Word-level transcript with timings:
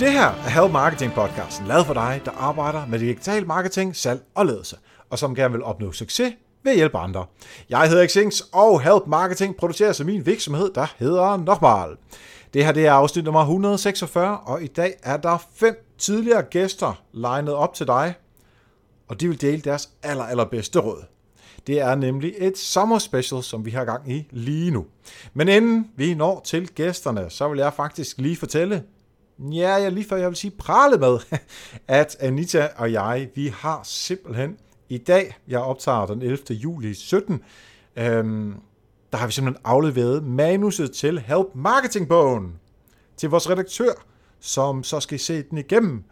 Det 0.00 0.12
her 0.12 0.26
er 0.26 0.62
Help 0.62 0.72
Marketing 0.72 1.12
podcasten, 1.12 1.66
lavet 1.66 1.86
for 1.86 1.94
dig, 1.94 2.20
der 2.24 2.30
arbejder 2.30 2.86
med 2.86 2.98
digital 2.98 3.46
marketing, 3.46 3.96
salg 3.96 4.22
og 4.34 4.46
ledelse, 4.46 4.76
og 5.10 5.18
som 5.18 5.34
gerne 5.34 5.52
vil 5.52 5.62
opnå 5.62 5.92
succes 5.92 6.32
ved 6.62 6.72
at 6.72 6.76
hjælpe 6.78 6.98
andre. 6.98 7.26
Jeg 7.70 7.88
hedder 7.88 8.08
Xings, 8.08 8.40
og 8.52 8.82
Help 8.82 9.06
Marketing 9.06 9.56
producerer 9.56 9.92
så 9.92 10.04
min 10.04 10.26
virksomhed, 10.26 10.70
der 10.74 10.86
hedder 10.98 11.36
Nokmal. 11.36 11.96
Det 12.54 12.64
her 12.64 12.72
det 12.72 12.86
er 12.86 12.92
afsnit 12.92 13.24
nummer 13.24 13.40
146, 13.40 14.38
og 14.38 14.62
i 14.62 14.66
dag 14.66 14.94
er 15.02 15.16
der 15.16 15.38
fem 15.54 15.86
tidligere 15.98 16.42
gæster 16.42 17.02
legnet 17.12 17.54
op 17.54 17.74
til 17.74 17.86
dig, 17.86 18.14
og 19.08 19.20
de 19.20 19.28
vil 19.28 19.40
dele 19.40 19.62
deres 19.62 19.90
aller, 20.02 20.24
allerbedste 20.24 20.78
råd. 20.78 21.04
Det 21.66 21.80
er 21.80 21.94
nemlig 21.94 22.34
et 22.38 22.58
sommerspecial, 22.58 23.42
som 23.42 23.64
vi 23.64 23.70
har 23.70 23.84
gang 23.84 24.12
i 24.12 24.28
lige 24.30 24.70
nu. 24.70 24.86
Men 25.34 25.48
inden 25.48 25.90
vi 25.96 26.14
når 26.14 26.40
til 26.44 26.68
gæsterne, 26.68 27.30
så 27.30 27.48
vil 27.48 27.58
jeg 27.58 27.72
faktisk 27.72 28.18
lige 28.18 28.36
fortælle, 28.36 28.82
ja, 29.40 29.72
jeg 29.72 29.92
lige 29.92 30.08
før 30.08 30.16
jeg 30.16 30.28
vil 30.28 30.36
sige 30.36 30.50
prale 30.50 30.98
med, 30.98 31.18
at 31.88 32.16
Anita 32.20 32.68
og 32.76 32.92
jeg, 32.92 33.28
vi 33.34 33.48
har 33.48 33.80
simpelthen 33.84 34.56
i 34.88 34.98
dag, 34.98 35.36
jeg 35.48 35.60
optager 35.60 36.06
den 36.06 36.22
11. 36.22 36.38
juli 36.50 36.94
17, 36.94 37.42
øhm, 37.96 38.54
der 39.12 39.18
har 39.18 39.26
vi 39.26 39.32
simpelthen 39.32 39.62
afleveret 39.64 40.24
manuset 40.24 40.92
til 40.92 41.18
Help 41.18 41.46
Marketing-bogen 41.54 42.54
til 43.16 43.30
vores 43.30 43.50
redaktør, 43.50 43.92
som 44.40 44.84
så 44.84 45.00
skal 45.00 45.18
se 45.18 45.42
den 45.42 45.58
igennem. 45.58 46.04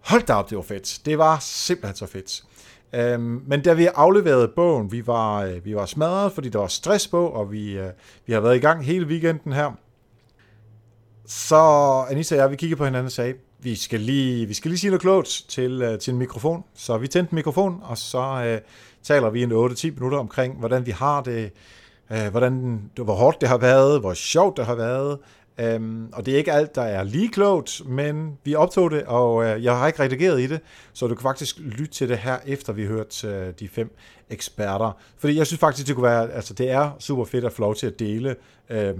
Hold 0.00 0.22
da 0.22 0.32
op, 0.32 0.50
det 0.50 0.56
var 0.56 0.62
fedt. 0.62 1.00
Det 1.04 1.18
var 1.18 1.38
simpelthen 1.40 1.96
så 1.96 2.06
fedt. 2.06 2.44
Øhm, 2.92 3.42
men 3.46 3.62
da 3.62 3.72
vi 3.72 3.86
afleverede 3.86 4.48
bogen, 4.48 4.92
vi 4.92 5.06
var, 5.06 5.42
øh, 5.42 5.64
vi 5.64 5.74
var 5.74 5.86
smadret, 5.86 6.32
fordi 6.32 6.48
der 6.48 6.58
var 6.58 6.66
stress 6.66 7.08
på, 7.08 7.26
og 7.26 7.52
vi, 7.52 7.78
øh, 7.78 7.90
vi 8.26 8.32
har 8.32 8.40
været 8.40 8.56
i 8.56 8.60
gang 8.60 8.84
hele 8.84 9.06
weekenden 9.06 9.52
her. 9.52 9.72
Så 11.28 11.56
Anita 12.10 12.34
og 12.34 12.38
jeg, 12.38 12.50
vi 12.50 12.56
kiggede 12.56 12.78
på 12.78 12.84
hinanden 12.84 13.06
og 13.06 13.12
sagde, 13.12 13.34
vi 13.58 13.74
skal 13.74 14.00
lige, 14.00 14.46
vi 14.46 14.54
skal 14.54 14.70
lige 14.70 14.78
sige 14.78 14.90
noget 14.90 15.00
klogt 15.00 15.44
til, 15.48 15.82
øh, 15.82 15.98
til 15.98 16.12
en 16.12 16.18
mikrofon. 16.18 16.64
Så 16.74 16.98
vi 16.98 17.08
tændte 17.08 17.34
mikrofon, 17.34 17.80
og 17.82 17.98
så 17.98 18.42
øh, 18.46 18.60
taler 19.02 19.30
vi 19.30 19.42
en 19.42 19.52
8-10 19.52 19.90
minutter 19.90 20.18
omkring, 20.18 20.58
hvordan 20.58 20.86
vi 20.86 20.90
har 20.90 21.22
det, 21.22 21.52
øh, 22.10 22.26
hvordan, 22.30 22.82
hvor 22.94 23.14
hårdt 23.14 23.40
det 23.40 23.48
har 23.48 23.58
været, 23.58 24.00
hvor 24.00 24.14
sjovt 24.14 24.56
det 24.56 24.66
har 24.66 24.74
været, 24.74 25.18
Øhm, 25.60 26.08
og 26.12 26.26
det 26.26 26.34
er 26.34 26.38
ikke 26.38 26.52
alt, 26.52 26.74
der 26.74 26.82
er 26.82 27.02
lige 27.02 27.28
klogt, 27.28 27.82
men 27.86 28.38
vi 28.44 28.54
optog 28.54 28.90
det, 28.90 29.02
og 29.04 29.44
øh, 29.44 29.64
jeg 29.64 29.78
har 29.78 29.86
ikke 29.86 30.02
redigeret 30.02 30.40
i 30.40 30.46
det, 30.46 30.60
så 30.92 31.06
du 31.06 31.14
kan 31.14 31.22
faktisk 31.22 31.58
lytte 31.58 31.94
til 31.94 32.08
det 32.08 32.18
her, 32.18 32.38
efter 32.46 32.72
vi 32.72 32.82
har 32.82 32.88
hørt 32.88 33.24
øh, 33.24 33.52
de 33.60 33.68
fem 33.68 33.96
eksperter. 34.30 34.92
Fordi 35.18 35.36
jeg 35.36 35.46
synes 35.46 35.60
faktisk, 35.60 35.86
det 35.86 35.94
kunne 35.94 36.08
være, 36.08 36.32
altså 36.32 36.54
det 36.54 36.70
er 36.70 36.90
super 36.98 37.24
fedt 37.24 37.44
at 37.44 37.52
få 37.52 37.62
lov 37.62 37.74
til 37.74 37.86
at 37.86 37.98
dele 37.98 38.36
øh, 38.70 38.94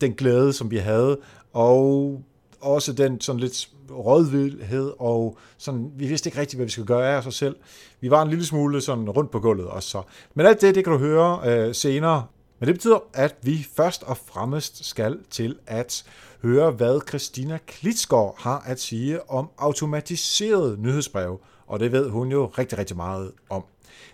den 0.00 0.12
glæde, 0.12 0.52
som 0.52 0.70
vi 0.70 0.76
havde, 0.76 1.18
og 1.54 2.22
også 2.60 2.92
den 2.92 3.20
sådan 3.20 3.40
lidt 3.40 3.68
rådvildhed, 3.90 4.92
og 4.98 5.38
sådan, 5.58 5.90
vi 5.96 6.06
vidste 6.06 6.28
ikke 6.28 6.40
rigtigt, 6.40 6.58
hvad 6.58 6.66
vi 6.66 6.72
skulle 6.72 6.86
gøre 6.86 7.16
af 7.16 7.26
os 7.26 7.34
selv. 7.34 7.56
Vi 8.00 8.10
var 8.10 8.22
en 8.22 8.28
lille 8.28 8.44
smule 8.44 8.80
sådan 8.80 9.10
rundt 9.10 9.30
på 9.30 9.40
gulvet 9.40 9.66
også 9.66 9.88
så. 9.88 10.02
Men 10.34 10.46
alt 10.46 10.60
det, 10.60 10.74
det 10.74 10.84
kan 10.84 10.92
du 10.92 10.98
høre 10.98 11.40
øh, 11.44 11.74
senere 11.74 12.24
men 12.64 12.66
det 12.66 12.74
betyder, 12.74 12.98
at 13.12 13.36
vi 13.42 13.66
først 13.76 14.02
og 14.02 14.16
fremmest 14.16 14.84
skal 14.84 15.18
til 15.30 15.58
at 15.66 16.04
høre, 16.42 16.70
hvad 16.70 17.00
Christina 17.08 17.58
Klitsgaard 17.66 18.34
har 18.38 18.62
at 18.66 18.80
sige 18.80 19.30
om 19.30 19.50
automatiseret 19.58 20.78
nyhedsbrev, 20.78 21.40
og 21.66 21.80
det 21.80 21.92
ved 21.92 22.08
hun 22.08 22.28
jo 22.28 22.46
rigtig, 22.46 22.78
rigtig 22.78 22.96
meget 22.96 23.32
om. 23.50 23.64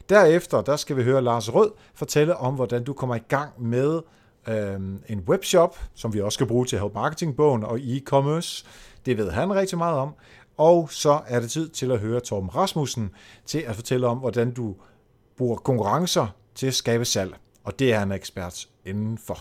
Derefter 0.08 0.60
der 0.60 0.77
skal 0.77 0.97
vi 0.97 1.02
høre 1.02 1.22
Lars 1.22 1.54
Rød 1.54 1.70
fortælle 1.94 2.36
om, 2.36 2.54
hvordan 2.54 2.84
du 2.84 2.92
kommer 2.92 3.14
i 3.14 3.22
gang 3.28 3.50
med 3.62 4.00
øh, 4.48 4.80
en 5.08 5.20
webshop, 5.28 5.78
som 5.94 6.14
vi 6.14 6.20
også 6.20 6.36
skal 6.36 6.46
bruge 6.46 6.66
til 6.66 6.76
at 6.76 6.80
have 6.80 6.92
marketingbogen 6.94 7.64
og 7.64 7.78
e-commerce. 7.78 8.66
Det 9.06 9.18
ved 9.18 9.30
han 9.30 9.54
rigtig 9.54 9.78
meget 9.78 9.98
om. 9.98 10.14
Og 10.56 10.88
så 10.92 11.20
er 11.26 11.40
det 11.40 11.50
tid 11.50 11.68
til 11.68 11.90
at 11.90 11.98
høre 11.98 12.20
Torben 12.20 12.54
Rasmussen 12.54 13.10
til 13.46 13.58
at 13.58 13.76
fortælle 13.76 14.06
om, 14.06 14.18
hvordan 14.18 14.50
du 14.50 14.76
bruger 15.36 15.56
konkurrencer 15.56 16.26
til 16.54 16.66
at 16.66 16.74
skabe 16.74 17.04
salg 17.04 17.34
og 17.64 17.78
det 17.78 17.92
er 17.92 17.98
han 17.98 18.12
ekspert 18.12 18.68
indenfor. 18.84 19.38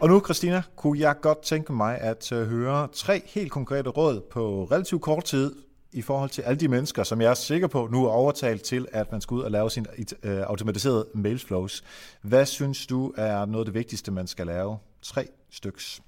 Og 0.00 0.08
nu, 0.08 0.20
Christina, 0.24 0.62
kunne 0.76 1.00
jeg 1.00 1.16
godt 1.20 1.42
tænke 1.42 1.72
mig 1.72 1.98
at 1.98 2.32
øh, 2.32 2.46
høre 2.46 2.88
tre 2.92 3.22
helt 3.26 3.50
konkrete 3.50 3.90
råd 3.90 4.20
på 4.30 4.68
relativt 4.70 5.02
kort 5.02 5.24
tid 5.24 5.54
i 5.92 6.02
forhold 6.02 6.30
til 6.30 6.42
alle 6.42 6.60
de 6.60 6.68
mennesker, 6.68 7.02
som 7.02 7.20
jeg 7.20 7.30
er 7.30 7.34
sikker 7.34 7.66
på 7.66 7.88
nu 7.92 8.04
er 8.04 8.10
overtalt 8.10 8.62
til, 8.62 8.88
at 8.92 9.12
man 9.12 9.20
skal 9.20 9.34
ud 9.34 9.42
og 9.42 9.50
lave 9.50 9.70
sin 9.70 9.86
øh, 10.22 10.40
automatiserede 10.40 11.06
mailflows. 11.14 11.84
Hvad 12.22 12.46
synes 12.46 12.86
du 12.86 13.12
er 13.16 13.44
noget 13.44 13.60
af 13.60 13.64
det 13.64 13.74
vigtigste, 13.74 14.10
man 14.10 14.26
skal 14.26 14.46
lave? 14.46 14.78
Tre 15.02 15.26
styks. 15.50 16.02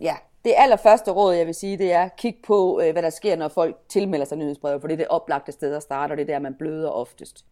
Ja, 0.00 0.16
det 0.44 0.54
allerførste 0.56 1.10
råd, 1.10 1.34
jeg 1.34 1.46
vil 1.46 1.54
sige, 1.54 1.78
det 1.78 1.92
er 1.92 2.08
kig 2.18 2.36
på, 2.46 2.80
øh, 2.84 2.92
hvad 2.92 3.02
der 3.02 3.10
sker, 3.10 3.36
når 3.36 3.48
folk 3.48 3.76
tilmelder 3.88 4.26
sig 4.26 4.38
nyhedsbrevet, 4.38 4.80
for 4.80 4.88
det 4.88 4.92
er 4.92 4.98
det 4.98 5.08
oplagte 5.08 5.52
sted 5.52 5.74
at 5.74 5.82
starte, 5.82 6.12
og 6.12 6.16
det 6.16 6.22
er 6.22 6.34
der, 6.34 6.38
man 6.38 6.54
bløder 6.58 6.90
oftest. 6.90 7.44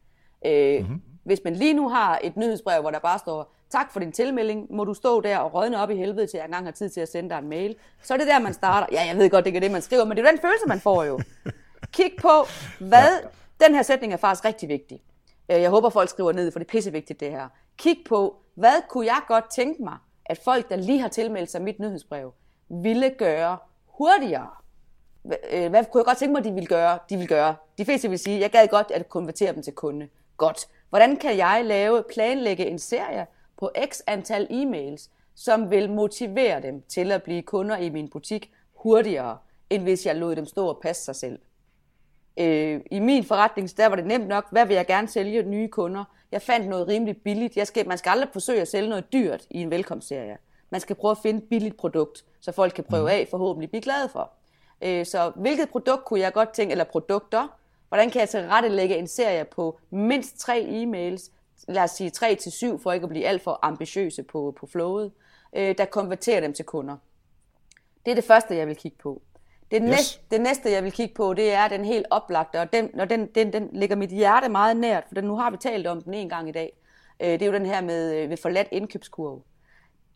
mm-hmm. 0.44 1.02
Hvis 1.24 1.40
man 1.44 1.56
lige 1.56 1.74
nu 1.74 1.88
har 1.88 2.20
et 2.24 2.36
nyhedsbrev, 2.36 2.80
hvor 2.80 2.90
der 2.90 2.98
bare 2.98 3.18
står, 3.18 3.52
tak 3.70 3.92
for 3.92 4.00
din 4.00 4.12
tilmelding, 4.12 4.66
må 4.70 4.84
du 4.84 4.94
stå 4.94 5.20
der 5.20 5.38
og 5.38 5.54
rådne 5.54 5.82
op 5.82 5.90
i 5.90 5.96
helvede, 5.96 6.26
til 6.26 6.36
jeg 6.38 6.44
engang 6.44 6.64
har 6.64 6.72
tid 6.72 6.88
til 6.88 7.00
at 7.00 7.08
sende 7.08 7.30
dig 7.30 7.38
en 7.38 7.48
mail. 7.48 7.76
Så 8.02 8.14
er 8.14 8.18
det 8.18 8.26
der, 8.26 8.38
man 8.38 8.54
starter. 8.54 8.86
Ja, 8.92 9.06
jeg 9.06 9.16
ved 9.16 9.30
godt, 9.30 9.44
det 9.44 9.56
er 9.56 9.60
det, 9.60 9.70
man 9.70 9.82
skriver, 9.82 10.04
men 10.04 10.16
det 10.16 10.26
er 10.26 10.30
den 10.30 10.40
følelse, 10.40 10.66
man 10.68 10.80
får 10.80 11.04
jo. 11.04 11.20
Kig 11.96 12.12
på, 12.20 12.44
hvad... 12.78 13.08
Den 13.60 13.74
her 13.74 13.82
sætning 13.82 14.12
er 14.12 14.16
faktisk 14.16 14.44
rigtig 14.44 14.68
vigtig. 14.68 15.02
Øh, 15.50 15.62
jeg 15.62 15.70
håber, 15.70 15.90
folk 15.90 16.08
skriver 16.08 16.32
ned, 16.32 16.50
for 16.50 16.58
det 16.58 16.66
er 16.66 16.70
pissevigtigt, 16.70 17.20
det 17.20 17.30
her. 17.30 17.48
Kig 17.76 17.98
på, 18.08 18.36
hvad 18.54 18.88
kunne 18.88 19.06
jeg 19.06 19.20
godt 19.28 19.44
tænke 19.50 19.82
mig, 19.82 19.96
at 20.26 20.38
folk, 20.44 20.68
der 20.70 20.76
lige 20.76 21.00
har 21.00 21.08
tilmeldt 21.08 21.50
sig 21.50 21.62
mit 21.62 21.78
nyhedsbrev, 21.78 22.32
ville 22.68 23.10
gøre 23.10 23.58
hurtigere. 23.86 24.48
Øh, 25.24 25.70
hvad 25.70 25.84
kunne 25.84 26.00
jeg 26.00 26.04
godt 26.04 26.18
tænke 26.18 26.32
mig, 26.32 26.44
de 26.44 26.52
ville 26.52 26.66
gøre? 26.66 26.98
De 27.10 27.16
vil 27.16 27.28
gøre. 27.28 27.56
De 27.78 27.84
fleste 27.84 28.08
vil 28.08 28.18
sige, 28.18 28.40
jeg 28.40 28.50
gad 28.50 28.68
godt 28.68 28.90
at 28.90 29.08
konvertere 29.08 29.54
dem 29.54 29.62
til 29.62 29.72
kunde. 29.72 30.08
Godt. 30.36 30.68
Hvordan 30.88 31.16
kan 31.16 31.36
jeg 31.36 31.62
lave, 31.64 32.04
planlægge 32.14 32.66
en 32.66 32.78
serie 32.78 33.26
på 33.58 33.70
x 33.90 34.00
antal 34.06 34.46
e-mails, 34.50 35.10
som 35.34 35.70
vil 35.70 35.90
motivere 35.90 36.62
dem 36.62 36.82
til 36.88 37.12
at 37.12 37.22
blive 37.22 37.42
kunder 37.42 37.76
i 37.76 37.90
min 37.90 38.08
butik 38.08 38.52
hurtigere, 38.74 39.38
end 39.70 39.82
hvis 39.82 40.06
jeg 40.06 40.16
lod 40.16 40.36
dem 40.36 40.46
stå 40.46 40.66
og 40.66 40.78
passe 40.82 41.04
sig 41.04 41.16
selv. 41.16 41.38
Øh, 42.36 42.80
I 42.90 43.00
min 43.00 43.24
forretning, 43.24 43.76
der 43.76 43.86
var 43.86 43.96
det 43.96 44.06
nemt 44.06 44.28
nok, 44.28 44.46
hvad 44.50 44.66
vil 44.66 44.74
jeg 44.74 44.86
gerne 44.86 45.08
sælge 45.08 45.42
nye 45.42 45.68
kunder? 45.68 46.04
Jeg 46.32 46.42
fandt 46.42 46.68
noget 46.68 46.88
rimelig 46.88 47.16
billigt. 47.16 47.56
Jeg 47.56 47.66
skal, 47.66 47.88
man 47.88 47.98
skal 47.98 48.10
aldrig 48.10 48.28
forsøge 48.32 48.60
at 48.60 48.68
sælge 48.68 48.88
noget 48.88 49.12
dyrt 49.12 49.46
i 49.50 49.62
en 49.62 49.70
velkomstserie. 49.70 50.38
Man 50.70 50.80
skal 50.80 50.96
prøve 50.96 51.10
at 51.10 51.18
finde 51.22 51.38
et 51.38 51.48
billigt 51.48 51.76
produkt, 51.76 52.24
så 52.40 52.52
folk 52.52 52.72
kan 52.72 52.84
prøve 52.84 53.02
mhm. 53.02 53.10
af, 53.10 53.28
forhåbentlig 53.30 53.70
blive 53.70 53.82
glade 53.82 54.08
for. 54.08 54.30
Øh, 54.82 55.06
så 55.06 55.32
hvilket 55.36 55.68
produkt 55.68 56.04
kunne 56.04 56.20
jeg 56.20 56.32
godt 56.32 56.48
tænke, 56.48 56.72
eller 56.72 56.84
produkter, 56.84 57.48
Hvordan 57.88 58.10
kan 58.10 58.20
jeg 58.20 58.28
tilrettelægge 58.28 58.96
en 58.96 59.08
serie 59.08 59.44
på 59.44 59.78
mindst 59.90 60.38
tre 60.38 60.60
e-mails, 60.60 61.30
lad 61.68 61.82
os 61.82 61.90
sige 61.90 62.10
3 62.10 62.34
til 62.34 62.52
7, 62.52 62.80
for 62.82 62.92
ikke 62.92 63.04
at 63.04 63.10
blive 63.10 63.26
alt 63.26 63.42
for 63.42 63.58
ambitiøse 63.62 64.22
på, 64.22 64.54
på 64.60 64.66
flowet, 64.66 65.12
øh, 65.56 65.78
der 65.78 65.84
konverterer 65.84 66.40
dem 66.40 66.52
til 66.52 66.64
kunder. 66.64 66.96
Det 68.04 68.10
er 68.10 68.14
det 68.14 68.24
første, 68.24 68.56
jeg 68.56 68.66
vil 68.66 68.76
kigge 68.76 68.98
på. 68.98 69.22
Det, 69.70 69.82
yes. 69.82 69.90
næste, 69.90 70.20
det 70.30 70.40
næste, 70.40 70.70
jeg 70.70 70.84
vil 70.84 70.92
kigge 70.92 71.14
på, 71.14 71.34
det 71.34 71.52
er 71.52 71.68
den 71.68 71.84
helt 71.84 72.06
oplagte, 72.10 72.60
og 72.60 72.72
den, 72.72 73.00
og 73.00 73.10
den, 73.10 73.26
den, 73.26 73.52
den 73.52 73.68
ligger 73.72 73.96
mit 73.96 74.10
hjerte 74.10 74.48
meget 74.48 74.76
nært, 74.76 75.04
for 75.08 75.14
den, 75.14 75.24
nu 75.24 75.36
har 75.36 75.50
vi 75.50 75.56
talt 75.56 75.86
om 75.86 76.02
den 76.02 76.14
en 76.14 76.28
gang 76.28 76.48
i 76.48 76.52
dag. 76.52 76.72
Øh, 77.20 77.28
det 77.28 77.42
er 77.42 77.46
jo 77.46 77.52
den 77.52 77.66
her 77.66 77.80
med 77.80 78.14
øh, 78.14 78.30
ved 78.30 78.36
forladt 78.36 78.68
indkøbskurve. 78.72 79.42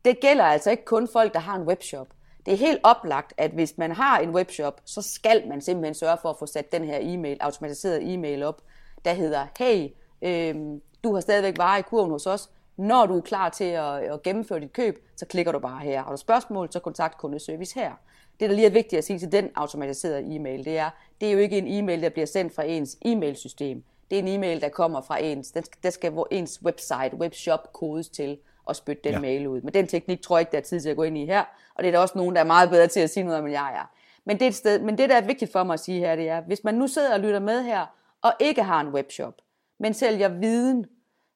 Det 0.05 0.21
gælder 0.21 0.45
altså 0.45 0.71
ikke 0.71 0.85
kun 0.85 1.09
folk, 1.13 1.35
der 1.35 1.41
har 1.41 1.57
en 1.57 1.63
webshop 1.63 2.09
det 2.47 2.55
er 2.55 2.59
helt 2.59 2.81
oplagt, 2.83 3.35
at 3.37 3.51
hvis 3.51 3.79
man 3.79 3.93
har 3.93 4.19
en 4.19 4.31
webshop, 4.31 4.81
så 4.85 5.03
skal 5.03 5.49
man 5.49 5.61
simpelthen 5.61 5.95
sørge 5.95 6.19
for 6.23 6.31
at 6.31 6.37
få 6.39 6.47
sat 6.47 6.73
den 6.73 6.85
her 6.85 6.99
e-mail, 7.01 7.37
automatiseret 7.41 8.13
e-mail 8.13 8.43
op, 8.43 8.63
der 9.05 9.13
hedder, 9.13 9.47
hey, 9.59 9.89
øh, 10.23 10.81
du 11.05 11.15
har 11.15 11.21
stadigvæk 11.21 11.59
varer 11.59 11.79
i 11.79 11.83
kurven 11.83 12.11
hos 12.11 12.27
os. 12.27 12.51
Når 12.77 13.07
du 13.07 13.17
er 13.17 13.21
klar 13.21 13.49
til 13.49 13.65
at, 13.65 13.95
at 13.95 14.23
gennemføre 14.23 14.61
dit 14.61 14.73
køb, 14.73 15.07
så 15.17 15.27
klikker 15.27 15.53
du 15.53 15.59
bare 15.59 15.81
her. 15.81 16.03
Har 16.03 16.11
du 16.11 16.17
spørgsmål, 16.17 16.73
så 16.73 16.81
kontakt 16.81 17.19
kundeservice 17.19 17.75
her. 17.75 17.93
Det, 18.41 18.51
der 18.51 18.57
lige 18.57 18.67
er 18.67 18.71
vigtigt 18.71 18.99
at 18.99 19.05
sige 19.05 19.19
til 19.19 19.33
den 19.33 19.51
automatiserede 19.55 20.37
e-mail, 20.37 20.65
det 20.65 20.79
er, 20.79 20.91
det 21.21 21.29
er 21.29 21.33
jo 21.33 21.39
ikke 21.39 21.59
en 21.59 21.67
e-mail, 21.69 22.03
der 22.03 22.09
bliver 22.09 22.27
sendt 22.27 22.55
fra 22.55 22.63
ens 22.63 22.97
e-mailsystem. 23.07 23.83
Det 24.11 24.19
er 24.19 24.23
en 24.23 24.29
e-mail, 24.29 24.61
der 24.61 24.69
kommer 24.69 25.01
fra 25.01 25.23
ens, 25.23 25.53
der 25.83 25.91
skal 25.91 26.13
ens 26.31 26.63
website, 26.65 27.15
webshop 27.15 27.73
kodes 27.73 28.09
til 28.09 28.39
og 28.65 28.77
spytte 28.77 29.03
den 29.05 29.13
ja. 29.13 29.21
mail 29.21 29.47
ud. 29.47 29.61
Men 29.61 29.75
den 29.75 29.87
teknik 29.87 30.23
tror 30.23 30.37
jeg 30.37 30.41
ikke, 30.41 30.53
der 30.53 30.59
er 30.59 30.63
tid 30.63 30.81
til 30.81 30.89
at 30.89 30.97
gå 30.97 31.03
ind 31.03 31.19
i 31.19 31.27
her, 31.27 31.45
og 31.75 31.83
det 31.83 31.89
er 31.89 31.93
der 31.93 31.99
også 31.99 32.19
nogen, 32.19 32.35
der 32.35 32.41
er 32.41 32.47
meget 32.47 32.71
bedre 32.71 32.87
til 32.87 33.01
at 33.01 33.11
sige 33.11 33.25
noget 33.25 33.39
om, 33.39 33.47
end 33.47 33.53
jeg 33.53 33.75
er. 33.75 33.91
Men 34.25 34.37
det, 34.37 34.43
er 34.43 34.49
et 34.49 34.55
sted, 34.55 34.79
men 34.79 34.99
det, 34.99 35.11
der 35.11 35.17
er 35.17 35.27
vigtigt 35.27 35.53
for 35.53 35.65
mig 35.65 35.75
at 35.75 35.81
sige 35.81 35.99
her, 35.99 36.17
det 36.17 36.29
er, 36.29 36.41
hvis 36.41 36.65
man 36.65 36.75
nu 36.75 36.87
sidder 36.87 37.15
og 37.15 37.21
lytter 37.21 37.41
med 37.41 37.63
her, 37.63 37.87
og 38.23 38.33
ikke 38.41 38.63
har 38.63 38.81
en 38.81 38.89
webshop, 38.89 39.35
men 39.79 39.95
sælger 39.95 40.29
viden, 40.29 40.87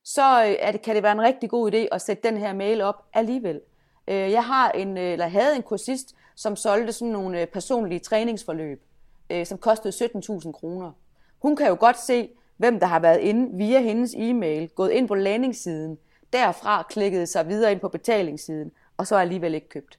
så 0.05 0.45
øh, 0.45 0.57
er 0.59 0.73
det, 0.73 0.83
kan 0.83 0.95
det 0.95 1.03
være 1.03 1.13
en 1.13 1.23
rigtig 1.23 1.51
god 1.51 1.73
idé 1.75 1.87
at 1.93 2.03
sætte 2.03 2.29
den 2.29 2.37
her 2.37 2.53
mail 2.53 2.81
op 2.81 3.05
alligevel. 3.15 3.61
Øh, 4.09 4.31
jeg 4.31 4.45
har 4.45 4.71
en, 4.71 4.99
øh, 4.99 5.13
eller 5.13 5.27
havde 5.27 5.57
en 5.57 5.63
kursist, 5.63 6.15
som 6.35 6.57
solgte 6.57 6.93
sådan 6.93 7.13
nogle 7.13 7.41
øh, 7.41 7.47
personlige 7.47 7.99
træningsforløb, 7.99 8.83
øh, 9.31 9.47
som 9.47 9.59
kostede 9.59 10.05
17.000 10.05 10.53
kroner. 10.53 10.93
Hun 11.39 11.57
kan 11.57 11.69
jo 11.69 11.77
godt 11.81 11.99
se, 11.99 12.29
hvem 12.57 12.81
der 12.81 12.87
har 12.87 12.99
været 12.99 13.21
inde 13.21 13.57
via 13.57 13.81
hendes 13.81 14.15
e-mail, 14.17 14.69
gået 14.69 14.91
ind 14.91 15.09
på 15.09 15.15
landingssiden, 15.15 15.99
derfra 16.33 16.87
klikket 16.89 17.29
sig 17.29 17.49
videre 17.49 17.73
ind 17.73 17.81
på 17.81 17.89
betalingssiden, 17.89 18.73
og 18.97 19.07
så 19.07 19.17
alligevel 19.17 19.55
ikke 19.55 19.69
købt. 19.69 19.99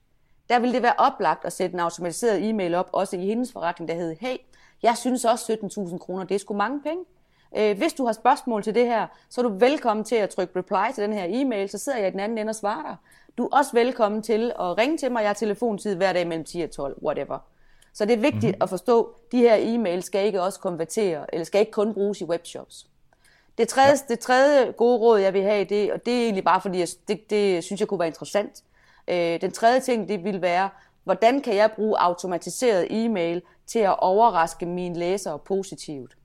der 0.50 0.60
ville 0.60 0.74
det 0.74 0.84
være 0.84 0.94
oplagt 0.98 1.46
at 1.46 1.54
sætte 1.54 1.74
en 1.74 1.80
automatiseret 1.80 2.50
e-mail 2.50 2.76
op, 2.76 2.90
også 2.92 3.18
i 3.18 3.26
hendes 3.26 3.52
forretning, 3.52 3.90
der 3.90 3.96
hedder, 3.96 4.16
hey, 4.20 4.38
jeg 4.84 4.98
synes 4.98 5.26
også 5.26 5.58
17.000 5.92 5.98
kroner, 5.98 6.24
det 6.24 6.36
er 6.36 6.40
sgu 6.40 6.54
mange 6.54 6.82
penge. 6.82 7.06
Øh, 7.58 7.78
hvis 7.78 7.94
du 7.94 8.06
har 8.06 8.14
spørgsmål 8.14 8.64
til 8.64 8.76
det 8.76 8.86
her, 8.86 9.08
så 9.30 9.42
er 9.42 9.44
du 9.44 9.58
velkommen 9.58 10.04
til 10.04 10.16
at 10.16 10.30
trykke 10.30 10.60
reply 10.60 10.94
til 10.96 11.04
den 11.04 11.14
her 11.14 11.26
e-mail, 11.30 11.70
så 11.70 11.78
sidder 11.78 11.98
jeg 11.98 12.08
i 12.08 12.12
den 12.12 12.20
anden 12.20 12.38
ende 12.38 12.50
og 12.50 12.56
svarer 12.56 12.84
dig. 12.84 12.96
Du 13.38 13.44
er 13.46 13.58
også 13.58 13.72
velkommen 13.74 14.22
til 14.22 14.52
at 14.60 14.78
ringe 14.78 14.98
til 14.98 15.12
mig. 15.12 15.22
Jeg 15.22 15.30
har 15.30 15.34
telefontid 15.34 15.96
hver 15.96 16.14
dag 16.14 16.28
mellem 16.28 16.46
10 16.46 16.62
og 16.62 16.72
12, 16.72 16.98
whatever. 17.04 17.40
Så 17.94 18.06
det 18.06 18.14
er 18.14 18.18
vigtigt 18.18 18.44
mm-hmm. 18.44 18.62
at 18.62 18.70
forstå, 18.70 19.04
at 19.04 19.32
de 19.32 19.38
her 19.38 19.56
e-mails 19.56 20.02
skal 20.02 20.26
ikke 20.26 20.42
også 20.42 20.60
konvertere, 20.60 21.34
eller 21.34 21.46
skal 21.46 21.60
ikke 21.60 21.72
kun 21.72 21.94
bruges 21.94 22.22
i 22.22 22.24
webshops. 22.24 22.88
Det 23.58 23.68
tredje, 23.68 23.90
ja. 23.90 24.14
det 24.14 24.20
tredje 24.20 24.72
gode 24.72 24.98
råd, 24.98 25.20
jeg 25.20 25.34
vil 25.34 25.44
have, 25.44 25.66
det, 25.66 25.94
og 25.94 26.06
det 26.06 26.14
er 26.14 26.24
egentlig 26.24 26.44
bare 26.44 26.62
fordi, 26.62 26.80
jeg, 26.80 26.88
det, 27.08 27.30
det 27.30 27.64
synes 27.64 27.80
jeg 27.80 27.88
kunne 27.88 28.00
være 28.00 28.08
interessant. 28.08 28.64
Øh, 29.08 29.42
den 29.42 29.52
tredje 29.52 29.80
ting, 29.80 30.08
det 30.08 30.24
vil 30.24 30.42
være, 30.42 30.70
hvordan 31.04 31.42
kan 31.42 31.56
jeg 31.56 31.72
bruge 31.72 32.00
automatiseret 32.00 32.88
e-mail 32.90 33.42
til 33.68 33.80
at 33.80 34.00
overraske 34.00 34.66
mine 34.66 35.00
læsere 35.00 35.40
positivt? 35.40 36.18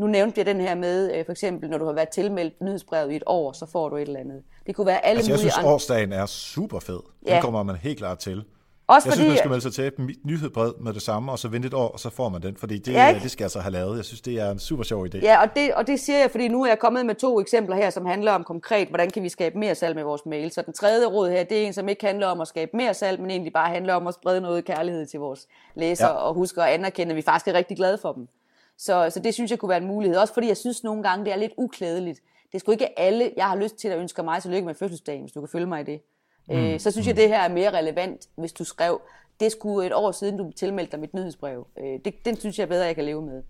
Nu 0.00 0.06
nævnte 0.06 0.38
jeg 0.38 0.46
den 0.46 0.60
her 0.60 0.74
med, 0.74 1.14
øh, 1.14 1.24
for 1.24 1.32
eksempel, 1.32 1.70
når 1.70 1.78
du 1.78 1.84
har 1.84 1.92
været 1.92 2.08
tilmeldt 2.08 2.60
nyhedsbrevet 2.62 3.12
i 3.12 3.16
et 3.16 3.22
år, 3.26 3.52
så 3.52 3.66
får 3.66 3.88
du 3.88 3.96
et 3.96 4.02
eller 4.02 4.20
andet. 4.20 4.42
Det 4.66 4.74
kunne 4.74 4.86
være 4.86 5.06
alle 5.06 5.18
altså, 5.18 5.32
jeg 5.32 5.38
mulige 5.38 5.52
synes, 5.52 5.66
årsdagen 5.66 6.12
er 6.12 6.26
super 6.26 6.80
fed. 6.80 7.00
Ja. 7.26 7.34
Den 7.34 7.42
kommer 7.42 7.62
man 7.62 7.76
helt 7.76 7.98
klart 7.98 8.18
til. 8.18 8.44
Også 8.86 9.08
jeg 9.08 9.12
fordi, 9.12 9.22
synes, 9.22 9.28
man 9.28 9.38
skal 9.38 9.50
melde 9.50 9.62
sig 9.62 9.72
til 9.72 10.16
nyhedsbrev 10.24 10.74
med 10.80 10.92
det 10.92 11.02
samme, 11.02 11.32
og 11.32 11.38
så 11.38 11.48
vente 11.48 11.66
et 11.66 11.74
år, 11.74 11.88
og 11.88 12.00
så 12.00 12.10
får 12.10 12.28
man 12.28 12.42
den, 12.42 12.56
fordi 12.56 12.78
det, 12.78 12.92
ja, 12.92 13.20
det 13.22 13.30
skal 13.30 13.44
jeg 13.44 13.50
så 13.50 13.60
have 13.60 13.72
lavet. 13.72 13.96
Jeg 13.96 14.04
synes, 14.04 14.20
det 14.20 14.40
er 14.40 14.50
en 14.50 14.58
super 14.58 14.84
sjov 14.84 15.06
idé. 15.06 15.18
Ja, 15.22 15.42
og 15.42 15.48
det, 15.56 15.74
og 15.74 15.86
det 15.86 16.00
siger 16.00 16.18
jeg, 16.18 16.30
fordi 16.30 16.48
nu 16.48 16.62
er 16.62 16.68
jeg 16.68 16.78
kommet 16.78 17.06
med 17.06 17.14
to 17.14 17.40
eksempler 17.40 17.76
her, 17.76 17.90
som 17.90 18.06
handler 18.06 18.32
om 18.32 18.44
konkret, 18.44 18.88
hvordan 18.88 19.10
kan 19.10 19.22
vi 19.22 19.28
skabe 19.28 19.58
mere 19.58 19.74
salg 19.74 19.94
med 19.94 20.04
vores 20.04 20.26
mail. 20.26 20.50
Så 20.50 20.62
den 20.62 20.72
tredje 20.72 21.06
råd 21.06 21.30
her, 21.30 21.44
det 21.44 21.62
er 21.62 21.66
en, 21.66 21.72
som 21.72 21.88
ikke 21.88 22.06
handler 22.06 22.26
om 22.26 22.40
at 22.40 22.48
skabe 22.48 22.70
mere 22.74 22.94
salg, 22.94 23.20
men 23.20 23.30
egentlig 23.30 23.52
bare 23.52 23.70
handler 23.70 23.94
om 23.94 24.06
at 24.06 24.14
sprede 24.14 24.40
noget 24.40 24.64
kærlighed 24.64 25.06
til 25.06 25.20
vores 25.20 25.46
læsere, 25.74 26.10
ja. 26.10 26.14
og 26.14 26.34
huske 26.34 26.62
at 26.62 26.68
anerkende, 26.68 27.10
at 27.10 27.16
vi 27.16 27.22
faktisk 27.22 27.48
er 27.48 27.52
rigtig 27.52 27.76
glade 27.76 27.98
for 28.02 28.12
dem. 28.12 28.28
Så, 28.80 29.10
så 29.10 29.20
det 29.20 29.34
synes 29.34 29.50
jeg 29.50 29.58
kunne 29.58 29.68
være 29.68 29.78
en 29.78 29.86
mulighed. 29.86 30.18
Også 30.18 30.34
fordi 30.34 30.48
jeg 30.48 30.56
synes 30.56 30.84
nogle 30.84 31.02
gange, 31.02 31.24
det 31.24 31.32
er 31.32 31.36
lidt 31.36 31.52
uklædeligt. 31.56 32.20
Det 32.46 32.54
er 32.54 32.58
sgu 32.58 32.72
ikke 32.72 32.98
alle, 32.98 33.32
jeg 33.36 33.48
har 33.48 33.56
lyst 33.56 33.76
til 33.76 33.88
at 33.88 33.98
ønske 33.98 34.22
mig 34.22 34.42
tillykke 34.42 34.66
med 34.66 34.74
fødselsdagen, 34.74 35.20
hvis 35.20 35.32
du 35.32 35.40
kan 35.40 35.48
følge 35.48 35.66
mig 35.66 35.80
i 35.80 35.84
det. 35.84 36.00
Mm. 36.48 36.54
Øh, 36.54 36.80
så 36.80 36.90
synes 36.90 37.06
jeg, 37.06 37.12
mm. 37.12 37.16
det 37.16 37.28
her 37.28 37.38
er 37.38 37.48
mere 37.48 37.78
relevant, 37.78 38.28
hvis 38.36 38.52
du 38.52 38.64
skrev, 38.64 39.00
det 39.40 39.52
skulle 39.52 39.86
et 39.86 39.92
år 39.92 40.12
siden, 40.12 40.36
du 40.36 40.50
tilmeldte 40.56 40.92
dig 40.92 41.00
mit 41.00 41.14
nyhedsbrev. 41.14 41.66
Øh, 41.78 41.98
det, 42.04 42.24
den 42.24 42.36
synes 42.36 42.58
jeg 42.58 42.68
bedre, 42.68 42.86
jeg 42.86 42.94
kan 42.94 43.04
leve 43.04 43.22
med. 43.22 43.42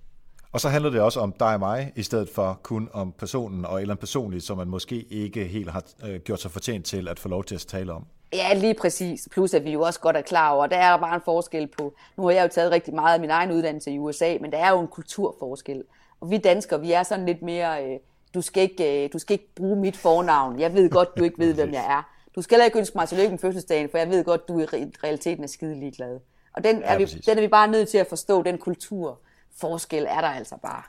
Og 0.52 0.60
så 0.60 0.68
handler 0.68 0.90
det 0.90 1.00
også 1.00 1.20
om 1.20 1.32
dig 1.32 1.54
og 1.54 1.60
mig, 1.60 1.92
i 1.96 2.02
stedet 2.02 2.28
for 2.28 2.60
kun 2.62 2.88
om 2.92 3.12
personen 3.12 3.64
og 3.64 3.82
eller 3.82 3.94
personligt, 3.94 4.44
som 4.44 4.56
man 4.56 4.68
måske 4.68 5.06
ikke 5.10 5.44
helt 5.44 5.70
har 5.70 5.84
øh, 6.04 6.20
gjort 6.20 6.40
sig 6.40 6.50
fortjent 6.50 6.86
til 6.86 7.08
at 7.08 7.18
få 7.18 7.28
lov 7.28 7.44
til 7.44 7.54
at 7.54 7.60
tale 7.60 7.92
om. 7.92 8.06
Ja, 8.32 8.54
lige 8.54 8.74
præcis. 8.74 9.28
Plus 9.30 9.54
at 9.54 9.64
vi 9.64 9.72
jo 9.72 9.80
også 9.80 10.00
godt 10.00 10.16
er 10.16 10.20
klar 10.20 10.50
over, 10.50 10.66
der 10.66 10.76
er 10.76 10.96
bare 10.96 11.14
en 11.14 11.20
forskel 11.24 11.66
på, 11.66 11.94
nu 12.16 12.24
har 12.24 12.30
jeg 12.30 12.42
jo 12.42 12.48
taget 12.48 12.70
rigtig 12.70 12.94
meget 12.94 13.14
af 13.14 13.20
min 13.20 13.30
egen 13.30 13.52
uddannelse 13.52 13.90
i 13.90 13.98
USA, 13.98 14.36
men 14.40 14.52
der 14.52 14.58
er 14.58 14.70
jo 14.70 14.80
en 14.80 14.88
kulturforskel. 14.88 15.84
Og 16.20 16.30
vi 16.30 16.38
danskere, 16.38 16.80
vi 16.80 16.92
er 16.92 17.02
sådan 17.02 17.26
lidt 17.26 17.42
mere, 17.42 17.84
øh, 17.84 17.98
du, 18.34 18.42
skal 18.42 18.62
ikke, 18.62 19.04
øh, 19.04 19.12
du 19.12 19.18
skal 19.18 19.34
ikke 19.34 19.54
bruge 19.54 19.76
mit 19.80 19.96
fornavn. 19.96 20.60
Jeg 20.60 20.74
ved 20.74 20.90
godt, 20.90 21.16
du 21.18 21.24
ikke 21.24 21.38
ved, 21.38 21.54
hvem 21.54 21.72
jeg 21.72 21.84
er. 21.98 22.10
Du 22.34 22.42
skal 22.42 22.54
heller 22.54 22.64
ikke 22.64 22.78
ønske 22.78 22.98
mig 22.98 23.08
tillykke 23.08 23.30
med 23.30 23.38
fødselsdagen, 23.38 23.88
for 23.90 23.98
jeg 23.98 24.10
ved 24.10 24.24
godt, 24.24 24.48
du 24.48 24.58
i 24.58 24.64
realiteten 25.04 25.44
er 25.44 25.48
skide 25.48 25.80
ligeglad. 25.80 26.20
Og 26.56 26.64
den, 26.64 26.78
ja, 26.78 26.84
er 26.84 26.98
vi, 26.98 27.04
den 27.04 27.38
er 27.38 27.40
vi 27.40 27.48
bare 27.48 27.68
nødt 27.68 27.88
til 27.88 27.98
at 27.98 28.06
forstå, 28.06 28.42
den 28.42 28.58
kulturforskel 28.58 30.06
er 30.08 30.20
der 30.20 30.28
altså 30.28 30.56
bare. 30.62 30.82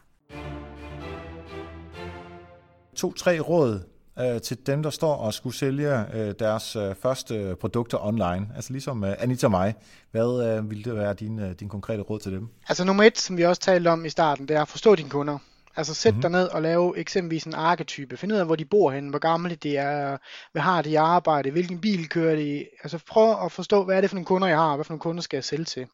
To-tre 2.96 3.40
råd 3.40 3.80
øh, 4.22 4.42
til 4.42 4.58
dem, 4.66 4.84
der 4.84 4.90
står 4.90 5.16
og 5.16 5.34
skulle 5.34 5.56
sælge 5.56 6.16
øh, 6.16 6.34
deres 6.40 6.76
øh, 6.76 6.96
første 7.02 7.56
produkter 7.60 8.06
online. 8.06 8.50
Altså 8.56 8.72
ligesom 8.72 9.04
øh, 9.04 9.16
Anita 9.20 9.48
og 9.48 9.52
mig. 9.52 9.76
Hvad 10.12 10.58
øh, 10.58 10.70
ville 10.70 10.84
det 10.84 10.96
være 10.96 11.14
din, 11.14 11.40
øh, 11.40 11.52
din 11.60 11.70
konkrete 11.70 12.02
råd 12.02 12.20
til 12.20 12.32
dem? 12.32 12.48
Altså 12.68 12.84
nummer 12.84 13.04
et, 13.04 13.18
som 13.18 13.38
vi 13.38 13.46
også 13.46 13.62
talte 13.62 13.88
om 13.88 14.06
i 14.06 14.10
starten, 14.10 14.48
det 14.48 14.56
er 14.56 14.62
at 14.62 14.68
forstå 14.68 14.96
dine 14.96 15.10
kunder. 15.10 15.38
Altså 15.76 15.94
sæt 15.94 16.14
mm-hmm. 16.14 16.22
dig 16.22 16.32
ned 16.32 16.48
og 16.48 16.62
lave 16.62 16.98
eksempelvis 16.98 17.44
en 17.44 17.54
arketype. 17.54 18.18
Find 18.18 18.34
ud 18.34 18.38
af, 18.38 18.46
hvor 18.46 18.56
de 18.56 18.66
bor 18.66 18.92
henne, 18.92 19.10
hvor 19.10 19.20
gamle 19.20 19.56
de 19.56 19.78
er, 19.78 20.18
hvad 20.52 20.62
har 20.62 20.82
de 20.82 20.90
i 20.90 20.96
arbejde, 20.96 21.52
hvilken 21.52 21.82
bil 21.82 22.10
kører 22.10 22.36
de. 22.36 22.66
Altså 22.84 23.00
prøv 23.10 23.46
at 23.46 23.52
forstå, 23.52 23.84
hvad 23.84 23.98
er 23.98 24.02
det 24.02 24.10
for 24.10 24.16
nogle 24.16 24.26
kunder, 24.26 24.48
jeg 24.48 24.58
har, 24.58 24.76
hvad 24.76 24.86
for 24.86 24.94
nogle 24.94 25.00
kunder 25.00 25.22
skal 25.22 25.38
jeg 25.38 25.44
sælge 25.44 25.66
til. 25.66 25.88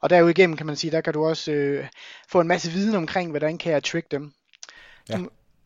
Og 0.00 0.10
derudigennem 0.10 0.56
kan 0.56 0.66
man 0.66 0.76
sige, 0.76 0.90
der 0.90 1.00
kan 1.00 1.12
du 1.12 1.24
også 1.24 1.52
øh, 1.52 1.86
få 2.28 2.40
en 2.40 2.48
masse 2.48 2.70
viden 2.70 2.94
omkring, 2.94 3.30
hvordan 3.30 3.58
kan 3.58 3.72
jeg 3.72 3.84
trick 3.84 4.10
dem. 4.10 4.32
Ja. 5.08 5.18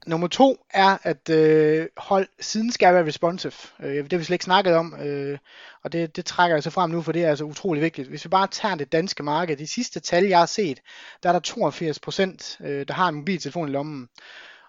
Nummer 0.07 0.29
to 0.29 0.57
er, 0.71 0.99
at 1.03 1.31
øh, 1.31 1.87
hold, 1.97 2.29
siden 2.41 2.73
skal 2.73 2.95
være 2.95 3.07
responsive. 3.07 3.53
Øh, 3.81 4.05
det 4.05 4.13
har 4.13 4.19
vi 4.19 4.25
slet 4.25 4.35
ikke 4.35 4.45
snakket 4.45 4.75
om, 4.75 4.95
øh, 5.01 5.39
og 5.85 5.93
det, 5.93 6.17
det 6.17 6.27
trækker 6.27 6.57
jeg 6.57 6.63
så 6.63 6.71
frem 6.71 6.91
nu, 6.91 7.03
for 7.03 7.13
det 7.13 7.25
er 7.25 7.29
altså 7.29 7.45
utrolig 7.45 7.83
vigtigt. 7.83 8.09
Hvis 8.09 8.25
vi 8.25 8.29
bare 8.29 8.47
tager 8.47 8.75
det 8.75 8.93
danske 8.93 9.23
marked, 9.23 9.57
de 9.57 9.67
sidste 9.67 10.01
tal, 10.01 10.25
jeg 10.25 10.39
har 10.39 10.47
set, 10.47 10.81
der 11.23 11.29
er 11.29 11.33
der 11.33 11.41
82 11.41 11.99
procent, 11.99 12.57
øh, 12.61 12.89
der 12.89 12.95
har 12.95 13.09
en 13.09 13.15
mobiltelefon 13.15 13.69
i 13.69 13.73
lommen. 13.73 14.09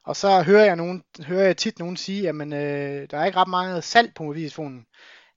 Og 0.05 0.15
så 0.15 0.41
hører 0.41 0.65
jeg, 0.65 0.75
nogen, 0.75 1.03
hører 1.25 1.45
jeg 1.45 1.57
tit 1.57 1.79
nogen 1.79 1.97
sige, 1.97 2.29
at 2.29 2.35
øh, 2.35 3.07
der 3.11 3.17
er 3.17 3.25
ikke 3.25 3.37
ret 3.37 3.47
meget 3.47 3.83
salg 3.83 4.13
på 4.15 4.23
mobiltelefonen. 4.23 4.85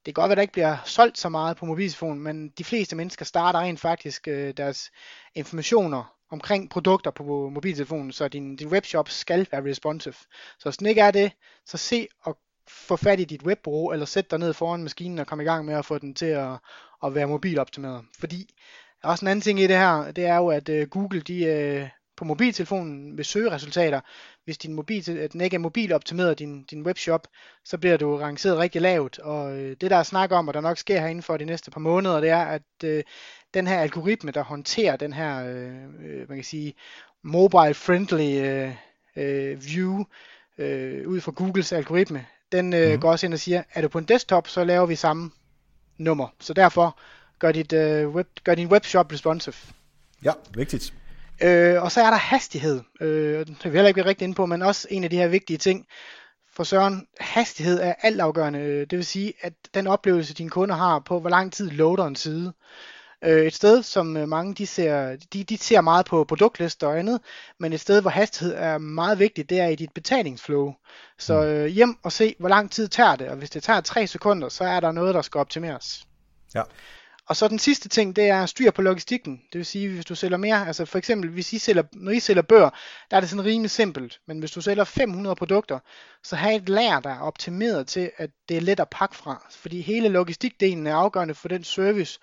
Det 0.07 0.15
kan 0.15 0.23
godt 0.23 0.29
være, 0.29 0.33
at 0.33 0.37
der 0.37 0.43
ikke 0.43 0.53
bliver 0.53 0.77
solgt 0.85 1.19
så 1.19 1.29
meget 1.29 1.57
på 1.57 1.67
mobiltelefonen, 1.67 2.23
men 2.23 2.49
de 2.49 2.65
fleste 2.65 2.97
mennesker 2.97 3.25
starter 3.25 3.61
rent 3.61 3.81
faktisk 3.81 4.29
øh, 4.29 4.55
deres 4.57 4.91
informationer 5.35 6.20
omkring 6.31 6.71
produkter 6.71 7.11
på 7.11 7.51
mobiltelefonen, 7.51 8.13
så 8.13 8.29
din, 8.29 8.57
din 8.57 8.69
webshop 8.69 9.09
skal 9.09 9.47
være 9.53 9.71
responsive. 9.71 10.15
Så 10.59 10.65
hvis 10.65 10.77
den 10.77 10.87
ikke 10.87 11.01
er 11.01 11.11
det, 11.11 11.33
så 11.67 11.77
se 11.77 12.09
og 12.21 12.39
få 12.69 12.97
fat 12.97 13.21
i 13.21 13.25
dit 13.25 13.43
webbureau, 13.43 13.93
eller 13.93 14.07
sæt 14.07 14.31
dig 14.31 14.39
ned 14.39 14.53
foran 14.53 14.83
maskinen 14.83 15.19
og 15.19 15.27
kom 15.27 15.41
i 15.41 15.45
gang 15.45 15.65
med 15.65 15.75
at 15.75 15.85
få 15.85 15.99
den 15.99 16.15
til 16.15 16.27
at, 16.27 16.53
at 17.05 17.15
være 17.15 17.27
mobiloptimeret. 17.27 18.05
Fordi 18.19 18.55
også 19.03 19.25
en 19.25 19.29
anden 19.29 19.43
ting 19.43 19.61
i 19.61 19.67
det 19.67 19.77
her, 19.77 20.13
det 20.13 20.25
er 20.25 20.37
jo, 20.37 20.49
at 20.49 20.69
øh, 20.69 20.89
Google 20.89 21.21
de, 21.21 21.45
øh, 21.45 21.89
på 22.17 22.25
mobiltelefonen 22.25 23.17
vil 23.17 23.25
søge 23.25 23.51
resultater. 23.51 24.01
Hvis 24.45 24.59
din 24.59 24.75
mobil, 24.75 25.19
at 25.19 25.33
den 25.33 25.41
ikke 25.41 25.55
er 25.55 25.59
mobiloptimeret, 25.59 26.39
din, 26.39 26.65
din 26.65 26.87
webshop, 26.87 27.29
så 27.65 27.79
bliver 27.79 27.97
du 27.97 28.17
rangeret 28.17 28.59
rigtig 28.59 28.83
lavt. 28.83 29.19
Og 29.19 29.59
øh, 29.59 29.77
det 29.81 29.91
der 29.91 29.97
er 29.97 30.03
snak 30.03 30.33
om, 30.33 30.49
og 30.49 30.55
der 30.55 30.61
nok 30.61 30.79
sker 30.79 31.01
herinde 31.01 31.23
for 31.23 31.37
de 31.37 31.45
næste 31.45 31.71
par 31.71 31.81
måneder, 31.81 32.21
det 32.21 32.31
er, 32.31 32.45
at 32.45 32.63
øh, 32.85 33.03
den 33.55 33.67
her 33.67 33.79
algoritme, 33.79 34.31
der 34.31 34.43
håndterer 34.43 34.97
den 34.97 35.13
her, 35.13 35.45
øh, 35.47 36.29
man 36.29 36.37
kan 36.37 36.45
sige, 36.45 36.75
mobile 37.23 37.75
friendly 37.75 38.43
øh, 38.47 38.75
øh, 39.17 39.65
view 39.67 40.05
øh, 40.59 41.09
ud 41.09 41.21
fra 41.21 41.33
Googles 41.33 41.73
algoritme, 41.73 42.27
den 42.53 42.75
øh, 42.75 42.93
mm. 42.93 43.01
går 43.01 43.11
også 43.11 43.27
ind 43.27 43.35
og 43.35 43.41
siger, 43.41 43.63
er 43.75 43.83
du 43.83 43.89
på 43.89 43.99
en 43.99 44.05
desktop, 44.05 44.49
så 44.49 44.65
laver 44.65 44.87
vi 44.87 44.95
samme 44.95 45.31
nummer. 45.99 46.29
Så 46.41 46.55
derfor 46.55 46.99
gør, 47.39 47.53
dit, 47.53 47.73
øh, 47.73 48.09
web, 48.09 48.29
gør 48.45 48.55
din 48.55 48.69
webshop 48.69 49.13
responsive. 49.13 49.55
Ja, 50.25 50.33
vigtigt. 50.55 50.95
Øh, 51.43 51.83
og 51.83 51.93
så 51.93 52.01
er 52.01 52.11
der 52.11 52.17
hastighed. 52.17 52.81
Øh, 53.01 53.39
det 53.39 53.49
vil 53.49 53.57
jeg 53.65 53.73
heller 53.73 53.89
ikke 53.89 54.05
rigtig 54.05 54.25
inde 54.25 54.35
på, 54.35 54.47
men 54.47 54.63
også 54.63 54.89
en 54.91 55.05
af 55.05 55.11
de 55.11 55.17
her 55.17 55.29
vigtige 55.29 55.57
ting. 55.57 55.87
For 56.53 56.65
Søren, 56.65 57.07
hastighed 57.21 57.81
er 57.81 57.95
altafgørende. 58.03 58.81
Det 58.81 58.99
vil 58.99 59.07
sige, 59.07 59.33
at 59.41 59.53
den 59.75 59.87
oplevelse, 59.87 60.35
dine 60.35 60.51
kunder 60.51 60.75
har 60.75 60.99
på, 60.99 61.21
hvor 61.21 61.31
lang 61.31 61.53
tid 61.53 61.71
loader 61.71 62.07
en 62.07 62.17
side. 62.17 62.53
Øh, 63.25 63.47
et 63.47 63.55
sted, 63.55 63.83
som 63.83 64.17
øh, 64.17 64.29
mange 64.29 64.55
de 64.55 64.67
ser, 64.67 65.17
de, 65.33 65.45
de 65.45 65.59
ser 65.59 65.81
meget 65.81 66.07
på 66.07 66.25
produktlister 66.25 66.87
og 66.87 66.99
andet, 66.99 67.21
men 67.59 67.73
et 67.73 67.81
sted, 67.81 68.01
hvor 68.01 68.11
hastighed 68.11 68.55
er 68.57 68.79
meget 68.79 69.19
vigtigt, 69.19 69.51
det 69.51 69.61
er 69.61 69.67
i 69.67 69.75
dit 69.75 69.93
betalingsflow. 69.93 70.75
Så 71.19 71.41
mm. 71.41 71.47
øh, 71.47 71.67
hjem 71.67 71.99
og 72.03 72.13
se, 72.13 72.35
hvor 72.39 72.49
lang 72.49 72.71
tid 72.71 72.89
tager 72.89 73.17
det, 73.17 73.29
og 73.29 73.37
hvis 73.37 73.51
det 73.51 73.63
tager 73.63 73.81
3 73.81 74.07
sekunder, 74.07 74.49
så 74.49 74.65
er 74.65 74.81
der 74.81 74.93
noget, 74.93 75.15
der 75.15 75.23
skal 75.23 75.39
optimeres. 75.39 76.05
Ja. 76.55 76.63
Og 77.31 77.37
så 77.37 77.49
den 77.49 77.59
sidste 77.59 77.89
ting, 77.89 78.17
det 78.17 78.29
er 78.29 78.47
styr 78.47 78.71
på 78.71 78.83
logistikken. 78.83 79.43
Det 79.53 79.59
vil 79.59 79.67
sige, 79.67 79.89
hvis 79.89 80.05
du 80.05 80.15
sælger 80.15 80.37
mere, 80.37 80.67
altså 80.67 80.85
for 80.85 80.99
eksempel, 80.99 81.31
hvis 81.31 81.53
I 81.53 81.59
sælger, 81.59 81.83
når 81.93 82.13
I 82.13 82.21
sælger 82.21 82.43
bøger, 82.43 82.71
der 83.11 83.17
er 83.17 83.21
det 83.21 83.31
sådan 83.31 83.45
rimelig 83.45 83.71
simpelt. 83.71 84.21
Men 84.27 84.39
hvis 84.39 84.51
du 84.51 84.61
sælger 84.61 84.85
500 84.85 85.37
produkter, 85.37 85.79
så 86.23 86.37
have 86.37 86.55
et 86.55 86.69
lager, 86.69 87.01
der 87.01 87.11
er 87.11 87.21
optimeret 87.21 87.87
til, 87.87 88.11
at 88.17 88.31
det 88.49 88.57
er 88.57 88.61
let 88.61 88.81
at 88.81 88.89
pakke 88.89 89.17
fra. 89.17 89.47
Fordi 89.51 89.81
hele 89.81 90.09
logistikdelen 90.09 90.87
er 90.87 90.95
afgørende 90.95 91.35
for 91.35 91.49
den 91.49 91.65
service, 91.65 92.19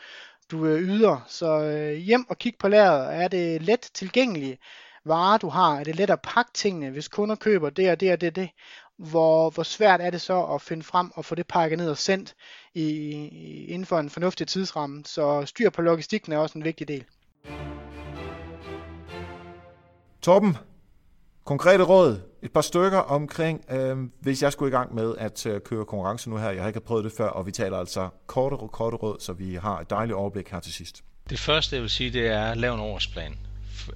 du 0.51 0.65
øh, 0.65 0.81
yder. 0.81 1.25
Så 1.27 1.61
øh, 1.61 1.93
hjem 1.93 2.25
og 2.29 2.37
kig 2.37 2.53
på 2.59 2.67
lageret. 2.67 3.23
Er 3.23 3.27
det 3.27 3.61
let 3.61 3.89
tilgængelige 3.93 4.57
varer, 5.05 5.37
du 5.37 5.49
har? 5.49 5.79
Er 5.79 5.83
det 5.83 5.95
let 5.95 6.09
at 6.09 6.21
pakke 6.21 6.51
tingene, 6.53 6.89
hvis 6.89 7.07
kunder 7.07 7.35
køber 7.35 7.69
det 7.69 7.91
og 7.91 7.99
det 7.99 8.11
og 8.11 8.21
det 8.21 8.35
det? 8.35 8.49
Hvor, 8.97 9.49
hvor 9.49 9.63
svært 9.63 10.01
er 10.01 10.09
det 10.09 10.21
så 10.21 10.43
at 10.43 10.61
finde 10.61 10.83
frem 10.83 11.11
og 11.15 11.25
få 11.25 11.35
det 11.35 11.47
pakket 11.47 11.77
ned 11.77 11.89
og 11.89 11.97
sendt 11.97 12.35
i, 12.73 12.83
i, 12.83 13.65
inden 13.65 13.85
for 13.85 13.99
en 13.99 14.09
fornuftig 14.09 14.47
tidsramme? 14.47 15.03
Så 15.05 15.45
styr 15.45 15.69
på 15.69 15.81
logistikken 15.81 16.33
er 16.33 16.37
også 16.37 16.57
en 16.57 16.63
vigtig 16.63 16.87
del. 16.87 17.05
Torben, 20.21 20.57
Konkrete 21.47 21.83
råd, 21.83 22.21
et 22.43 22.51
par 22.51 22.61
stykker 22.61 22.97
omkring, 22.97 23.65
øh, 23.71 23.97
hvis 24.21 24.43
jeg 24.43 24.51
skulle 24.51 24.69
i 24.69 24.75
gang 24.75 24.95
med 24.95 25.15
at 25.17 25.45
øh, 25.45 25.61
køre 25.61 25.85
konkurrence 25.85 26.29
nu 26.29 26.37
her. 26.37 26.49
Jeg 26.49 26.61
har 26.61 26.67
ikke 26.67 26.79
prøvet 26.79 27.03
det 27.03 27.13
før, 27.17 27.27
og 27.27 27.45
vi 27.45 27.51
taler 27.51 27.77
altså 27.77 28.09
korte, 28.25 28.55
korte 28.71 28.97
råd, 28.97 29.17
så 29.19 29.33
vi 29.33 29.55
har 29.55 29.79
et 29.79 29.89
dejligt 29.89 30.15
overblik 30.15 30.49
her 30.49 30.59
til 30.59 30.73
sidst. 30.73 31.03
Det 31.29 31.39
første, 31.39 31.75
jeg 31.75 31.81
vil 31.81 31.89
sige, 31.89 32.09
det 32.09 32.27
er 32.27 32.43
at 32.43 32.57
lave 32.57 32.73
en 32.73 32.79
årsplan. 32.79 33.37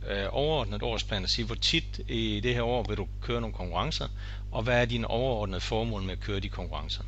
Øh, 0.10 0.26
overordnet 0.32 0.84
årsplan 0.84 1.24
at 1.24 1.30
sige, 1.30 1.46
hvor 1.46 1.56
tit 1.56 2.02
i 2.08 2.40
det 2.44 2.56
her 2.56 2.64
år 2.64 2.86
vil 2.88 2.98
du 2.98 3.08
køre 3.22 3.42
nogle 3.42 3.56
konkurrencer, 3.56 4.08
og 4.52 4.64
hvad 4.64 4.82
er 4.82 4.86
dine 4.86 5.08
overordnede 5.08 5.62
formål 5.62 6.02
med 6.02 6.12
at 6.12 6.20
køre 6.20 6.40
de 6.40 6.50
konkurrencer. 6.50 7.04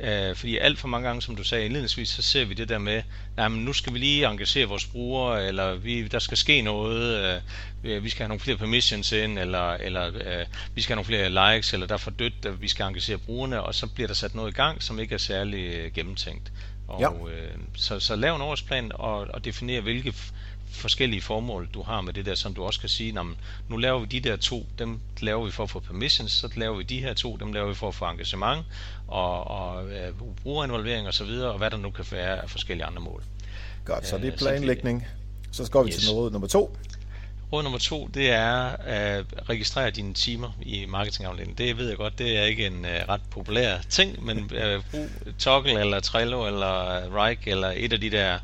Øh, 0.00 0.36
fordi 0.36 0.58
alt 0.58 0.78
for 0.78 0.88
mange 0.88 1.06
gange, 1.06 1.22
som 1.22 1.36
du 1.36 1.44
sagde 1.44 1.64
indledningsvis, 1.64 2.08
så 2.08 2.22
ser 2.22 2.44
vi 2.44 2.54
det 2.54 2.68
der 2.68 2.78
med, 2.78 3.02
nej, 3.36 3.48
men 3.48 3.64
nu 3.64 3.72
skal 3.72 3.94
vi 3.94 3.98
lige 3.98 4.26
engagere 4.26 4.66
vores 4.66 4.86
brugere, 4.86 5.46
eller 5.46 5.74
vi, 5.74 6.08
der 6.08 6.18
skal 6.18 6.36
ske 6.36 6.62
noget, 6.62 7.40
øh, 7.84 8.04
vi 8.04 8.08
skal 8.08 8.22
have 8.22 8.28
nogle 8.28 8.40
flere 8.40 8.56
permissions 8.56 9.12
ind, 9.12 9.38
eller, 9.38 9.72
eller 9.72 10.06
øh, 10.06 10.46
vi 10.74 10.82
skal 10.82 10.96
have 10.96 11.04
nogle 11.04 11.30
flere 11.32 11.54
likes, 11.54 11.72
eller 11.72 11.86
der 11.86 11.94
er 11.94 11.98
for 11.98 12.10
dødt, 12.10 12.46
at 12.46 12.62
vi 12.62 12.68
skal 12.68 12.86
engagere 12.86 13.18
brugerne, 13.18 13.62
og 13.62 13.74
så 13.74 13.86
bliver 13.86 14.06
der 14.06 14.14
sat 14.14 14.34
noget 14.34 14.52
i 14.52 14.54
gang, 14.54 14.82
som 14.82 14.98
ikke 14.98 15.14
er 15.14 15.18
særlig 15.18 15.74
øh, 15.74 15.92
gennemtænkt. 15.92 16.52
Og, 16.88 17.00
ja. 17.00 17.08
øh, 17.30 17.58
så, 17.74 18.00
så 18.00 18.16
lav 18.16 18.36
en 18.36 18.42
årsplan 18.42 18.92
og, 18.94 19.18
og 19.18 19.44
definere, 19.44 19.80
hvilke 19.80 20.14
forskellige 20.74 21.22
formål, 21.22 21.68
du 21.74 21.82
har 21.82 22.00
med 22.00 22.12
det 22.12 22.26
der, 22.26 22.34
som 22.34 22.54
du 22.54 22.64
også 22.64 22.80
kan 22.80 22.88
sige, 22.88 23.18
nu 23.68 23.76
laver 23.76 23.98
vi 23.98 24.06
de 24.06 24.20
der 24.20 24.36
to, 24.36 24.66
dem 24.78 25.00
laver 25.20 25.44
vi 25.44 25.50
for 25.50 25.62
at 25.62 25.70
få 25.70 25.80
permissions, 25.80 26.32
så 26.32 26.48
laver 26.56 26.76
vi 26.76 26.82
de 26.82 27.00
her 27.00 27.14
to, 27.14 27.36
dem 27.36 27.52
laver 27.52 27.68
vi 27.68 27.74
for 27.74 27.88
at 27.88 27.94
få 27.94 28.04
engagement 28.04 28.66
og, 29.08 29.50
og 29.50 29.84
uh, 29.84 30.34
brugerinvolvering 30.42 31.08
osv., 31.08 31.26
og, 31.26 31.52
og 31.52 31.58
hvad 31.58 31.70
der 31.70 31.76
nu 31.76 31.90
kan 31.90 32.04
være 32.12 32.42
af 32.42 32.50
forskellige 32.50 32.86
andre 32.86 33.02
mål. 33.02 33.22
Godt, 33.84 34.06
så 34.06 34.18
det 34.18 34.32
er 34.32 34.36
planlægning. 34.36 35.06
Så 35.52 35.70
går 35.70 35.82
vi 35.82 35.88
yes. 35.88 35.96
til 35.96 36.10
råd 36.10 36.30
nummer 36.30 36.48
to. 36.48 36.76
Råd 37.52 37.62
nummer 37.62 37.78
to, 37.78 38.10
det 38.14 38.30
er 38.30 38.54
at 38.76 39.24
registrere 39.48 39.90
dine 39.90 40.14
timer 40.14 40.50
i 40.62 40.86
marketingafdelingen. 40.86 41.58
Det 41.58 41.76
ved 41.76 41.88
jeg 41.88 41.96
godt, 41.96 42.18
det 42.18 42.38
er 42.38 42.44
ikke 42.44 42.66
en 42.66 42.84
uh, 42.84 43.08
ret 43.08 43.20
populær 43.30 43.78
ting, 43.88 44.24
men 44.24 44.38
uh, 44.38 44.84
brug 44.90 45.08
Toggle 45.38 45.80
eller 45.80 46.00
Trello 46.00 46.46
eller 46.46 47.24
Rike 47.24 47.50
eller 47.50 47.72
et 47.76 47.92
af 47.92 48.00
de 48.00 48.10
der 48.10 48.38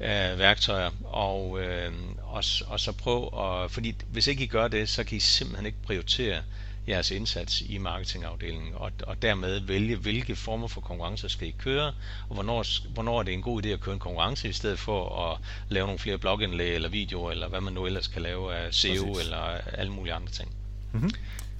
øh, 0.00 0.38
værktøjer, 0.38 0.90
og, 1.04 1.60
øh, 1.60 1.92
og, 2.22 2.44
og 2.66 2.80
så 2.80 2.92
prøv 2.92 3.40
at, 3.40 3.70
fordi 3.70 3.94
hvis 4.08 4.26
ikke 4.26 4.44
I 4.44 4.46
gør 4.46 4.68
det, 4.68 4.88
så 4.88 5.04
kan 5.04 5.16
I 5.16 5.20
simpelthen 5.20 5.66
ikke 5.66 5.82
prioritere 5.86 6.42
jeres 6.88 7.10
indsats 7.10 7.60
i 7.60 7.78
marketingafdelingen, 7.78 8.72
og, 8.74 8.90
og 9.06 9.22
dermed 9.22 9.60
vælge, 9.60 9.96
hvilke 9.96 10.36
former 10.36 10.68
for 10.68 10.80
konkurrencer 10.80 11.28
skal 11.28 11.48
I 11.48 11.54
køre, 11.58 11.86
og 12.28 12.34
hvornår, 12.34 12.64
hvornår 12.92 13.18
er 13.18 13.22
det 13.22 13.34
en 13.34 13.42
god 13.42 13.64
idé 13.64 13.68
at 13.68 13.80
køre 13.80 13.94
en 13.94 14.00
konkurrence, 14.00 14.48
i 14.48 14.52
stedet 14.52 14.78
for 14.78 15.30
at 15.30 15.38
lave 15.68 15.86
nogle 15.86 15.98
flere 15.98 16.18
blogindlæg 16.18 16.74
eller 16.74 16.88
videoer, 16.88 17.30
eller 17.30 17.48
hvad 17.48 17.60
man 17.60 17.72
nu 17.72 17.86
ellers 17.86 18.06
kan 18.06 18.22
lave 18.22 18.54
af 18.54 18.74
SEO 18.74 19.12
Præcis. 19.12 19.24
eller 19.24 19.36
alle 19.72 19.92
mulige 19.92 20.14
andre 20.14 20.32
ting. 20.32 20.50
Mm-hmm. 20.92 21.10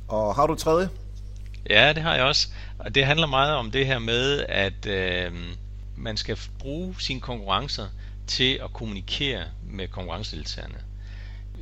Og 0.08 0.34
har 0.34 0.46
du 0.46 0.54
tredje? 0.54 0.88
Ja, 1.70 1.92
det 1.92 2.02
har 2.02 2.14
jeg 2.14 2.24
også. 2.24 2.48
Og 2.78 2.94
det 2.94 3.06
handler 3.06 3.26
meget 3.26 3.54
om 3.54 3.70
det 3.70 3.86
her 3.86 3.98
med, 3.98 4.44
at 4.48 4.86
øh, 4.86 5.32
man 5.96 6.16
skal 6.16 6.38
bruge 6.58 6.94
sine 6.98 7.20
konkurrencer 7.20 7.86
til 8.26 8.60
at 8.64 8.72
kommunikere 8.72 9.44
med 9.62 9.88
konkurrencedeltagerne. 9.88 10.78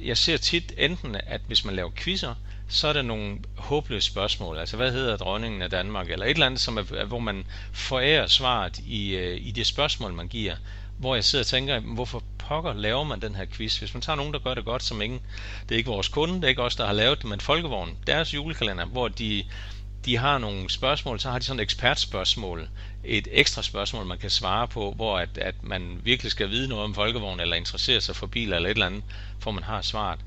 Jeg 0.01 0.19
ser 0.19 0.37
tit 0.37 0.73
enten, 0.79 1.17
at 1.27 1.41
hvis 1.47 1.65
man 1.65 1.77
laver 1.77 1.91
quizzer, 1.97 2.35
så 2.69 2.89
er 2.89 2.93
der 2.93 3.03
nogle 3.03 3.39
håbløse 3.57 4.07
spørgsmål. 4.07 4.59
Altså, 4.59 4.77
hvad 4.77 4.93
hedder 4.93 5.17
dronningen 5.17 5.63
af 5.63 5.71
Danmark? 5.71 6.11
Eller 6.11 6.27
et 6.27 6.31
eller 6.31 6.47
andet, 6.47 6.61
som 6.61 6.79
er, 6.79 7.05
hvor 7.05 7.19
man 7.19 7.45
forærer 7.73 8.27
svaret 8.27 8.79
i, 8.79 9.15
øh, 9.15 9.47
i 9.47 9.51
det 9.51 9.67
spørgsmål, 9.67 10.13
man 10.13 10.29
giver. 10.29 10.57
Hvor 10.99 11.15
jeg 11.15 11.25
sidder 11.25 11.43
og 11.43 11.47
tænker, 11.47 11.81
hvorfor 11.81 12.23
pokker 12.39 12.73
laver 12.73 13.05
man 13.05 13.21
den 13.21 13.35
her 13.35 13.47
quiz? 13.47 13.79
Hvis 13.79 13.95
man 13.95 14.01
tager 14.01 14.17
nogen, 14.17 14.33
der 14.33 14.39
gør 14.39 14.55
det 14.55 14.65
godt, 14.65 14.83
som 14.83 15.03
ingen, 15.03 15.21
det 15.69 15.75
er 15.75 15.79
ikke 15.79 15.91
vores 15.91 16.09
kunde, 16.09 16.35
det 16.35 16.45
er 16.45 16.49
ikke 16.49 16.63
os, 16.63 16.77
der 16.77 16.87
har 16.87 16.93
lavet 16.93 17.19
det, 17.19 17.29
men 17.29 17.41
Folkevogn, 17.41 17.97
deres 18.07 18.35
julekalender, 18.35 18.85
hvor 18.85 19.09
de 19.09 19.45
de 20.05 20.17
har 20.17 20.39
nogle 20.39 20.71
spørgsmål, 20.71 21.21
så 21.21 21.31
har 21.31 21.39
de 21.39 21.45
sådan 21.45 21.61
et 21.61 21.63
ekspertspørgsmål, 21.63 22.69
et 23.05 23.29
ekstra 23.31 23.63
spørgsmål, 23.63 24.07
man 24.07 24.19
kan 24.19 24.31
svare 24.31 24.69
på, 24.69 24.93
hvor 24.97 25.19
at, 25.19 25.39
at 25.39 25.55
man 25.63 26.01
virkelig 26.05 26.33
skal 26.33 26.51
vide 26.51 26.69
noget 26.69 26.85
om 26.85 26.95
folkevogn, 26.95 27.41
eller 27.41 27.57
interessere 27.57 28.01
sig 28.01 28.17
for 28.17 28.27
biler, 28.27 28.57
eller 28.57 28.69
et 28.69 28.75
eller 28.75 28.87
andet, 28.87 29.03
for 29.41 29.51
man 29.51 29.65
har 29.65 29.83
svaret. 29.83 30.21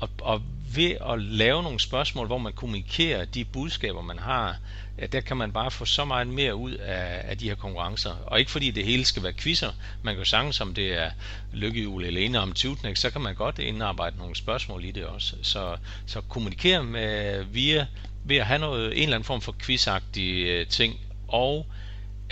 Og, 0.00 0.08
og 0.20 0.42
ved 0.74 0.96
at 1.10 1.22
lave 1.22 1.62
nogle 1.62 1.80
spørgsmål, 1.80 2.26
hvor 2.26 2.38
man 2.38 2.52
kommunikerer 2.52 3.24
de 3.24 3.44
budskaber, 3.44 4.02
man 4.02 4.18
har, 4.18 4.56
ja, 4.98 5.06
der 5.06 5.20
kan 5.20 5.36
man 5.36 5.52
bare 5.52 5.70
få 5.70 5.84
så 5.84 6.04
meget 6.04 6.26
mere 6.26 6.54
ud 6.54 6.72
af, 6.72 7.20
af 7.24 7.38
de 7.38 7.48
her 7.48 7.54
konkurrencer. 7.54 8.10
Og 8.26 8.38
ikke 8.38 8.50
fordi 8.50 8.70
det 8.70 8.84
hele 8.84 9.04
skal 9.04 9.22
være 9.22 9.32
quizzer. 9.32 9.72
Man 10.02 10.14
kan 10.14 10.18
jo 10.18 10.24
sagtens, 10.24 10.60
om 10.60 10.74
det 10.74 11.02
er 11.02 11.10
lykkehjul 11.52 12.04
eller 12.04 12.20
ene 12.20 12.40
om 12.40 12.52
Tutnik, 12.52 12.96
så 12.96 13.10
kan 13.10 13.20
man 13.20 13.34
godt 13.34 13.58
indarbejde 13.58 14.16
nogle 14.16 14.36
spørgsmål 14.36 14.84
i 14.84 14.90
det 14.90 15.06
også. 15.06 15.36
Så, 15.42 15.76
så 16.06 16.20
kommunikere 16.20 16.84
med 16.84 17.44
via 17.44 17.86
ved 18.24 18.36
at 18.36 18.46
have 18.46 18.58
noget, 18.58 18.86
en 18.86 19.02
eller 19.02 19.16
anden 19.16 19.26
form 19.26 19.40
for 19.40 19.54
quizagtige 19.58 20.60
øh, 20.60 20.66
ting, 20.66 20.94
og 21.28 21.66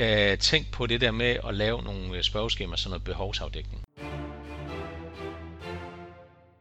øh, 0.01 0.39
tænk 0.39 0.73
på 0.73 0.87
det 0.87 1.01
der 1.01 1.11
med 1.11 1.37
at 1.49 1.55
lave 1.55 1.83
nogle 1.83 2.17
øh, 2.17 2.23
spørgeskemaer, 2.23 2.77
sådan 2.77 2.91
noget 2.91 3.05
behovsafdækning. 3.05 3.83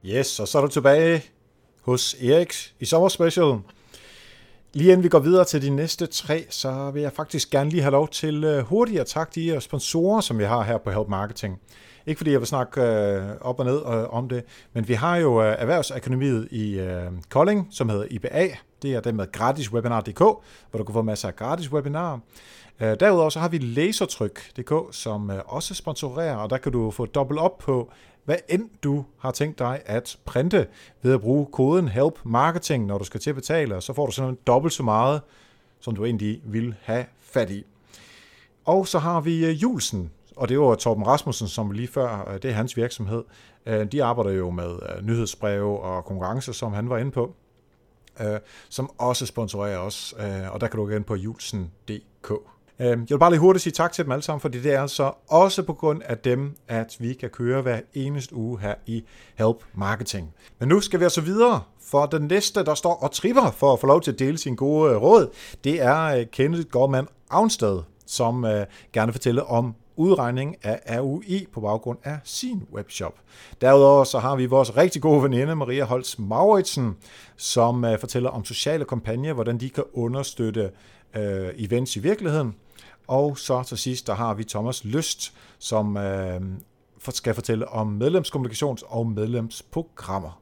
Yes, 0.05 0.39
og 0.39 0.47
så 0.47 0.57
er 0.57 0.61
du 0.61 0.67
tilbage 0.67 1.23
hos 1.81 2.13
Erik 2.13 2.53
i 2.79 2.85
sommerspecial. 2.85 3.59
Lige 4.73 4.91
inden 4.91 5.03
vi 5.03 5.09
går 5.09 5.19
videre 5.19 5.45
til 5.45 5.61
de 5.61 5.69
næste 5.69 6.07
tre, 6.07 6.45
så 6.49 6.91
vil 6.91 7.01
jeg 7.01 7.13
faktisk 7.13 7.49
gerne 7.49 7.69
lige 7.69 7.81
have 7.81 7.91
lov 7.91 8.07
til 8.07 8.43
øh, 8.43 8.63
hurtigt 8.63 8.99
at 8.99 9.07
takke 9.07 9.31
de 9.35 9.47
øh, 9.47 9.61
sponsorer, 9.61 10.21
som 10.21 10.39
vi 10.39 10.43
har 10.43 10.63
her 10.63 10.77
på 10.77 10.91
Help 10.91 11.07
Marketing. 11.07 11.59
Ikke 12.05 12.17
fordi 12.17 12.31
jeg 12.31 12.39
vil 12.39 12.47
snakke 12.47 12.81
øh, 12.81 13.29
op 13.41 13.59
og 13.59 13.65
ned 13.65 13.77
øh, 13.77 14.13
om 14.13 14.29
det, 14.29 14.43
men 14.73 14.87
vi 14.87 14.93
har 14.93 15.17
jo 15.17 15.43
øh, 15.43 15.55
Erhvervsakademiet 15.59 16.47
i 16.51 16.79
øh, 16.79 17.11
Kolding, 17.29 17.67
som 17.71 17.89
hedder 17.89 18.05
IBA. 18.09 18.47
Det 18.81 18.95
er 18.95 18.99
den 18.99 19.15
med 19.15 19.31
gratiswebinar.dk, 19.31 20.19
hvor 20.19 20.77
du 20.77 20.83
kan 20.83 20.93
få 20.93 21.01
masser 21.01 21.27
af 21.27 21.35
gratis 21.35 21.71
webinarer. 21.71 22.19
Øh, 22.79 22.99
derudover 22.99 23.29
så 23.29 23.39
har 23.39 23.49
vi 23.49 23.57
lasertryk.dk, 23.57 24.73
som 24.91 25.31
øh, 25.31 25.41
også 25.45 25.73
sponsorerer, 25.73 26.35
og 26.35 26.49
der 26.49 26.57
kan 26.57 26.71
du 26.71 26.91
få 26.91 27.05
dobbelt 27.05 27.39
op 27.39 27.57
på, 27.57 27.91
hvad 28.25 28.37
end 28.49 28.69
du 28.83 29.05
har 29.17 29.31
tænkt 29.31 29.59
dig 29.59 29.81
at 29.85 30.17
printe 30.25 30.67
ved 31.01 31.13
at 31.13 31.21
bruge 31.21 31.45
koden 31.45 31.87
HELP 31.87 32.19
MARKETING, 32.23 32.85
når 32.85 32.97
du 32.97 33.03
skal 33.03 33.19
til 33.19 33.29
at 33.29 33.35
betale, 33.35 33.75
og 33.75 33.83
så 33.83 33.93
får 33.93 34.05
du 34.05 34.11
sådan 34.11 34.37
dobbelt 34.47 34.73
så 34.73 34.83
meget, 34.83 35.21
som 35.79 35.95
du 35.95 36.05
egentlig 36.05 36.41
vil 36.43 36.75
have 36.81 37.05
fat 37.19 37.49
i. 37.49 37.63
Og 38.65 38.87
så 38.87 38.99
har 38.99 39.21
vi 39.21 39.45
øh, 39.45 39.61
Julsen, 39.61 40.11
og 40.35 40.49
det 40.49 40.59
var 40.59 40.75
Torben 40.75 41.07
Rasmussen, 41.07 41.47
som 41.47 41.71
lige 41.71 41.87
før, 41.87 42.37
det 42.41 42.51
er 42.51 42.55
hans 42.55 42.77
virksomhed. 42.77 43.23
De 43.91 44.03
arbejder 44.03 44.31
jo 44.31 44.49
med 44.49 44.79
nyhedsbreve 45.01 45.79
og 45.79 46.05
konkurrencer, 46.05 46.53
som 46.53 46.73
han 46.73 46.89
var 46.89 46.97
inde 46.97 47.11
på, 47.11 47.35
Øh, 48.21 48.39
som 48.69 48.91
også 48.97 49.25
sponsorerer 49.25 49.77
os, 49.77 50.15
øh, 50.19 50.53
og 50.53 50.61
der 50.61 50.67
kan 50.67 50.79
du 50.79 50.85
gå 50.85 50.91
ind 50.91 51.03
på 51.03 51.15
julsen.dk. 51.15 52.31
Øh, 52.79 52.87
jeg 52.87 52.97
vil 53.09 53.19
bare 53.19 53.31
lige 53.31 53.39
hurtigt 53.39 53.63
sige 53.63 53.73
tak 53.73 53.91
til 53.91 54.03
dem 54.03 54.11
alle 54.11 54.21
sammen, 54.21 54.41
fordi 54.41 54.61
det 54.61 54.73
er 54.73 54.81
altså 54.81 55.11
også 55.27 55.63
på 55.63 55.73
grund 55.73 56.01
af 56.05 56.17
dem, 56.17 56.55
at 56.67 56.95
vi 56.99 57.13
kan 57.13 57.29
køre 57.29 57.61
hver 57.61 57.79
eneste 57.93 58.35
uge 58.35 58.59
her 58.59 58.75
i 58.85 59.03
Help 59.35 59.57
Marketing. 59.73 60.33
Men 60.59 60.69
nu 60.69 60.79
skal 60.79 60.99
vi 60.99 61.03
altså 61.03 61.21
videre, 61.21 61.61
for 61.81 62.05
den 62.05 62.21
næste, 62.21 62.65
der 62.65 62.75
står 62.75 62.93
og 62.93 63.11
tripper 63.11 63.51
for 63.51 63.73
at 63.73 63.79
få 63.79 63.87
lov 63.87 64.01
til 64.01 64.11
at 64.11 64.19
dele 64.19 64.37
sin 64.37 64.55
gode 64.55 64.95
råd, 64.95 65.29
det 65.63 65.81
er 65.81 66.23
Kenneth 66.23 66.69
Gorman 66.69 67.07
Avnsted, 67.29 67.81
som 68.05 68.45
gerne 68.93 69.11
fortæller 69.11 69.41
om 69.41 69.75
udregning 69.99 70.55
af 70.61 70.99
ROI 71.01 71.47
på 71.53 71.61
baggrund 71.61 71.99
af 72.03 72.19
sin 72.23 72.63
webshop. 72.73 73.13
Derudover 73.61 74.03
så 74.03 74.19
har 74.19 74.35
vi 74.35 74.45
vores 74.45 74.77
rigtig 74.77 75.01
gode 75.01 75.23
veninde 75.23 75.55
Maria 75.55 75.83
Holtz 75.83 76.17
Mauritsen, 76.17 76.97
som 77.37 77.85
øh, 77.85 77.99
fortæller 77.99 78.29
om 78.29 78.45
sociale 78.45 78.85
kampagner, 78.85 79.33
hvordan 79.33 79.57
de 79.57 79.69
kan 79.69 79.83
understøtte 79.93 80.71
øh, 81.15 81.49
events 81.57 81.95
i 81.95 81.99
virkeligheden. 81.99 82.55
Og 83.07 83.37
så 83.37 83.63
til 83.63 83.77
sidst, 83.77 84.07
der 84.07 84.13
har 84.13 84.33
vi 84.33 84.43
Thomas 84.43 84.83
Lyst, 84.83 85.33
som 85.59 85.97
øh, 85.97 86.41
skal 87.09 87.33
fortælle 87.33 87.67
om 87.67 88.01
medlemskommunikations- 88.01 88.85
og 88.87 89.07
medlemsprogrammer. 89.07 90.41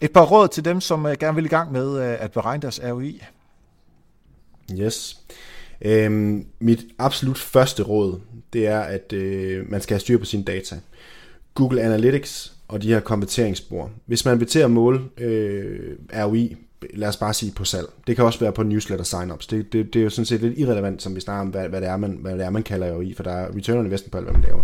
Et 0.00 0.12
par 0.12 0.24
råd 0.24 0.48
til 0.48 0.64
dem, 0.64 0.80
som 0.80 1.06
øh, 1.06 1.16
gerne 1.20 1.34
vil 1.34 1.44
i 1.44 1.48
gang 1.48 1.72
med 1.72 1.98
øh, 1.98 2.24
at 2.24 2.32
beregne 2.32 2.62
deres 2.62 2.80
ROI. 2.84 3.22
Yes. 4.72 5.20
Øhm, 5.84 6.46
mit 6.58 6.84
absolut 6.98 7.38
første 7.38 7.82
råd, 7.82 8.20
det 8.52 8.66
er, 8.66 8.80
at 8.80 9.12
øh, 9.12 9.70
man 9.70 9.80
skal 9.80 9.94
have 9.94 10.00
styr 10.00 10.18
på 10.18 10.24
sine 10.24 10.44
data. 10.44 10.76
Google 11.54 11.82
Analytics 11.82 12.52
og 12.68 12.82
de 12.82 12.88
her 12.88 13.00
konverteringsspor. 13.00 13.90
Hvis 14.06 14.24
man 14.24 14.40
vil 14.40 14.48
til 14.48 14.58
at 14.58 14.70
måle 14.70 15.00
øh, 15.18 15.96
ROI, 16.14 16.56
lad 16.94 17.08
os 17.08 17.16
bare 17.16 17.34
sige 17.34 17.52
på 17.52 17.64
salg. 17.64 17.86
Det 18.06 18.16
kan 18.16 18.24
også 18.24 18.40
være 18.40 18.52
på 18.52 18.62
newsletter 18.62 19.04
signups. 19.04 19.46
Det, 19.46 19.72
det, 19.72 19.94
det 19.94 20.00
er 20.00 20.04
jo 20.04 20.10
sådan 20.10 20.26
set 20.26 20.40
lidt 20.40 20.58
irrelevant, 20.58 21.02
som 21.02 21.14
vi 21.14 21.20
snakker 21.20 21.40
om, 21.40 21.48
hvad, 21.48 21.68
hvad, 21.68 21.80
det, 21.80 21.88
er, 21.88 21.96
man, 21.96 22.18
hvad 22.20 22.32
det 22.32 22.44
er, 22.44 22.50
man 22.50 22.62
kalder 22.62 22.92
ROI, 22.92 23.14
for 23.14 23.22
der 23.22 23.32
er 23.32 23.56
return 23.56 23.78
on 23.78 23.86
investment 23.86 24.12
på 24.12 24.18
alt, 24.18 24.26
hvad 24.26 24.34
man 24.34 24.44
laver. 24.44 24.62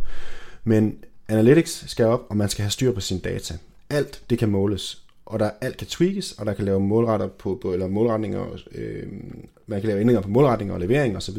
Men 0.64 0.94
Analytics 1.28 1.90
skal 1.90 2.06
op, 2.06 2.26
og 2.28 2.36
man 2.36 2.48
skal 2.48 2.62
have 2.62 2.70
styr 2.70 2.92
på 2.92 3.00
sine 3.00 3.20
data. 3.20 3.54
Alt 3.90 4.22
det 4.30 4.38
kan 4.38 4.48
måles, 4.48 5.02
og 5.28 5.38
der 5.38 5.50
alt 5.60 5.76
kan 5.76 5.86
tweakes, 5.86 6.32
og 6.32 6.46
der 6.46 6.54
kan 6.54 6.64
lave 6.64 6.80
målretter 6.80 7.26
på, 7.26 7.58
på 7.62 7.72
eller 7.72 7.88
målretninger, 7.88 8.46
øh, 8.74 9.02
man 9.66 9.80
kan 9.80 9.88
lave 9.88 10.00
ændringer 10.00 10.22
på 10.22 10.28
målretninger 10.28 10.74
og 10.74 10.80
levering 10.80 11.16
osv. 11.16 11.36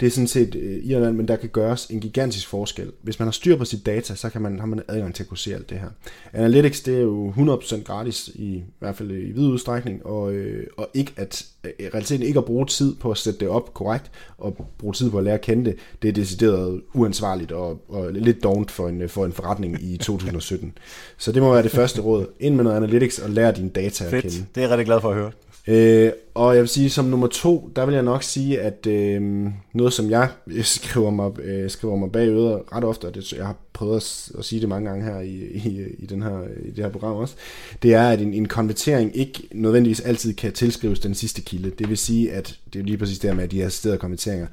Det 0.00 0.06
er 0.06 0.10
sådan 0.10 0.28
set 0.28 0.54
øh, 0.54 0.84
irrelevant, 0.84 1.16
men 1.16 1.28
der 1.28 1.36
kan 1.36 1.48
gøres 1.48 1.86
en 1.86 2.00
gigantisk 2.00 2.48
forskel. 2.48 2.92
Hvis 3.02 3.18
man 3.18 3.26
har 3.26 3.32
styr 3.32 3.56
på 3.56 3.64
sit 3.64 3.86
data, 3.86 4.14
så 4.14 4.28
kan 4.30 4.42
man, 4.42 4.58
har 4.58 4.66
man 4.66 4.82
adgang 4.88 5.14
til 5.14 5.22
at 5.22 5.28
kunne 5.28 5.38
se 5.38 5.54
alt 5.54 5.70
det 5.70 5.78
her. 5.78 5.88
Analytics, 6.32 6.80
det 6.80 6.96
er 6.96 7.00
jo 7.00 7.30
100% 7.36 7.82
gratis, 7.82 8.28
i, 8.34 8.44
i 8.44 8.62
hvert 8.78 8.96
fald 8.96 9.10
i 9.10 9.32
vid 9.32 9.46
udstrækning, 9.48 10.06
og, 10.06 10.32
øh, 10.32 10.66
og 10.76 10.88
ikke 10.94 11.12
at, 11.16 11.46
øh, 11.64 11.70
realiteten 11.94 12.26
ikke 12.26 12.38
at 12.38 12.44
bruge 12.44 12.66
tid 12.66 12.94
på 12.94 13.10
at 13.10 13.18
sætte 13.18 13.40
det 13.40 13.48
op 13.48 13.74
korrekt, 13.74 14.10
og 14.38 14.66
bruge 14.78 14.94
tid 14.94 15.10
på 15.10 15.18
at 15.18 15.24
lære 15.24 15.34
at 15.34 15.40
kende 15.40 15.64
det, 15.64 15.76
det 16.02 16.08
er 16.08 16.12
decideret 16.12 16.80
uansvarligt 16.94 17.52
og, 17.52 17.80
og 17.88 18.12
lidt 18.12 18.42
dovent 18.42 18.70
for 18.70 18.88
en, 18.88 19.08
for 19.08 19.24
en 19.26 19.32
forretning 19.32 19.82
i 19.82 19.96
2017. 20.06 20.72
så 21.18 21.32
det 21.32 21.42
må 21.42 21.52
være 21.52 21.62
det 21.62 21.70
første 21.70 22.00
råd. 22.00 22.26
Ind 22.40 22.54
med 22.54 22.64
noget 22.64 22.76
analytics 22.76 23.18
og 23.18 23.30
lær 23.30 23.50
dine 23.50 23.70
data 23.70 24.04
Fedt. 24.04 24.14
at 24.14 24.22
kende. 24.22 24.46
Det 24.54 24.60
er 24.60 24.60
jeg 24.60 24.70
rigtig 24.70 24.86
glad 24.86 25.00
for 25.00 25.10
at 25.10 25.16
høre. 25.16 25.30
Øh, 25.68 26.12
og 26.38 26.54
jeg 26.54 26.60
vil 26.60 26.68
sige, 26.68 26.90
som 26.90 27.04
nummer 27.04 27.26
to, 27.26 27.70
der 27.76 27.86
vil 27.86 27.94
jeg 27.94 28.02
nok 28.02 28.22
sige, 28.22 28.60
at 28.60 28.86
øh, 28.86 29.46
noget, 29.72 29.92
som 29.92 30.10
jeg 30.10 30.28
øh, 30.46 30.64
skriver 30.64 31.10
mig, 31.10 31.40
øh, 31.40 31.70
skriver 31.70 31.96
mig 31.96 32.12
bag 32.12 32.28
øret 32.28 32.62
ret 32.72 32.84
ofte, 32.84 33.06
og 33.06 33.14
det, 33.14 33.32
jeg 33.32 33.46
har 33.46 33.56
prøvet 33.72 33.96
at, 33.96 34.38
at 34.38 34.44
sige 34.44 34.60
det 34.60 34.68
mange 34.68 34.88
gange 34.88 35.04
her 35.04 35.20
i, 35.20 35.34
i, 35.54 35.82
i, 35.98 36.06
den 36.06 36.22
her, 36.22 36.42
i 36.64 36.70
det 36.70 36.84
her 36.84 36.90
program 36.90 37.16
også, 37.16 37.34
det 37.82 37.94
er, 37.94 38.08
at 38.08 38.20
en, 38.20 38.34
en 38.34 38.48
konvertering 38.48 39.16
ikke 39.16 39.48
nødvendigvis 39.52 40.00
altid 40.00 40.34
kan 40.34 40.52
tilskrives 40.52 41.00
den 41.00 41.14
sidste 41.14 41.42
kilde. 41.42 41.70
Det 41.70 41.88
vil 41.88 41.98
sige, 41.98 42.32
at 42.32 42.58
det 42.72 42.78
er 42.78 42.84
lige 42.84 42.98
præcis 42.98 43.18
det 43.18 43.36
med, 43.36 43.44
at 43.44 43.50
de 43.50 43.64
assisterede 43.64 43.98
konverteringer. 43.98 44.46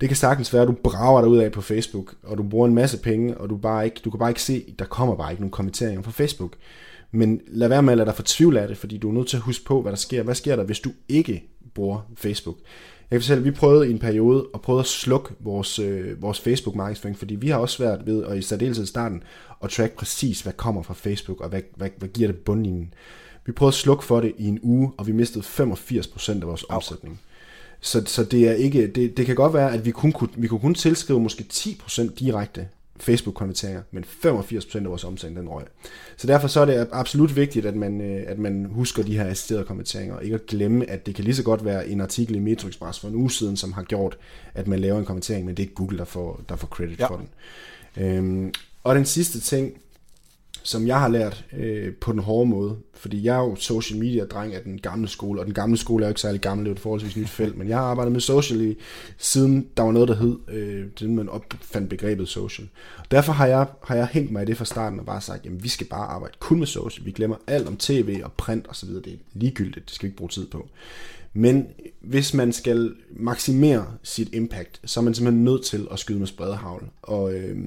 Det 0.00 0.08
kan 0.08 0.16
sagtens 0.16 0.52
være, 0.52 0.62
at 0.62 0.68
du 0.68 0.74
brager 0.84 1.20
dig 1.20 1.30
ud 1.30 1.38
af 1.38 1.52
på 1.52 1.60
Facebook, 1.60 2.14
og 2.22 2.38
du 2.38 2.42
bruger 2.42 2.68
en 2.68 2.74
masse 2.74 2.98
penge, 2.98 3.36
og 3.36 3.50
du, 3.50 3.56
bare 3.56 3.84
ikke, 3.84 4.00
du 4.04 4.10
kan 4.10 4.18
bare 4.18 4.30
ikke 4.30 4.42
se, 4.42 4.74
der 4.78 4.84
kommer 4.84 5.14
bare 5.16 5.30
ikke 5.30 5.42
nogen 5.42 5.50
konverteringer 5.50 6.02
fra 6.02 6.10
Facebook. 6.10 6.52
Men 7.14 7.40
lad 7.46 7.68
være 7.68 7.82
med 7.82 7.92
at 7.92 7.96
lade 7.96 8.06
dig 8.06 8.14
fortvivle 8.14 8.60
af 8.60 8.68
det, 8.68 8.76
fordi 8.76 8.98
du 8.98 9.08
er 9.08 9.12
nødt 9.12 9.28
til 9.28 9.36
at 9.36 9.42
huske 9.42 9.64
på, 9.64 9.82
hvad 9.82 9.92
der 9.92 9.96
sker. 9.96 10.22
Hvad 10.22 10.34
sker 10.34 10.56
der, 10.56 10.64
hvis 10.64 10.80
du 10.80 10.90
ikke 11.08 11.44
bruger 11.74 12.10
Facebook? 12.16 12.56
Jeg 13.10 13.16
kan 13.16 13.20
fortælle, 13.20 13.40
at 13.40 13.44
vi 13.44 13.50
prøvede 13.50 13.88
i 13.88 13.90
en 13.90 13.98
periode 13.98 14.46
at 14.54 14.60
prøve 14.60 14.80
at 14.80 14.86
slukke 14.86 15.34
vores, 15.40 15.78
øh, 15.78 16.22
vores 16.22 16.40
Facebook-markedsføring, 16.40 17.18
fordi 17.18 17.34
vi 17.34 17.48
har 17.48 17.58
også 17.58 17.76
svært 17.76 18.06
ved, 18.06 18.22
og 18.22 18.38
i 18.38 18.42
særdeleshed 18.42 18.84
i 18.84 18.88
starten, 18.88 19.22
at 19.64 19.70
track 19.70 19.92
præcis, 19.96 20.40
hvad 20.40 20.52
kommer 20.52 20.82
fra 20.82 20.94
Facebook, 20.94 21.40
og 21.40 21.48
hvad, 21.48 21.62
hvad, 21.76 21.90
hvad 21.98 22.08
giver 22.08 22.28
det 22.28 22.36
bundlinjen. 22.36 22.94
Vi 23.46 23.52
prøvede 23.52 23.70
at 23.70 23.74
slukke 23.74 24.04
for 24.04 24.20
det 24.20 24.32
i 24.38 24.48
en 24.48 24.58
uge, 24.62 24.92
og 24.96 25.06
vi 25.06 25.12
mistede 25.12 25.44
85% 25.44 26.30
af 26.30 26.46
vores 26.46 26.64
omsætning. 26.68 27.20
Så, 27.80 28.02
så 28.06 28.24
det, 28.24 28.48
er 28.48 28.52
ikke, 28.52 28.86
det, 28.86 29.16
det 29.16 29.26
kan 29.26 29.34
godt 29.34 29.54
være, 29.54 29.72
at 29.72 29.84
vi 29.84 29.90
kun 29.90 30.12
kunne, 30.12 30.30
vi 30.36 30.46
kunne 30.46 30.60
kun 30.60 30.74
tilskrive 30.74 31.20
måske 31.20 31.44
10% 31.52 32.14
direkte 32.14 32.68
Facebook-konverteringer, 33.04 33.82
men 33.90 34.04
85% 34.04 34.76
af 34.76 34.84
vores 34.84 35.04
omsætning 35.04 35.40
den 35.40 35.48
røg. 35.48 35.64
Så 36.16 36.26
derfor 36.26 36.48
så 36.48 36.60
er 36.60 36.64
det 36.64 36.88
absolut 36.92 37.36
vigtigt, 37.36 37.66
at 37.66 37.76
man, 37.76 38.00
øh, 38.00 38.24
at 38.26 38.38
man 38.38 38.66
husker 38.70 39.02
de 39.02 39.16
her 39.18 39.26
assisterede 39.26 39.64
konverteringer, 39.64 40.14
og 40.16 40.24
ikke 40.24 40.34
at 40.34 40.46
glemme, 40.46 40.90
at 40.90 41.06
det 41.06 41.14
kan 41.14 41.24
lige 41.24 41.34
så 41.34 41.42
godt 41.42 41.64
være 41.64 41.88
en 41.88 42.00
artikel 42.00 42.36
i 42.36 42.38
Metro 42.38 42.68
Express 42.68 43.00
for 43.00 43.08
en 43.08 43.14
uge 43.14 43.30
siden, 43.30 43.56
som 43.56 43.72
har 43.72 43.82
gjort, 43.82 44.18
at 44.54 44.68
man 44.68 44.78
laver 44.78 44.98
en 44.98 45.04
konvertering, 45.04 45.44
men 45.44 45.56
det 45.56 45.62
er 45.62 45.64
ikke 45.64 45.74
Google, 45.74 45.98
der 45.98 46.04
får, 46.04 46.40
der 46.48 46.56
får 46.56 46.68
credit 46.68 47.00
ja. 47.00 47.06
for 47.06 47.16
den. 47.16 47.28
Øhm, 48.04 48.52
og 48.84 48.94
den 48.94 49.04
sidste 49.04 49.40
ting, 49.40 49.72
som 50.64 50.86
jeg 50.86 51.00
har 51.00 51.08
lært 51.08 51.44
øh, 51.52 51.94
på 51.94 52.12
den 52.12 52.20
hårde 52.20 52.50
måde, 52.50 52.76
fordi 52.94 53.24
jeg 53.24 53.36
er 53.36 53.40
jo 53.40 53.56
social 53.56 53.98
media 53.98 54.24
dreng 54.24 54.54
af 54.54 54.62
den 54.62 54.78
gamle 54.80 55.08
skole, 55.08 55.40
og 55.40 55.46
den 55.46 55.54
gamle 55.54 55.76
skole 55.76 56.04
er 56.04 56.08
jo 56.08 56.10
ikke 56.10 56.20
særlig 56.20 56.40
gammel, 56.40 56.64
det 56.64 56.68
er 56.68 56.72
jo 56.72 56.74
et 56.74 56.80
forholdsvis 56.80 57.16
nyt 57.16 57.28
felt, 57.28 57.56
men 57.56 57.68
jeg 57.68 57.76
har 57.76 57.84
arbejdet 57.84 58.12
med 58.12 58.20
social 58.20 58.60
i, 58.60 58.76
siden 59.18 59.68
der 59.76 59.82
var 59.82 59.92
noget, 59.92 60.08
der 60.08 60.14
hed, 60.14 60.38
øh, 60.48 60.86
siden 60.96 61.16
man 61.16 61.28
opfandt 61.28 61.90
begrebet 61.90 62.28
social. 62.28 62.68
Derfor 63.10 63.32
har 63.32 63.46
jeg, 63.46 63.66
har 63.84 63.96
jeg 63.96 64.06
hængt 64.06 64.32
mig 64.32 64.42
i 64.42 64.46
det 64.46 64.56
fra 64.56 64.64
starten 64.64 65.00
og 65.00 65.06
bare 65.06 65.20
sagt, 65.20 65.44
jamen 65.44 65.62
vi 65.62 65.68
skal 65.68 65.86
bare 65.86 66.06
arbejde 66.06 66.34
kun 66.38 66.58
med 66.58 66.66
social, 66.66 67.06
vi 67.06 67.10
glemmer 67.12 67.36
alt 67.46 67.68
om 67.68 67.76
tv 67.76 68.20
og 68.24 68.32
print 68.32 68.66
osv., 68.68 68.88
det 68.88 69.06
er 69.06 69.16
ligegyldigt, 69.32 69.88
det 69.88 69.94
skal 69.94 70.06
vi 70.06 70.08
ikke 70.08 70.18
bruge 70.18 70.30
tid 70.30 70.46
på. 70.46 70.68
Men 71.34 71.66
hvis 72.00 72.34
man 72.34 72.52
skal 72.52 72.94
maksimere 73.10 73.86
sit 74.02 74.34
impact, 74.34 74.80
så 74.84 75.00
er 75.00 75.04
man 75.04 75.14
simpelthen 75.14 75.44
nødt 75.44 75.64
til 75.64 75.88
at 75.90 75.98
skyde 75.98 76.18
med 76.18 76.26
spredehavl. 76.26 76.88
Og 77.02 77.34
øh, 77.34 77.58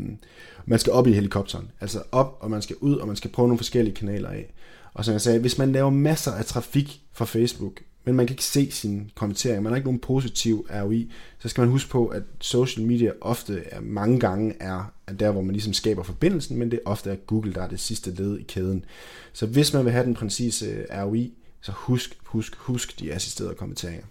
man 0.65 0.79
skal 0.79 0.93
op 0.93 1.07
i 1.07 1.13
helikopteren. 1.13 1.71
Altså 1.81 2.03
op, 2.11 2.37
og 2.39 2.51
man 2.51 2.61
skal 2.61 2.75
ud, 2.79 2.95
og 2.95 3.07
man 3.07 3.15
skal 3.15 3.31
prøve 3.31 3.47
nogle 3.47 3.57
forskellige 3.57 3.95
kanaler 3.95 4.29
af. 4.29 4.53
Og 4.93 5.05
som 5.05 5.11
jeg 5.11 5.21
sagde, 5.21 5.39
hvis 5.39 5.57
man 5.57 5.71
laver 5.71 5.89
masser 5.89 6.31
af 6.31 6.45
trafik 6.45 7.01
fra 7.13 7.25
Facebook, 7.25 7.81
men 8.05 8.15
man 8.15 8.27
kan 8.27 8.33
ikke 8.33 8.43
se 8.43 8.71
sin 8.71 9.11
kommenteringer, 9.15 9.61
man 9.61 9.71
har 9.71 9.77
ikke 9.77 9.87
nogen 9.87 9.99
positiv 9.99 10.67
ROI, 10.69 11.11
så 11.39 11.49
skal 11.49 11.61
man 11.61 11.69
huske 11.69 11.89
på, 11.89 12.07
at 12.07 12.23
social 12.39 12.87
media 12.87 13.11
ofte 13.21 13.63
er 13.65 13.81
mange 13.81 14.19
gange 14.19 14.55
er, 14.59 14.93
er 15.07 15.13
der, 15.13 15.31
hvor 15.31 15.41
man 15.41 15.51
ligesom 15.51 15.73
skaber 15.73 16.03
forbindelsen, 16.03 16.57
men 16.57 16.71
det 16.71 16.79
er 16.85 16.89
ofte 16.89 17.09
er 17.09 17.15
Google, 17.15 17.53
der 17.53 17.61
er 17.61 17.67
det 17.67 17.79
sidste 17.79 18.11
led 18.11 18.37
i 18.39 18.43
kæden. 18.43 18.85
Så 19.33 19.45
hvis 19.45 19.73
man 19.73 19.85
vil 19.85 19.93
have 19.93 20.05
den 20.05 20.13
præcise 20.13 20.65
øh, 20.65 20.85
ROI, 20.91 21.33
så 21.67 21.73
husk, 21.75 22.17
husk, 22.25 22.55
husk 22.55 22.99
de 22.99 23.13
assisterede 23.13 23.55
kommenteringer. 23.55 24.05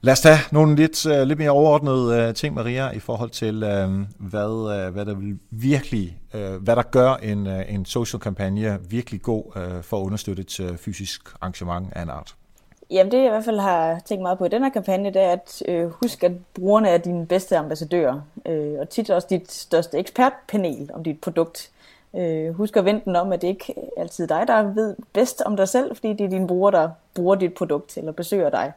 Lad 0.00 0.12
os 0.12 0.20
tage 0.20 0.38
nogle 0.52 0.76
lidt, 0.76 1.06
uh, 1.06 1.22
lidt 1.22 1.38
mere 1.38 1.50
overordnede 1.50 2.28
uh, 2.28 2.34
ting, 2.34 2.54
Maria, 2.54 2.90
i 2.90 2.98
forhold 2.98 3.30
til, 3.30 3.54
uh, 3.54 4.28
hvad, 4.30 4.86
uh, 4.86 4.94
hvad 4.94 5.04
der 5.06 5.14
vil 5.14 5.38
virkelig, 5.50 6.18
uh, 6.34 6.54
hvad 6.54 6.76
der 6.76 6.82
gør 6.82 7.14
en, 7.14 7.46
uh, 7.46 7.74
en 7.74 7.84
social 7.84 8.20
kampagne 8.20 8.78
virkelig 8.88 9.22
god 9.22 9.44
uh, 9.46 9.82
for 9.82 10.00
at 10.00 10.02
understøtte 10.02 10.40
et 10.40 10.60
uh, 10.60 10.76
fysisk 10.76 11.34
arrangement 11.40 11.92
af 11.92 12.02
en 12.02 12.10
art. 12.10 12.34
Jamen 12.90 13.12
det 13.12 13.18
jeg 13.18 13.26
i 13.26 13.28
hvert 13.28 13.44
fald 13.44 13.58
har 13.58 14.00
tænkt 14.04 14.22
meget 14.22 14.38
på 14.38 14.44
i 14.44 14.48
den 14.48 14.62
her 14.62 14.70
kampagne, 14.70 15.08
det 15.08 15.22
er 15.22 15.32
at 15.32 15.62
øh, 15.68 15.90
husk, 15.90 16.24
at 16.24 16.32
brugerne 16.54 16.88
er 16.88 16.98
dine 16.98 17.26
bedste 17.26 17.56
ambassadører, 17.56 18.20
øh, 18.46 18.74
og 18.80 18.88
tit 18.88 19.10
også 19.10 19.26
dit 19.30 19.52
største 19.52 19.98
ekspertpanel 19.98 20.90
om 20.94 21.04
dit 21.04 21.20
produkt. 21.20 21.70
Øh, 22.16 22.54
husk 22.54 22.76
at 22.76 22.84
vente 22.84 23.04
den 23.04 23.16
om, 23.16 23.32
at 23.32 23.42
det 23.42 23.48
ikke 23.48 23.74
altid 23.96 24.30
er 24.30 24.38
dig, 24.38 24.48
der 24.48 24.62
ved 24.62 24.96
bedst 25.12 25.42
om 25.46 25.56
dig 25.56 25.68
selv, 25.68 25.96
fordi 25.96 26.12
det 26.12 26.24
er 26.24 26.30
dine 26.30 26.46
brugere, 26.46 26.72
der 26.72 26.90
bruger 27.14 27.34
dit 27.34 27.54
produkt 27.54 27.96
eller 27.96 28.12
besøger 28.12 28.50
dig. 28.50 28.72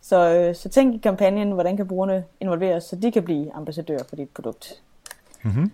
Så, 0.00 0.34
øh, 0.34 0.54
så 0.54 0.68
tænk 0.68 0.94
i 0.94 0.98
kampagnen, 0.98 1.52
hvordan 1.52 1.76
kan 1.76 1.88
brugerne 1.88 2.24
involveres, 2.40 2.84
så 2.84 2.96
de 2.96 3.12
kan 3.12 3.22
blive 3.22 3.52
ambassadører 3.54 4.04
for 4.08 4.16
dit 4.16 4.28
produkt. 4.28 4.82
Mm-hmm. 5.42 5.70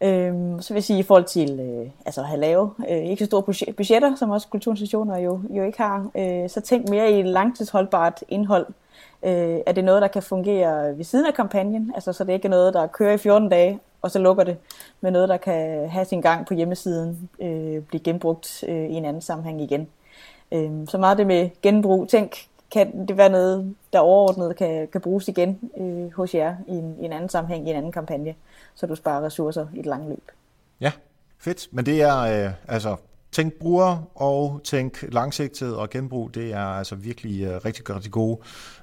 Øhm, 0.00 0.60
så 0.60 0.74
vil 0.74 0.76
jeg 0.76 0.84
sige, 0.84 0.98
i 0.98 1.02
forhold 1.02 1.24
til 1.24 1.60
øh, 1.60 1.90
altså 2.06 2.20
at 2.20 2.26
have 2.26 2.40
lave, 2.40 2.70
øh, 2.90 2.96
ikke 2.96 3.24
så 3.24 3.26
store 3.26 3.72
budgetter, 3.72 4.16
som 4.16 4.30
også 4.30 4.48
kulturinstitutioner 4.48 5.18
jo, 5.18 5.40
jo 5.50 5.62
ikke 5.64 5.78
har, 5.78 6.10
øh, 6.14 6.50
så 6.50 6.60
tænk 6.60 6.88
mere 6.88 7.12
i 7.12 7.22
langtidsholdbart 7.22 8.24
indhold. 8.28 8.66
Øh, 9.22 9.58
er 9.66 9.72
det 9.72 9.84
noget, 9.84 10.02
der 10.02 10.08
kan 10.08 10.22
fungere 10.22 10.98
ved 10.98 11.04
siden 11.04 11.26
af 11.26 11.34
kampagnen, 11.34 11.92
altså 11.94 12.12
så 12.12 12.24
det 12.24 12.32
ikke 12.32 12.46
er 12.46 12.50
noget, 12.50 12.74
der 12.74 12.86
kører 12.86 13.14
i 13.14 13.18
14 13.18 13.48
dage, 13.48 13.80
og 14.02 14.10
så 14.10 14.18
lukker 14.18 14.44
det, 14.44 14.56
med 15.00 15.10
noget, 15.10 15.28
der 15.28 15.36
kan 15.36 15.88
have 15.88 16.04
sin 16.04 16.20
gang 16.20 16.46
på 16.46 16.54
hjemmesiden, 16.54 17.30
øh, 17.40 17.82
blive 17.82 18.00
genbrugt 18.00 18.64
øh, 18.68 18.90
i 18.90 18.94
en 18.94 19.04
anden 19.04 19.22
sammenhæng 19.22 19.62
igen. 19.62 19.88
Øh, 20.52 20.70
så 20.88 20.98
meget 20.98 21.18
det 21.18 21.26
med 21.26 21.50
genbrug. 21.62 22.08
Tænk, 22.08 22.46
kan 22.70 23.08
det 23.08 23.16
være 23.16 23.28
noget, 23.28 23.74
der 23.92 23.98
overordnet 23.98 24.56
kan, 24.56 24.88
kan 24.88 25.00
bruges 25.00 25.28
igen 25.28 25.58
øh, 25.76 26.12
hos 26.12 26.34
jer 26.34 26.56
i 26.66 26.72
en, 26.72 26.96
i 27.00 27.04
en 27.04 27.12
anden 27.12 27.28
sammenhæng, 27.28 27.66
i 27.66 27.70
en 27.70 27.76
anden 27.76 27.92
kampagne, 27.92 28.34
så 28.74 28.86
du 28.86 28.94
sparer 28.94 29.24
ressourcer 29.24 29.66
i 29.74 29.80
et 29.80 29.86
langt 29.86 30.08
løb. 30.08 30.30
Ja, 30.80 30.92
fedt. 31.38 31.68
Men 31.70 31.86
det 31.86 32.02
er 32.02 32.18
øh, 32.18 32.52
altså 32.68 32.96
tænk 33.32 33.54
bruger 33.54 34.10
og 34.14 34.60
tænk 34.64 35.04
langsigtet 35.12 35.76
og 35.76 35.90
genbrug. 35.90 36.34
Det 36.34 36.52
er 36.52 36.64
altså 36.64 36.94
virkelig 36.94 37.48
uh, 37.48 37.64
rigtig, 37.64 37.96
rigtig 37.96 38.12
gode 38.12 38.38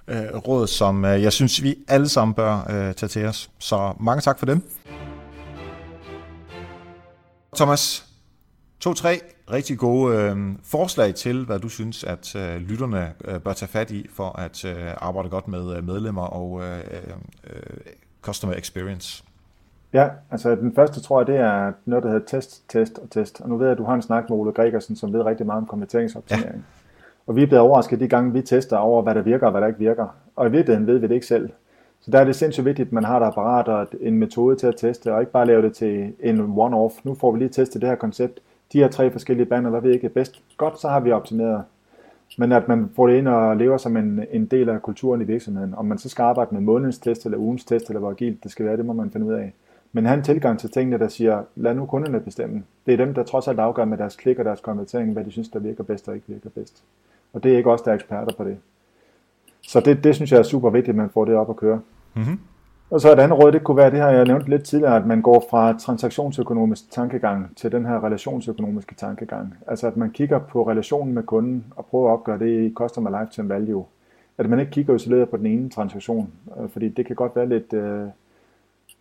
uh, 0.07 0.15
råd, 0.47 0.67
som 0.67 1.03
uh, 1.03 1.09
jeg 1.09 1.33
synes, 1.33 1.63
vi 1.63 1.75
alle 1.87 2.09
sammen 2.09 2.33
bør 2.33 2.59
uh, 2.59 2.95
tage 2.95 3.07
til 3.07 3.25
os. 3.25 3.49
Så 3.59 3.93
mange 3.99 4.21
tak 4.21 4.39
for 4.39 4.45
dem. 4.45 4.61
Thomas, 7.55 8.05
to-tre 8.79 9.21
rigtig 9.51 9.77
gode 9.77 10.17
øh, 10.17 10.37
forslag 10.63 11.15
til, 11.15 11.45
hvad 11.45 11.59
du 11.59 11.69
synes, 11.69 12.03
at 12.03 12.35
øh, 12.35 12.55
lytterne 12.55 13.13
øh, 13.25 13.39
bør 13.39 13.53
tage 13.53 13.69
fat 13.69 13.91
i 13.91 14.07
for 14.13 14.39
at 14.39 14.65
øh, 14.65 14.93
arbejde 14.97 15.29
godt 15.29 15.47
med 15.47 15.77
øh, 15.77 15.83
medlemmer 15.83 16.21
og 16.21 16.63
øh, 16.63 16.79
øh, 17.43 17.59
customer 18.21 18.55
experience. 18.55 19.23
Ja, 19.95 20.09
altså 20.31 20.55
den 20.55 20.75
første 20.75 21.01
tror 21.01 21.19
jeg, 21.19 21.27
det 21.27 21.37
er 21.37 21.71
noget, 21.85 22.03
der 22.03 22.09
hedder 22.09 22.25
test, 22.25 22.69
test 22.69 22.99
og 22.99 23.09
test. 23.09 23.41
Og 23.41 23.49
nu 23.49 23.57
ved 23.57 23.65
jeg, 23.65 23.71
at 23.71 23.77
du 23.77 23.83
har 23.83 23.93
en 23.93 24.01
snak 24.01 24.29
med 24.29 24.37
Ole 24.37 24.51
Gregersen, 24.51 24.95
som 24.95 25.13
ved 25.13 25.21
rigtig 25.21 25.45
meget 25.45 25.61
om 25.61 25.65
konverteringsoptimering. 25.65 26.55
Ja. 26.55 26.61
Og 27.27 27.35
vi 27.35 27.43
er 27.43 27.47
blevet 27.47 27.61
overrasket 27.61 27.99
de 27.99 28.07
gange, 28.07 28.33
vi 28.33 28.41
tester 28.41 28.77
over, 28.77 29.01
hvad 29.01 29.15
der 29.15 29.21
virker 29.21 29.45
og 29.45 29.51
hvad 29.51 29.61
der 29.61 29.67
ikke 29.67 29.79
virker. 29.79 30.07
Og 30.35 30.47
i 30.47 30.51
virkeligheden 30.51 30.87
ved 30.87 30.97
vi 30.97 31.07
det 31.07 31.13
ikke 31.13 31.25
selv. 31.25 31.49
Så 32.01 32.11
der 32.11 32.19
er 32.19 32.23
det 32.23 32.35
sindssygt 32.35 32.65
vigtigt, 32.65 32.87
at 32.87 32.93
man 32.93 33.03
har 33.03 33.19
et 33.19 33.23
apparat 33.23 33.67
og 33.67 33.87
en 34.01 34.19
metode 34.19 34.55
til 34.55 34.67
at 34.67 34.75
teste, 34.77 35.13
og 35.13 35.19
ikke 35.19 35.31
bare 35.31 35.45
lave 35.45 35.61
det 35.61 35.73
til 35.73 36.13
en 36.19 36.39
one-off. 36.39 36.99
Nu 37.03 37.15
får 37.15 37.31
vi 37.31 37.39
lige 37.39 37.49
testet 37.49 37.81
det 37.81 37.89
her 37.89 37.95
koncept 37.95 38.39
de 38.73 38.79
her 38.79 38.87
tre 38.87 39.11
forskellige 39.11 39.45
bander, 39.45 39.69
hvad 39.69 39.81
vi 39.81 39.91
ikke 39.91 40.05
er 40.05 40.11
bedst. 40.11 40.41
Godt, 40.57 40.79
så 40.79 40.87
har 40.89 40.99
vi 40.99 41.11
optimeret. 41.11 41.63
Men 42.37 42.51
at 42.51 42.67
man 42.67 42.89
får 42.95 43.07
det 43.07 43.17
ind 43.17 43.27
og 43.27 43.57
lever 43.57 43.77
som 43.77 43.97
en, 43.97 44.23
en 44.31 44.45
del 44.45 44.69
af 44.69 44.81
kulturen 44.81 45.21
i 45.21 45.23
virksomheden. 45.23 45.73
Om 45.77 45.85
man 45.85 45.97
så 45.97 46.09
skal 46.09 46.23
arbejde 46.23 46.49
med 46.53 46.61
månedens 46.61 46.99
test, 46.99 47.25
eller 47.25 47.37
ugens 47.37 47.65
test, 47.65 47.87
eller 47.87 47.99
hvor 47.99 48.09
agilt 48.09 48.43
det 48.43 48.51
skal 48.51 48.65
være, 48.65 48.77
det 48.77 48.85
må 48.85 48.93
man 48.93 49.11
finde 49.11 49.25
ud 49.25 49.33
af. 49.33 49.53
Men 49.95 50.05
have 50.05 50.17
en 50.17 50.23
tilgang 50.23 50.59
til 50.59 50.71
tingene, 50.71 50.99
der 50.99 51.07
siger, 51.07 51.43
lad 51.55 51.75
nu 51.75 51.85
kunderne 51.85 52.19
bestemme. 52.19 52.63
Det 52.85 52.93
er 52.93 52.97
dem, 52.97 53.13
der 53.13 53.23
trods 53.23 53.47
alt 53.47 53.59
afgør 53.59 53.85
med 53.85 53.97
deres 53.97 54.15
klik 54.15 54.39
og 54.39 54.45
deres 54.45 54.59
konvertering, 54.59 55.13
hvad 55.13 55.23
de 55.23 55.31
synes, 55.31 55.49
der 55.49 55.59
virker 55.59 55.83
bedst 55.83 56.07
og 56.07 56.15
ikke 56.15 56.27
virker 56.27 56.49
bedst. 56.49 56.83
Og 57.33 57.43
det 57.43 57.53
er 57.53 57.57
ikke 57.57 57.71
os, 57.71 57.81
der 57.81 57.91
er 57.91 57.95
eksperter 57.95 58.33
på 58.37 58.43
det. 58.43 58.57
Så 59.61 59.79
det, 59.79 60.03
det 60.03 60.15
synes 60.15 60.31
jeg 60.31 60.39
er 60.39 60.43
super 60.43 60.69
vigtigt, 60.69 60.89
at 60.89 60.95
man 60.95 61.09
får 61.09 61.25
det 61.25 61.35
op 61.35 61.49
at 61.49 61.55
køre. 61.55 61.79
Mm-hmm. 62.13 62.39
Og 62.89 63.01
så 63.01 63.13
et 63.13 63.19
andet 63.19 63.39
råd, 63.39 63.51
det 63.51 63.63
kunne 63.63 63.77
være 63.77 63.91
det 63.91 63.99
her, 63.99 64.07
jeg 64.07 64.25
nævnte 64.25 64.49
lidt 64.49 64.63
tidligere, 64.63 64.95
at 64.95 65.05
man 65.05 65.21
går 65.21 65.47
fra 65.49 65.77
transaktionsøkonomisk 65.77 66.91
tankegang 66.91 67.55
til 67.55 67.71
den 67.71 67.85
her 67.85 68.03
relationsøkonomiske 68.03 68.95
tankegang. 68.95 69.53
Altså 69.67 69.87
at 69.87 69.97
man 69.97 70.11
kigger 70.11 70.39
på 70.39 70.69
relationen 70.69 71.13
med 71.13 71.23
kunden 71.23 71.65
og 71.75 71.85
prøver 71.85 72.09
at 72.09 72.13
opgøre 72.13 72.39
det 72.39 72.69
i 72.69 72.73
customer 72.73 73.21
lifetime 73.21 73.49
value. 73.49 73.85
At 74.37 74.49
man 74.49 74.59
ikke 74.59 74.71
kigger 74.71 74.95
isoleret 74.95 75.29
på 75.29 75.37
den 75.37 75.45
ene 75.45 75.69
transaktion, 75.69 76.29
øh, 76.61 76.69
fordi 76.69 76.89
det 76.89 77.05
kan 77.05 77.15
godt 77.15 77.35
være 77.35 77.49
lidt, 77.49 77.73
øh, 77.73 78.07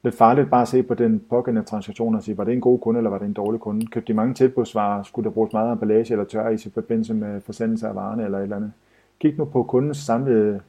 lidt 0.04 0.14
farligt 0.14 0.50
bare 0.50 0.62
at 0.62 0.68
se 0.68 0.82
på 0.82 0.94
den 0.94 1.22
pågældende 1.30 1.68
transaktion 1.68 2.14
og 2.14 2.22
sige, 2.22 2.38
var 2.38 2.44
det 2.44 2.54
en 2.54 2.60
god 2.60 2.78
kunde 2.78 2.98
eller 2.98 3.10
var 3.10 3.18
det 3.18 3.26
en 3.26 3.32
dårlig 3.32 3.60
kunde? 3.60 3.86
Købte 3.86 4.12
de 4.12 4.16
mange 4.16 4.34
tilbudsvarer? 4.34 5.02
Skulle 5.02 5.24
der 5.24 5.30
bruges 5.30 5.52
meget 5.52 5.72
emballage 5.72 6.12
eller 6.12 6.24
tør 6.24 6.48
i 6.48 6.58
forbindelse 6.74 7.14
med 7.14 7.40
forsendelse 7.40 7.88
af 7.88 7.94
varerne 7.94 8.24
eller 8.24 8.38
et 8.38 8.42
eller 8.42 8.56
andet? 8.56 8.72
Kig 9.20 9.34
nu 9.38 9.44
på 9.44 9.62
kundens 9.62 9.96
samlede 9.96 10.60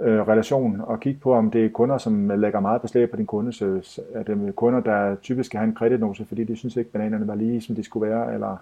øh, 0.00 0.28
relation 0.28 0.80
og 0.80 1.00
kig 1.00 1.20
på, 1.20 1.34
om 1.34 1.50
det 1.50 1.64
er 1.64 1.68
kunder, 1.68 1.98
som 1.98 2.30
lægger 2.40 2.60
meget 2.60 2.82
beslag 2.82 3.10
på 3.10 3.16
din 3.16 3.26
kundeservice. 3.26 4.02
Øh, 4.14 4.20
er 4.20 4.22
det 4.22 4.56
kunder, 4.56 4.80
der 4.80 5.14
typisk 5.14 5.46
skal 5.46 5.58
have 5.58 5.68
en 5.68 5.74
kreditnose, 5.74 6.24
fordi 6.24 6.44
de 6.44 6.56
synes 6.56 6.76
ikke, 6.76 6.90
bananerne 6.90 7.28
var 7.28 7.34
lige, 7.34 7.60
som 7.60 7.74
de 7.74 7.82
skulle 7.82 8.10
være, 8.10 8.34
eller 8.34 8.56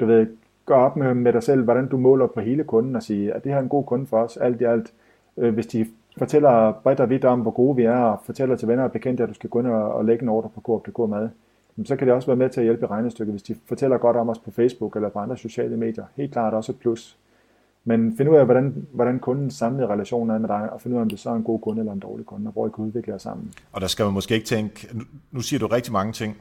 du 0.00 0.06
ved, 0.06 0.26
gå 0.66 0.74
op 0.74 0.96
med, 0.96 1.14
med 1.14 1.32
dig 1.32 1.42
selv, 1.42 1.64
hvordan 1.64 1.88
du 1.88 1.96
måler 1.96 2.26
på 2.26 2.40
hele 2.40 2.64
kunden 2.64 2.96
og 2.96 3.02
sige, 3.02 3.32
at 3.32 3.44
det 3.44 3.52
her 3.52 3.58
er 3.58 3.62
en 3.62 3.68
god 3.68 3.84
kunde 3.84 4.06
for 4.06 4.18
os, 4.18 4.36
alt 4.36 4.60
i 4.60 4.64
alt. 4.64 4.92
Øh, 5.36 5.54
hvis 5.54 5.66
de 5.66 5.86
fortæller 6.16 6.72
bredt 6.72 7.00
og 7.00 7.10
vidt 7.10 7.24
om, 7.24 7.40
hvor 7.40 7.50
gode 7.50 7.76
vi 7.76 7.84
er, 7.84 7.96
og 7.96 8.20
fortæller 8.24 8.56
til 8.56 8.68
venner 8.68 8.84
og 8.84 8.92
bekendte, 8.92 9.22
at 9.22 9.28
du 9.28 9.34
skal 9.34 9.50
gå 9.50 9.58
ind 9.58 9.66
og, 9.66 9.94
og 9.94 10.04
lægge 10.04 10.22
en 10.22 10.28
ordre 10.28 10.50
på 10.54 10.60
Coop.dk 10.60 10.98
mad, 11.10 11.28
så 11.84 11.96
kan 11.96 12.06
det 12.06 12.14
også 12.14 12.26
være 12.26 12.36
med 12.36 12.50
til 12.50 12.60
at 12.60 12.64
hjælpe 12.64 12.84
i 12.84 12.86
regnestykket, 12.86 13.32
hvis 13.32 13.42
de 13.42 13.56
fortæller 13.68 13.98
godt 13.98 14.16
om 14.16 14.28
os 14.28 14.38
på 14.38 14.50
Facebook 14.50 14.96
eller 14.96 15.08
på 15.08 15.18
andre 15.18 15.36
sociale 15.36 15.76
medier. 15.76 16.04
Helt 16.16 16.32
klart 16.32 16.54
også 16.54 16.72
et 16.72 16.78
plus. 16.78 17.16
Men 17.84 18.16
find 18.16 18.28
ud 18.28 18.36
af, 18.36 18.44
hvordan, 18.44 18.86
hvordan 18.92 19.18
kundens 19.18 19.54
samlede 19.54 19.86
relation 19.86 20.30
er 20.30 20.38
med 20.38 20.48
dig, 20.48 20.72
og 20.72 20.80
find 20.80 20.94
ud 20.94 20.98
af, 20.98 21.02
om 21.02 21.08
det 21.08 21.18
så 21.18 21.30
er 21.30 21.34
en 21.34 21.44
god 21.44 21.60
kunde 21.60 21.80
eller 21.80 21.92
en 21.92 21.98
dårlig 21.98 22.26
kunde, 22.26 22.48
og 22.48 22.52
hvor 22.52 22.66
I 22.66 22.70
kan 22.74 22.84
udvikle 22.84 23.12
jer 23.12 23.18
sammen. 23.18 23.52
Og 23.72 23.80
der 23.80 23.86
skal 23.86 24.04
man 24.04 24.14
måske 24.14 24.34
ikke 24.34 24.46
tænke, 24.46 24.88
nu, 24.92 25.04
nu 25.32 25.40
siger 25.40 25.60
du 25.60 25.66
rigtig 25.66 25.92
mange 25.92 26.12
ting, 26.12 26.36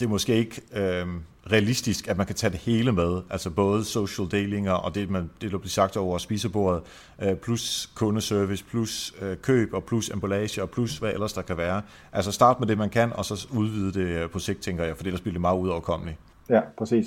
det 0.00 0.06
er 0.06 0.10
måske 0.10 0.34
ikke 0.34 0.62
øh, 0.76 1.06
realistisk, 1.52 2.08
at 2.08 2.16
man 2.16 2.26
kan 2.26 2.34
tage 2.36 2.50
det 2.50 2.58
hele 2.58 2.92
med, 2.92 3.20
altså 3.30 3.50
både 3.50 3.84
social 3.84 4.28
delinger 4.30 4.72
og 4.72 4.94
det, 4.94 5.10
man, 5.10 5.30
det 5.40 5.52
der 5.52 5.58
bliver 5.58 5.70
sagt 5.70 5.96
over 5.96 6.18
spisebordet, 6.18 6.82
øh, 7.22 7.36
plus 7.36 7.90
kundeservice, 7.94 8.64
plus 8.64 9.14
øh, 9.22 9.36
køb 9.36 9.74
og 9.74 9.84
plus 9.84 10.10
emballage 10.10 10.62
og 10.62 10.70
plus 10.70 10.98
hvad 10.98 11.12
ellers 11.12 11.32
der 11.32 11.42
kan 11.42 11.56
være. 11.56 11.82
Altså 12.12 12.32
start 12.32 12.60
med 12.60 12.68
det, 12.68 12.78
man 12.78 12.90
kan, 12.90 13.12
og 13.12 13.24
så 13.24 13.48
udvide 13.54 13.92
det 13.92 14.22
øh, 14.22 14.30
på 14.30 14.38
sigt, 14.38 14.60
tænker 14.60 14.84
jeg, 14.84 14.96
for 14.96 15.02
det 15.02 15.08
ellers 15.08 15.20
bliver 15.20 15.32
det 15.32 15.40
meget 15.40 15.58
udoverkommeligt. 15.58 16.18
Ja, 16.48 16.60
præcis. 16.78 17.06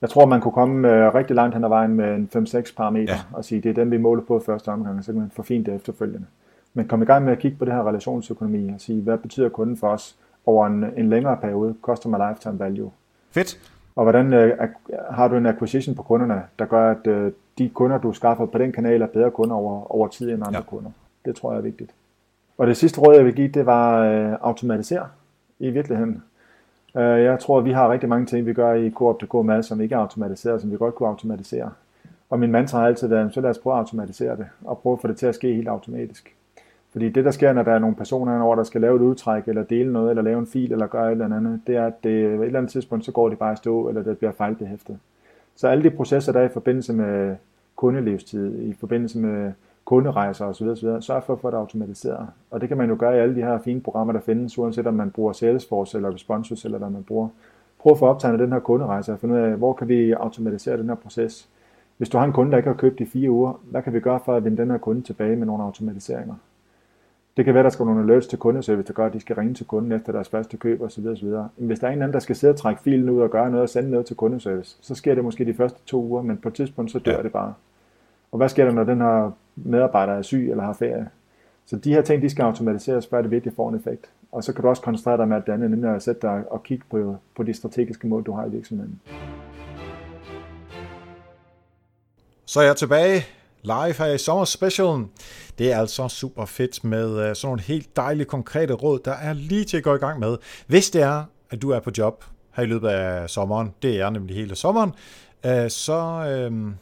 Jeg 0.00 0.10
tror, 0.10 0.26
man 0.26 0.40
kunne 0.40 0.52
komme 0.52 0.88
øh, 0.88 1.14
rigtig 1.14 1.36
langt 1.36 1.54
hen 1.54 1.64
ad 1.64 1.68
vejen 1.68 1.94
med 1.94 2.14
en 2.14 2.30
5-6 2.36 2.74
parametre 2.76 3.14
ja. 3.14 3.20
og 3.32 3.44
sige, 3.44 3.60
det 3.60 3.70
er 3.70 3.74
den, 3.74 3.90
vi 3.90 3.98
måler 3.98 4.22
på 4.22 4.42
første 4.46 4.68
omgang, 4.68 4.98
og 4.98 5.04
så 5.04 5.12
kan 5.12 5.20
man 5.20 5.30
forfine 5.36 5.64
det 5.64 5.74
efterfølgende. 5.74 6.26
Men 6.74 6.88
kom 6.88 7.02
i 7.02 7.04
gang 7.04 7.24
med 7.24 7.32
at 7.32 7.38
kigge 7.38 7.56
på 7.56 7.64
det 7.64 7.74
her 7.74 7.88
relationsøkonomi 7.88 8.68
og 8.68 8.80
sige, 8.80 9.02
hvad 9.02 9.18
betyder 9.18 9.48
kunden 9.48 9.76
for 9.76 9.88
os 9.88 10.16
over 10.46 10.66
en, 10.66 10.84
en 10.96 11.10
længere 11.10 11.36
periode, 11.36 11.74
customer 11.82 12.28
lifetime 12.30 12.58
value. 12.58 12.90
Fedt. 13.30 13.60
Og 13.96 14.02
hvordan 14.04 14.32
øh, 14.32 14.68
har 15.10 15.28
du 15.28 15.36
en 15.36 15.46
acquisition 15.46 15.94
på 15.94 16.02
kunderne, 16.02 16.42
der 16.58 16.64
gør, 16.64 16.90
at 16.90 17.06
øh, 17.06 17.32
de 17.58 17.68
kunder, 17.68 17.98
du 17.98 18.12
skaffer 18.12 18.46
på 18.46 18.58
den 18.58 18.72
kanal, 18.72 19.02
er 19.02 19.06
bedre 19.06 19.30
kunder 19.30 19.56
over, 19.56 19.94
over 19.94 20.08
tid 20.08 20.30
end 20.30 20.42
andre 20.46 20.58
ja. 20.58 20.62
kunder. 20.62 20.90
Det 21.24 21.36
tror 21.36 21.52
jeg 21.52 21.58
er 21.58 21.62
vigtigt. 21.62 21.90
Og 22.58 22.66
det 22.66 22.76
sidste 22.76 23.00
råd, 23.00 23.16
jeg 23.16 23.24
vil 23.24 23.34
give, 23.34 23.48
det 23.48 23.66
var 23.66 23.98
øh, 23.98 24.32
automatisere 24.40 25.06
i 25.58 25.70
virkeligheden. 25.70 26.22
Øh, 26.96 27.22
jeg 27.22 27.38
tror, 27.40 27.58
at 27.58 27.64
vi 27.64 27.72
har 27.72 27.92
rigtig 27.92 28.08
mange 28.08 28.26
ting, 28.26 28.46
vi 28.46 28.52
gør 28.52 28.72
i 28.72 28.90
Coop.dk 28.90 29.34
Mad, 29.34 29.62
som 29.62 29.80
ikke 29.80 29.94
er 29.94 29.98
automatiseret, 29.98 30.60
som 30.60 30.70
vi 30.70 30.76
godt 30.76 30.94
kunne 30.94 31.08
automatisere. 31.08 31.70
Og 32.30 32.38
min 32.38 32.52
mantra 32.52 32.78
har 32.78 32.86
altid 32.86 33.08
været, 33.08 33.34
så 33.34 33.40
lad 33.40 33.50
os 33.50 33.58
prøve 33.58 33.74
at 33.74 33.78
automatisere 33.78 34.36
det, 34.36 34.46
og 34.64 34.78
prøve 34.78 34.92
at 34.92 35.00
få 35.00 35.08
det 35.08 35.16
til 35.16 35.26
at 35.26 35.34
ske 35.34 35.54
helt 35.54 35.68
automatisk. 35.68 36.34
Fordi 36.92 37.08
det, 37.08 37.24
der 37.24 37.30
sker, 37.30 37.52
når 37.52 37.62
der 37.62 37.72
er 37.72 37.78
nogle 37.78 37.96
personer 37.96 38.42
over, 38.42 38.56
der 38.56 38.62
skal 38.62 38.80
lave 38.80 38.96
et 38.96 39.02
udtræk, 39.02 39.48
eller 39.48 39.62
dele 39.62 39.92
noget, 39.92 40.10
eller 40.10 40.22
lave 40.22 40.38
en 40.38 40.46
fil, 40.46 40.72
eller 40.72 40.86
gøre 40.86 41.06
et 41.06 41.12
eller 41.12 41.36
andet, 41.36 41.60
det 41.66 41.76
er, 41.76 41.86
at 41.86 42.04
det, 42.04 42.12
et 42.12 42.32
eller 42.32 42.58
andet 42.58 42.72
tidspunkt, 42.72 43.04
så 43.04 43.12
går 43.12 43.28
det 43.28 43.38
bare 43.38 43.52
i 43.52 43.56
stå, 43.56 43.88
eller 43.88 44.02
det 44.02 44.18
bliver 44.18 44.32
fejlbehæftet. 44.32 44.98
Så 45.54 45.68
alle 45.68 45.84
de 45.84 45.90
processer, 45.90 46.32
der 46.32 46.40
er 46.40 46.44
i 46.44 46.52
forbindelse 46.52 46.92
med 46.92 47.36
kundelivstid, 47.76 48.58
i 48.58 48.72
forbindelse 48.72 49.18
med 49.18 49.52
kunderejser 49.84 50.44
osv., 50.44 50.66
osv. 50.66 50.88
sørg 51.00 51.22
for 51.22 51.32
at 51.32 51.40
få 51.40 51.50
det 51.50 51.56
automatiseret. 51.56 52.26
Og 52.50 52.60
det 52.60 52.68
kan 52.68 52.78
man 52.78 52.88
jo 52.88 52.96
gøre 52.98 53.16
i 53.16 53.18
alle 53.18 53.34
de 53.34 53.42
her 53.42 53.58
fine 53.58 53.80
programmer, 53.80 54.12
der 54.12 54.20
findes, 54.20 54.58
uanset 54.58 54.86
om 54.86 54.94
man 54.94 55.10
bruger 55.10 55.32
Salesforce 55.32 55.98
eller 55.98 56.14
Responsus, 56.14 56.64
eller 56.64 56.78
hvad 56.78 56.90
man 56.90 57.02
bruger. 57.02 57.28
Prøv 57.78 57.92
at 57.92 57.98
få 57.98 58.06
optegnet 58.06 58.40
den 58.40 58.52
her 58.52 58.58
kunderejse 58.58 59.12
og 59.12 59.18
finde 59.18 59.34
ud 59.34 59.40
af, 59.40 59.56
hvor 59.56 59.72
kan 59.72 59.88
vi 59.88 60.12
automatisere 60.12 60.76
den 60.78 60.88
her 60.88 60.94
proces. 60.94 61.48
Hvis 61.96 62.08
du 62.08 62.18
har 62.18 62.24
en 62.24 62.32
kunde, 62.32 62.50
der 62.50 62.56
ikke 62.56 62.68
har 62.68 62.76
købt 62.76 63.00
i 63.00 63.04
fire 63.04 63.30
uger, 63.30 63.60
hvad 63.70 63.82
kan 63.82 63.92
vi 63.92 64.00
gøre 64.00 64.20
for 64.24 64.34
at 64.34 64.44
vinde 64.44 64.56
den 64.56 64.70
her 64.70 64.78
kunde 64.78 65.02
tilbage 65.02 65.36
med 65.36 65.46
nogle 65.46 65.62
automatiseringer? 65.62 66.34
Det 67.40 67.44
kan 67.44 67.54
være, 67.54 67.64
der 67.64 67.70
skal 67.70 67.86
nogle 67.86 68.02
alerts 68.02 68.26
til 68.26 68.38
kundeservice, 68.38 68.86
der 68.86 68.92
gør, 68.92 69.06
at 69.06 69.12
de 69.12 69.20
skal 69.20 69.36
ringe 69.36 69.54
til 69.54 69.66
kunden 69.66 69.92
efter 69.92 70.12
deres 70.12 70.28
første 70.28 70.56
køb 70.56 70.80
osv. 70.80 71.06
osv. 71.06 71.28
Hvis 71.56 71.78
der 71.78 71.86
er 71.86 71.92
en 71.92 72.02
anden, 72.02 72.12
der 72.12 72.18
skal 72.18 72.36
sidde 72.36 72.52
og 72.52 72.56
trække 72.56 72.82
filen 72.82 73.08
ud 73.08 73.20
og 73.20 73.30
gøre 73.30 73.50
noget 73.50 73.62
og 73.62 73.68
sende 73.68 73.90
noget 73.90 74.06
til 74.06 74.16
kundeservice, 74.16 74.76
så 74.80 74.94
sker 74.94 75.14
det 75.14 75.24
måske 75.24 75.44
de 75.44 75.54
første 75.54 75.80
to 75.86 76.02
uger, 76.04 76.22
men 76.22 76.36
på 76.36 76.48
et 76.48 76.54
tidspunkt 76.54 76.90
så 76.90 76.98
dør 76.98 77.16
ja. 77.16 77.22
det 77.22 77.32
bare. 77.32 77.54
Og 78.32 78.36
hvad 78.36 78.48
sker 78.48 78.64
der, 78.64 78.72
når 78.72 78.84
den 78.84 79.00
her 79.00 79.30
medarbejder 79.56 80.12
er 80.12 80.22
syg 80.22 80.50
eller 80.50 80.64
har 80.64 80.72
ferie? 80.72 81.08
Så 81.66 81.76
de 81.76 81.92
her 81.92 82.02
ting, 82.02 82.22
de 82.22 82.30
skal 82.30 82.42
automatiseres, 82.42 83.06
før 83.06 83.22
det 83.22 83.30
virkelig 83.30 83.54
får 83.56 83.68
en 83.68 83.74
effekt. 83.74 84.10
Og 84.32 84.44
så 84.44 84.52
kan 84.52 84.62
du 84.62 84.68
også 84.68 84.82
koncentrere 84.82 85.16
dig 85.16 85.28
med 85.28 85.36
at 85.36 85.46
danne, 85.46 85.68
nemlig 85.68 85.90
at 85.90 86.02
sætte 86.02 86.22
dig 86.22 86.44
og 86.50 86.62
kigge 86.62 86.84
på, 86.90 87.16
på 87.36 87.42
de 87.42 87.54
strategiske 87.54 88.06
mål, 88.06 88.22
du 88.22 88.32
har 88.32 88.46
i 88.46 88.50
virksomheden. 88.50 89.00
Så 92.44 92.60
er 92.60 92.64
jeg 92.64 92.76
tilbage 92.76 93.39
live 93.62 93.92
her 93.92 94.06
i 94.06 94.18
sommerspecialen. 94.18 95.10
Det 95.58 95.72
er 95.72 95.78
altså 95.78 96.08
super 96.08 96.44
fedt 96.44 96.84
med 96.84 97.28
øh, 97.28 97.36
sådan 97.36 97.48
nogle 97.48 97.62
helt 97.62 97.96
dejlige 97.96 98.24
konkrete 98.24 98.74
råd, 98.74 98.98
der 99.04 99.12
er 99.12 99.32
lige 99.32 99.64
til 99.64 99.76
at 99.76 99.82
gå 99.82 99.94
i 99.94 99.98
gang 99.98 100.18
med. 100.18 100.36
Hvis 100.66 100.90
det 100.90 101.02
er, 101.02 101.24
at 101.50 101.62
du 101.62 101.70
er 101.70 101.80
på 101.80 101.90
job 101.98 102.24
her 102.54 102.62
i 102.62 102.66
løbet 102.66 102.88
af 102.88 103.30
sommeren, 103.30 103.70
det 103.82 104.00
er 104.00 104.10
nemlig 104.10 104.36
hele 104.36 104.56
sommeren, 104.56 104.92
øh, 105.46 105.70
så 105.70 106.24
øh, 106.28 106.72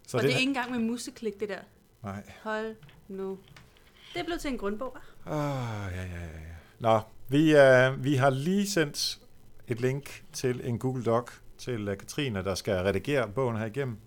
Så 0.07 0.17
og 0.17 0.23
det, 0.23 0.29
det 0.29 0.35
er 0.35 0.39
ikke 0.39 0.49
engang 0.49 0.71
med 0.71 0.79
museklik, 0.79 1.41
det 1.41 1.49
der. 1.49 1.61
Nej. 2.03 2.23
Hold 2.43 2.77
nu. 3.09 3.39
Det 4.13 4.21
er 4.21 4.25
blevet 4.25 4.41
til 4.41 4.51
en 4.51 4.59
grundbog? 4.59 4.97
Ah, 5.27 5.93
ja, 5.93 6.03
ja, 6.03 6.25
ja. 6.25 6.29
Nå, 6.79 7.01
vi, 7.29 7.55
uh, 7.55 8.05
vi 8.05 8.15
har 8.15 8.31
lige 8.31 8.67
sendt 8.67 9.21
et 9.69 9.81
link 9.81 10.25
til 10.33 10.61
en 10.65 10.79
Google 10.79 11.05
Doc 11.05 11.31
til 11.61 11.89
uh, 11.89 11.97
Katrine, 11.97 12.45
der 12.45 12.55
skal 12.55 12.75
redigere 12.75 13.29
bogen 13.29 13.57
her 13.57 13.67
igennem. 13.67 13.99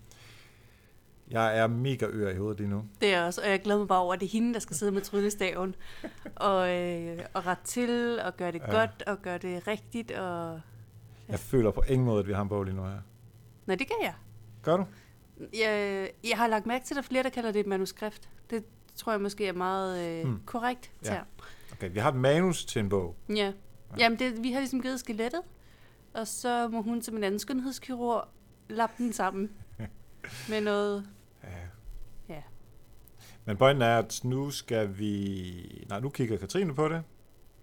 Jeg 1.30 1.58
er 1.58 1.66
mega 1.66 2.06
ør 2.06 2.30
i 2.30 2.36
hovedet 2.36 2.60
lige 2.60 2.70
nu. 2.70 2.84
Det 3.00 3.14
er 3.14 3.24
også, 3.24 3.40
og 3.40 3.48
jeg 3.48 3.60
glæder 3.60 3.78
mig 3.78 3.88
bare 3.88 4.00
over, 4.00 4.14
at 4.14 4.20
det 4.20 4.26
er 4.26 4.30
hende, 4.30 4.54
der 4.54 4.60
skal 4.60 4.76
sidde 4.76 4.92
med 4.92 5.02
tryllestaven 5.02 5.74
og, 6.36 6.70
øh, 6.70 7.18
og 7.34 7.46
rette 7.46 7.64
til, 7.64 8.20
og 8.24 8.36
gøre 8.36 8.52
det 8.52 8.62
ja. 8.66 8.70
godt, 8.70 9.02
og 9.06 9.22
gøre 9.22 9.38
det 9.38 9.66
rigtigt. 9.66 10.10
Og, 10.10 10.54
ja. 10.54 11.32
Jeg 11.32 11.40
føler 11.40 11.70
på 11.70 11.82
ingen 11.88 12.06
måde, 12.06 12.20
at 12.20 12.26
vi 12.26 12.32
har 12.32 12.42
en 12.42 12.48
bog 12.48 12.64
lige 12.64 12.76
nu 12.76 12.82
her. 12.82 12.98
Nej, 13.66 13.76
det 13.76 13.88
gør 13.88 14.04
jeg. 14.04 14.14
Gør 14.62 14.76
du? 14.76 14.84
Jeg, 15.58 16.10
jeg 16.24 16.36
har 16.36 16.46
lagt 16.46 16.66
mærke 16.66 16.84
til, 16.84 16.94
at 16.94 16.96
der 16.96 17.02
er 17.02 17.06
flere, 17.06 17.22
der 17.22 17.28
kalder 17.28 17.52
det 17.52 17.60
et 17.60 17.66
manuskript. 17.66 18.28
Det 18.50 18.64
tror 18.94 19.12
jeg 19.12 19.20
måske 19.20 19.46
er 19.46 19.52
meget 19.52 20.08
øh, 20.08 20.24
hmm. 20.24 20.40
korrekt. 20.46 20.90
Ja. 21.04 21.20
Okay, 21.72 21.90
vi 21.92 21.98
har 21.98 22.10
et 22.10 22.16
manus 22.16 22.64
til 22.64 22.80
en 22.80 22.88
bog. 22.88 23.16
Ja. 23.28 23.34
ja. 23.34 23.52
Jamen, 23.98 24.18
det, 24.18 24.42
vi 24.42 24.52
har 24.52 24.60
ligesom 24.60 24.82
givet 24.82 25.00
skelettet, 25.00 25.40
og 26.14 26.26
så 26.26 26.68
må 26.68 26.82
hun 26.82 27.02
som 27.02 27.16
en 27.16 27.24
anden 27.24 27.38
skønhedskirurg 27.38 28.28
lappe 28.68 29.02
den 29.02 29.12
sammen 29.12 29.50
med 30.50 30.60
noget... 30.60 31.08
Ja. 31.42 31.48
ja. 32.34 32.42
Men 33.44 33.56
pointen 33.56 33.82
er, 33.82 33.98
at 33.98 34.20
nu 34.24 34.50
skal 34.50 34.98
vi... 34.98 35.86
Nej, 35.88 36.00
nu 36.00 36.08
kigger 36.08 36.36
Katrine 36.36 36.74
på 36.74 36.88
det, 36.88 37.02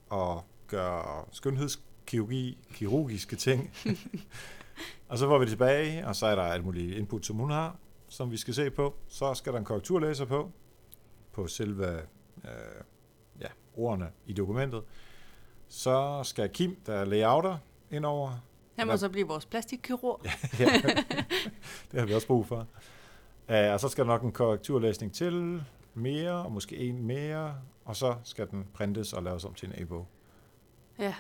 og 0.10 0.44
gør 0.68 1.28
skønhedskirurgi, 1.32 2.58
kirurgiske 2.74 3.36
ting. 3.36 3.74
og 5.10 5.18
så 5.18 5.28
får 5.28 5.38
vi 5.38 5.46
det 5.46 5.50
tilbage, 5.50 6.08
og 6.08 6.16
så 6.16 6.26
er 6.26 6.36
der 6.36 6.44
alt 6.44 6.66
muligt 6.66 6.98
input, 6.98 7.26
som 7.26 7.36
hun 7.36 7.52
har, 7.52 7.78
som 8.08 8.32
vi 8.32 8.38
skal 8.38 8.54
se 8.54 8.70
på. 8.70 8.96
Så 9.08 9.34
skal 9.34 9.54
der 9.54 9.60
en 9.60 9.66
korrekturlæser 9.66 10.26
på, 10.26 10.52
på 11.32 11.48
selve 11.48 12.00
øh, 12.44 12.84
ja, 13.42 13.48
ordene 13.74 14.12
i 14.26 14.34
dokumentet. 14.34 14.84
Så 15.68 16.22
skal 16.24 16.50
Kim, 16.50 16.76
der 16.86 16.94
er 16.94 17.06
layouter, 17.06 17.58
ind 17.92 18.06
over. 18.06 18.32
Han 18.78 18.88
må 18.88 18.98
så 18.98 19.10
blive 19.10 19.28
vores 19.28 19.46
plastikkirurg. 19.46 20.22
ja, 20.60 20.66
det 21.92 22.00
har 22.00 22.06
vi 22.06 22.14
også 22.14 22.28
brug 22.28 22.48
for. 22.48 22.68
Uh, 23.50 23.56
og 23.56 23.80
så 23.80 23.90
skal 23.90 24.04
der 24.04 24.12
nok 24.12 24.22
en 24.22 24.32
korrekturlæsning 24.32 25.14
til, 25.14 25.64
mere, 25.94 26.32
og 26.32 26.52
måske 26.52 26.78
en 26.78 27.04
mere, 27.04 27.56
og 27.86 27.96
så 27.96 28.16
skal 28.24 28.50
den 28.50 28.68
printes 28.74 29.14
og 29.14 29.24
laves 29.24 29.46
om 29.46 29.54
til 29.54 29.68
en 29.68 29.84
e-bog. 29.84 30.08
Ja. 31.00 31.16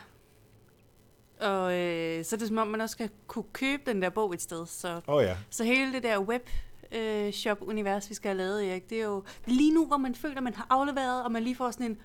Og 1.39 1.73
øh, 1.77 2.25
så 2.25 2.35
er 2.35 2.37
det 2.37 2.47
som 2.47 2.57
om, 2.57 2.67
man 2.67 2.81
også 2.81 2.93
skal 2.93 3.09
kunne 3.27 3.45
købe 3.53 3.83
den 3.85 4.01
der 4.01 4.09
bog 4.09 4.33
et 4.33 4.41
sted. 4.41 4.65
Så, 4.65 5.01
oh, 5.07 5.23
ja. 5.23 5.37
så 5.49 5.63
hele 5.63 5.93
det 5.93 6.03
der 6.03 6.19
web 6.19 6.49
øh, 6.91 7.31
shop-univers, 7.31 8.09
vi 8.09 8.15
skal 8.15 8.29
have 8.29 8.37
lavet, 8.37 8.71
Erik, 8.71 8.89
det 8.89 9.01
er 9.01 9.05
jo 9.05 9.23
lige 9.45 9.73
nu, 9.73 9.85
hvor 9.85 9.97
man 9.97 10.15
føler, 10.15 10.41
man 10.41 10.53
har 10.53 10.67
afleveret, 10.69 11.23
og 11.23 11.31
man 11.31 11.43
lige 11.43 11.55
får 11.55 11.71
sådan 11.71 11.85
en, 11.85 12.01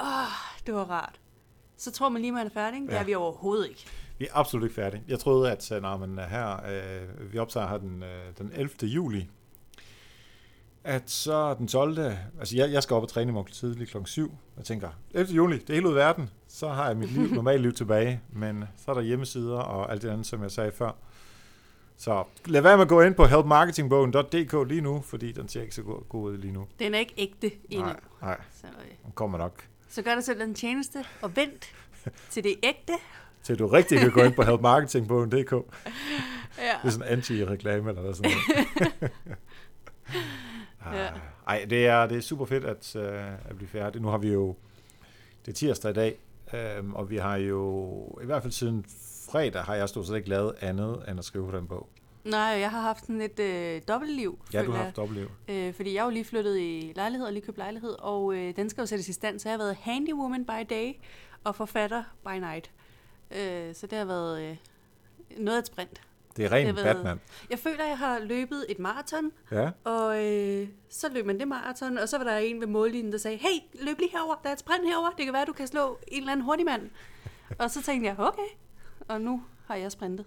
åh, 0.00 0.06
det 0.66 0.74
var 0.74 0.90
rart. 0.90 1.20
Så 1.76 1.92
tror 1.92 2.08
man 2.08 2.22
lige, 2.22 2.32
man 2.32 2.46
er 2.46 2.50
færdig. 2.50 2.80
Det 2.82 2.88
Ja. 2.92 3.00
er 3.00 3.04
vi 3.04 3.14
overhovedet 3.14 3.68
ikke. 3.68 3.84
Vi 4.18 4.24
er 4.24 4.30
absolut 4.34 4.64
ikke 4.64 4.74
færdige. 4.74 5.02
Jeg 5.08 5.18
troede, 5.18 5.52
at 5.52 5.72
øh, 5.72 5.82
når 5.82 5.96
man 5.96 6.18
er 6.18 6.26
her, 6.26 6.56
øh, 6.66 7.32
vi 7.32 7.38
optager 7.38 7.68
her 7.68 7.78
den, 7.78 8.02
øh, 8.02 8.22
den 8.38 8.50
11. 8.54 8.70
juli, 8.88 9.28
at 10.84 11.10
så 11.10 11.54
den 11.54 11.68
12. 11.68 11.98
Altså, 12.38 12.56
jeg, 12.56 12.72
jeg 12.72 12.82
skal 12.82 12.94
op 12.94 13.02
og 13.02 13.08
træne 13.08 13.30
i 13.30 13.32
morgen 13.32 13.52
tidlig 13.52 13.88
klokken 13.88 14.06
7. 14.06 14.32
Jeg 14.56 14.64
tænker, 14.64 14.88
11. 15.10 15.32
juli, 15.34 15.58
det 15.58 15.70
er 15.70 15.74
hele 15.74 15.86
ud 15.86 15.92
af 15.92 15.96
verden. 15.96 16.30
Så 16.48 16.68
har 16.68 16.86
jeg 16.86 16.96
mit 16.96 17.10
liv, 17.12 17.28
normale 17.34 17.62
liv 17.62 17.72
tilbage. 17.72 18.20
Men 18.32 18.64
så 18.76 18.90
er 18.90 18.94
der 18.94 19.02
hjemmesider 19.02 19.58
og 19.58 19.92
alt 19.92 20.02
det 20.02 20.08
andet, 20.10 20.26
som 20.26 20.42
jeg 20.42 20.50
sagde 20.50 20.72
før. 20.72 20.90
Så 21.96 22.24
lad 22.46 22.60
være 22.60 22.76
med 22.76 22.82
at 22.82 22.88
gå 22.88 23.00
ind 23.00 23.14
på 23.14 23.26
helpmarketingbogen.dk 23.26 24.68
lige 24.68 24.80
nu, 24.80 25.00
fordi 25.00 25.32
den 25.32 25.48
ser 25.48 25.62
ikke 25.62 25.74
så 25.74 25.82
god, 25.82 26.08
god 26.08 26.30
ud 26.32 26.36
lige 26.38 26.52
nu. 26.52 26.66
Den 26.78 26.94
er 26.94 26.98
ikke 26.98 27.14
ægte 27.16 27.50
endnu. 27.70 27.86
Nej, 27.86 28.00
nej, 28.22 28.40
Så, 28.60 28.66
øh, 28.66 28.72
den 29.04 29.12
kommer 29.14 29.38
nok. 29.38 29.64
Så 29.94 30.02
gør 30.02 30.14
dig 30.14 30.24
selv 30.24 30.40
den 30.40 30.54
tjeneste, 30.54 31.04
og 31.22 31.36
vent 31.36 31.74
til 32.30 32.44
det 32.44 32.54
ægte. 32.62 32.92
Til 33.42 33.58
du 33.58 33.66
rigtig 33.66 33.98
kan 33.98 34.10
gå 34.10 34.22
ind 34.22 34.34
på 34.34 34.42
helpmarketingbogen.dk. 34.42 35.52
Ja. 35.52 35.58
Det 36.82 36.84
er 36.84 36.90
sådan 36.90 37.08
en 37.08 37.18
anti-reklame 37.18 37.88
eller 37.88 38.12
sådan 38.12 38.30
noget. 38.30 39.12
Ja. 40.92 41.08
Ej, 41.46 41.66
det 41.70 41.86
er, 41.86 42.06
det 42.06 42.16
er 42.16 42.20
super 42.20 42.44
fedt 42.44 42.64
at, 42.64 42.96
uh, 42.96 43.50
at 43.50 43.56
blive 43.56 43.68
færdig. 43.68 44.02
Nu 44.02 44.08
har 44.08 44.18
vi 44.18 44.32
jo, 44.32 44.56
det 45.46 45.52
er 45.52 45.56
tirsdag 45.56 45.90
i 45.90 45.94
dag, 45.94 46.18
um, 46.80 46.94
og 46.94 47.10
vi 47.10 47.16
har 47.16 47.36
jo, 47.36 48.18
i 48.22 48.26
hvert 48.26 48.42
fald 48.42 48.52
siden 48.52 48.84
fredag, 49.30 49.62
har 49.62 49.74
jeg 49.74 49.88
stort 49.88 50.06
set 50.06 50.16
ikke 50.16 50.28
lavet 50.28 50.54
andet, 50.60 51.04
end 51.08 51.18
at 51.18 51.24
skrive 51.24 51.50
på 51.50 51.56
den 51.56 51.66
bog. 51.66 51.88
Nej, 52.24 52.40
jeg 52.40 52.70
har 52.70 52.80
haft 52.80 53.00
sådan 53.00 53.20
et 53.20 53.38
øh, 53.40 53.80
dobbeltliv. 53.88 54.38
Ja, 54.52 54.64
du 54.64 54.70
har 54.72 54.82
haft 54.84 54.96
dobbeltliv. 54.96 55.30
Øh, 55.48 55.74
fordi 55.74 55.94
jeg 55.94 56.00
er 56.00 56.04
jo 56.04 56.10
lige 56.10 56.24
flyttet 56.24 56.58
i 56.58 56.92
lejlighed 56.96 57.26
og 57.26 57.32
lige 57.32 57.42
købt 57.46 57.58
lejlighed, 57.58 57.90
og 57.98 58.34
øh, 58.36 58.56
den 58.56 58.70
skal 58.70 58.82
jo 58.82 58.86
sættes 58.86 59.08
i 59.08 59.12
stand, 59.12 59.38
så 59.38 59.48
jeg 59.48 59.52
har 59.58 59.64
været 59.64 59.76
handywoman 59.76 60.44
by 60.44 60.66
day 60.70 60.92
og 61.44 61.56
forfatter 61.56 62.04
by 62.26 62.30
night. 62.38 62.70
Øh, 63.30 63.74
så 63.74 63.86
det 63.86 63.98
har 63.98 64.04
været 64.04 64.42
øh, 64.42 64.56
noget 65.38 65.56
af 65.56 65.60
et 65.62 65.66
sprint. 65.66 66.00
Det 66.36 66.44
er 66.44 66.52
ren 66.52 66.76
været- 66.76 66.96
Batman. 66.96 67.20
Jeg 67.50 67.58
føler, 67.58 67.82
at 67.82 67.88
jeg 67.88 67.98
har 67.98 68.18
løbet 68.18 68.66
et 68.68 68.78
maraton, 68.78 69.32
Ja, 69.50 69.70
og 69.84 70.24
øh, 70.24 70.68
så 70.90 71.08
løb 71.12 71.26
man 71.26 71.38
det 71.40 71.48
maraton, 71.48 71.98
og 71.98 72.08
så 72.08 72.18
var 72.18 72.24
der 72.24 72.36
en 72.36 72.60
ved 72.60 72.66
mållinjen, 72.66 73.12
der 73.12 73.18
sagde, 73.18 73.36
hey, 73.36 73.84
løb 73.86 73.98
lige 73.98 74.10
herover, 74.12 74.34
der 74.42 74.48
er 74.48 74.52
et 74.52 74.58
sprint 74.60 74.84
herover, 74.88 75.10
det 75.10 75.24
kan 75.24 75.34
være, 75.34 75.44
du 75.44 75.52
kan 75.52 75.66
slå 75.66 75.98
en 76.08 76.18
eller 76.18 76.32
anden 76.32 76.44
hurtig 76.44 76.64
mand. 76.64 76.90
og 77.58 77.70
så 77.70 77.82
tænkte 77.82 78.08
jeg, 78.08 78.18
okay, 78.18 78.48
og 79.08 79.20
nu 79.20 79.42
har 79.66 79.74
jeg 79.76 79.92
sprintet. 79.92 80.26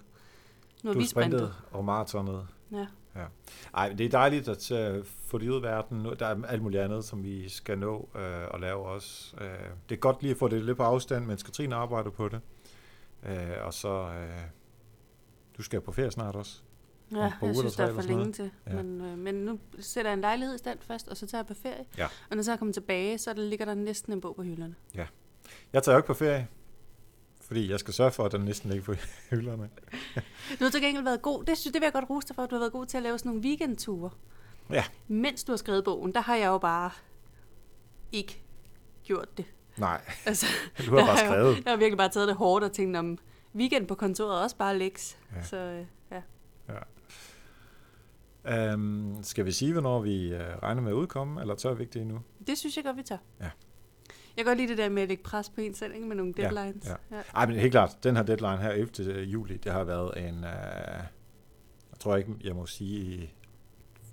Nu 0.84 0.90
har 0.90 0.94
du 0.94 1.00
vi 1.00 1.04
har 1.04 1.10
sprintet 1.10 1.54
og 1.72 1.86
maratonet. 1.86 2.48
Ja. 2.72 2.86
Ej, 3.74 3.90
men 3.90 3.98
det 3.98 4.06
er 4.06 4.10
dejligt 4.10 4.48
at 4.48 4.72
uh, 4.72 5.06
få 5.06 5.38
det 5.38 5.50
ud 5.50 5.56
af 5.56 5.62
verden. 5.62 6.06
Der 6.20 6.26
er 6.26 6.46
alt 6.48 6.62
muligt 6.62 6.82
andet, 6.82 7.06
som 7.06 7.24
vi 7.24 7.50
skal 7.50 7.78
nå 7.78 8.10
uh, 8.16 8.54
at 8.54 8.60
lave 8.60 8.86
også. 8.86 9.36
Uh, 9.42 9.48
det 9.90 9.96
er 9.96 10.00
godt 10.00 10.22
lige 10.22 10.32
at 10.32 10.38
få 10.38 10.48
det 10.48 10.66
lidt 10.66 10.78
på 10.78 10.84
afstand, 10.84 11.26
mens 11.26 11.44
Katrine 11.44 11.76
arbejder 11.76 12.10
på 12.10 12.30
det. 12.30 12.42
Uh, 13.24 13.66
og 13.66 13.74
så, 13.74 14.04
uh, 14.04 14.14
du 15.58 15.64
skal 15.64 15.82
på 15.82 15.92
ferie 15.92 16.12
snart 16.12 16.36
også. 16.36 16.62
Ja, 17.12 17.32
par 17.40 17.48
jeg 17.48 17.56
synes, 17.56 17.76
der 17.76 17.86
er 17.86 17.94
for 17.94 18.02
længe 18.02 18.32
til. 18.32 18.52
Ja. 18.68 18.74
Men, 18.74 19.02
øh, 19.02 19.18
men 19.18 19.36
nu 19.36 19.60
sætter 19.80 20.12
jeg 20.12 20.14
en 20.14 20.22
lejlighed 20.22 20.56
i 20.56 20.58
stand 20.58 20.80
først, 20.82 21.08
og 21.08 21.18
så 21.18 21.28
tager 21.28 21.40
jeg 21.40 21.48
på 21.48 21.54
ferie. 21.54 21.86
Ja. 21.98 22.06
Og 22.30 22.36
når 22.36 22.44
så 22.44 22.52
jeg 22.52 22.60
kommer 22.60 22.74
tilbage, 22.74 23.18
så 23.18 23.34
der 23.34 23.42
ligger 23.42 23.66
der 23.66 23.74
næsten 23.74 24.14
en 24.14 24.22
bog 24.22 24.36
på 24.36 24.44
hylderne. 24.44 24.76
Jeg 25.74 25.84
tager 25.84 25.96
jo 25.96 25.98
ikke 26.00 26.08
på 26.08 26.14
ferie, 26.14 26.48
fordi 27.48 27.72
jeg 27.72 27.80
skal 27.80 27.94
sørge 27.94 28.12
for, 28.12 28.26
at 28.26 28.32
den 28.32 28.42
næsten 28.42 28.70
ligger 28.70 28.86
på 28.86 28.94
hylderne. 29.36 29.70
Du 30.60 30.64
har 30.64 30.70
til 30.72 30.82
gengæld 30.82 31.04
været 31.04 31.22
god, 31.22 31.44
det, 31.44 31.58
synes, 31.58 31.74
det 31.74 31.82
vil 31.82 31.86
jeg 31.86 31.94
godt 31.94 32.10
rose 32.10 32.28
dig 32.28 32.36
for, 32.36 32.44
at 32.44 32.50
du 32.50 32.56
har 32.56 32.60
været 32.60 32.72
god 32.72 32.86
til 32.86 32.98
at 32.98 33.04
lave 33.04 33.18
sådan 33.20 33.30
nogle 33.30 33.44
weekendture. 33.44 34.10
Ja. 34.70 34.84
Mens 35.08 35.44
du 35.44 35.52
har 35.52 35.58
skrevet 35.58 35.84
bogen, 35.84 36.14
der 36.14 36.22
har 36.22 36.36
jeg 36.36 36.48
jo 36.48 36.58
bare 36.58 36.92
ikke 38.12 38.42
gjort 39.04 39.38
det. 39.38 39.46
Nej, 39.78 40.02
Altså, 40.26 40.46
du 40.86 40.98
har 40.98 41.06
bare 41.06 41.16
jeg 41.16 41.26
jo- 41.26 41.32
skrevet. 41.32 41.56
Jeg 41.66 41.72
har 41.72 41.78
virkelig 41.78 41.98
bare 41.98 42.10
taget 42.10 42.28
det 42.28 42.36
hårdt 42.36 42.64
og 42.66 42.72
tænkt 42.72 42.98
om 42.98 43.18
weekend 43.56 43.88
på 43.88 43.96
kontoret 43.96 44.42
også 44.44 44.56
bare 44.56 44.78
leks. 44.78 45.18
Ja. 45.32 45.38
Ja. 45.38 45.44
Så 45.44 45.58
øh, 45.58 45.86
ja. 46.12 46.22
Um, 48.74 49.18
skal 49.24 49.46
vi 49.46 49.52
sige, 49.52 49.72
hvornår 49.74 50.00
vi 50.02 50.34
uh, 50.34 50.40
regner 50.40 50.82
med 50.82 50.92
at 50.92 50.96
udkomme, 50.96 51.42
eller 51.42 51.56
tør 51.56 51.74
vi 51.74 51.84
ikke 51.84 51.94
det 51.94 52.02
endnu? 52.02 52.20
Det 52.48 52.58
synes 52.58 52.78
jeg 52.78 52.86
godt, 52.86 52.98
vi 52.98 53.04
tager. 53.04 53.20
Ja. 53.42 53.50
Jeg 54.38 54.46
kan 54.46 54.52
godt 54.52 54.58
lide 54.58 54.70
det 54.70 54.78
der 54.78 54.90
med 54.90 55.02
at 55.02 55.08
lægge 55.08 55.24
pres 55.24 55.50
på 55.50 55.62
en 55.62 55.74
selv, 55.74 55.94
ikke? 55.96 56.08
med 56.08 56.16
nogle 56.16 56.34
Ja, 56.38 56.42
deadlines. 56.44 56.86
ja. 56.88 57.16
Ja. 57.18 57.22
Ej, 57.36 57.46
men 57.46 57.56
helt 57.56 57.72
klart, 57.72 57.98
den 58.04 58.16
her 58.16 58.24
deadline 58.24 58.58
her 58.58 58.70
11. 58.70 59.22
juli, 59.24 59.58
det 59.58 59.72
har 59.72 59.84
været 59.84 60.28
en, 60.30 60.36
uh, 60.36 60.44
jeg 60.44 62.00
tror 62.00 62.16
ikke, 62.16 62.32
jeg 62.44 62.56
må 62.56 62.66
sige 62.66 63.34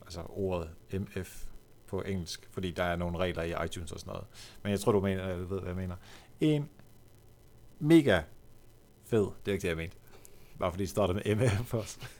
altså 0.03 0.21
ordet 0.29 0.71
MF 0.93 1.45
på 1.87 2.03
engelsk, 2.03 2.49
fordi 2.51 2.71
der 2.71 2.83
er 2.85 2.97
nogle 2.97 3.19
regler 3.19 3.43
i 3.43 3.65
iTunes 3.67 3.93
og 3.93 4.01
sådan 4.01 4.11
noget. 4.13 4.27
Men 4.63 4.71
jeg 4.73 4.81
tror, 4.81 4.93
du 4.93 5.01
mener, 5.01 5.29
jeg 5.29 5.39
ved, 5.39 5.47
hvad 5.61 5.67
jeg 5.69 5.77
mener. 5.77 5.97
En 6.41 6.69
mega 7.79 8.23
fed, 9.07 9.21
det 9.45 9.49
er 9.49 9.53
ikke 9.53 9.63
det, 9.63 9.69
jeg 9.69 9.77
mente. 9.77 9.97
Bare 10.59 10.73
fordi 10.73 10.83
det 10.83 10.91
starter 10.91 11.15
med 11.15 11.37
MF 11.37 11.67
først. 11.75 12.11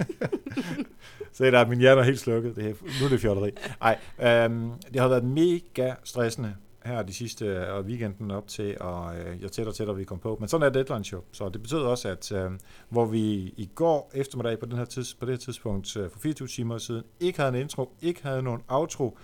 Så 1.33 1.45
der 1.45 1.59
er 1.59 1.67
min 1.67 1.79
hjerte 1.79 2.01
er 2.01 2.05
helt 2.05 2.21
slukket. 2.21 2.57
Det 2.57 2.65
er, 2.65 2.75
nu 3.01 3.07
er 3.07 3.09
det 3.11 3.21
fjolleri. 3.21 3.51
Ej, 3.81 3.99
øhm, 4.23 4.73
det 4.93 5.01
har 5.01 5.09
været 5.09 5.25
mega 5.25 5.95
stressende 6.05 6.57
her 6.85 7.03
de 7.03 7.15
sidste 7.15 7.73
og 7.73 7.85
weekenden 7.85 8.31
op 8.31 8.49
til, 8.49 8.77
og 8.81 9.19
øh, 9.19 9.43
jo 9.43 9.49
tættere 9.49 9.69
og 9.73 9.75
tættere 9.75 9.97
vi 9.97 10.05
kom 10.05 10.19
på. 10.19 10.37
Men 10.41 10.49
sådan 10.49 10.67
er 10.67 10.71
deadline 10.71 11.05
show. 11.05 11.23
Så 11.33 11.49
det 11.49 11.63
betyder 11.63 11.81
også, 11.87 12.09
at 12.09 12.33
øh, 12.33 12.51
hvor 12.89 13.07
vi 13.07 13.23
i 13.57 13.71
går 13.75 14.11
eftermiddag 14.15 14.59
på, 14.59 14.67
den 14.67 14.77
her 14.77 14.85
tids, 14.85 15.15
på 15.15 15.27
det 15.27 15.33
her 15.33 15.39
tidspunkt 15.39 15.97
øh, 15.97 16.11
for 16.11 16.19
24 16.19 16.49
timer 16.49 16.79
siden 16.79 17.03
ikke 17.21 17.39
havde 17.39 17.55
en 17.55 17.61
intro, 17.61 17.93
ikke 18.03 18.23
havde 18.23 18.43
nogen 18.43 18.63
outro, 18.69 19.19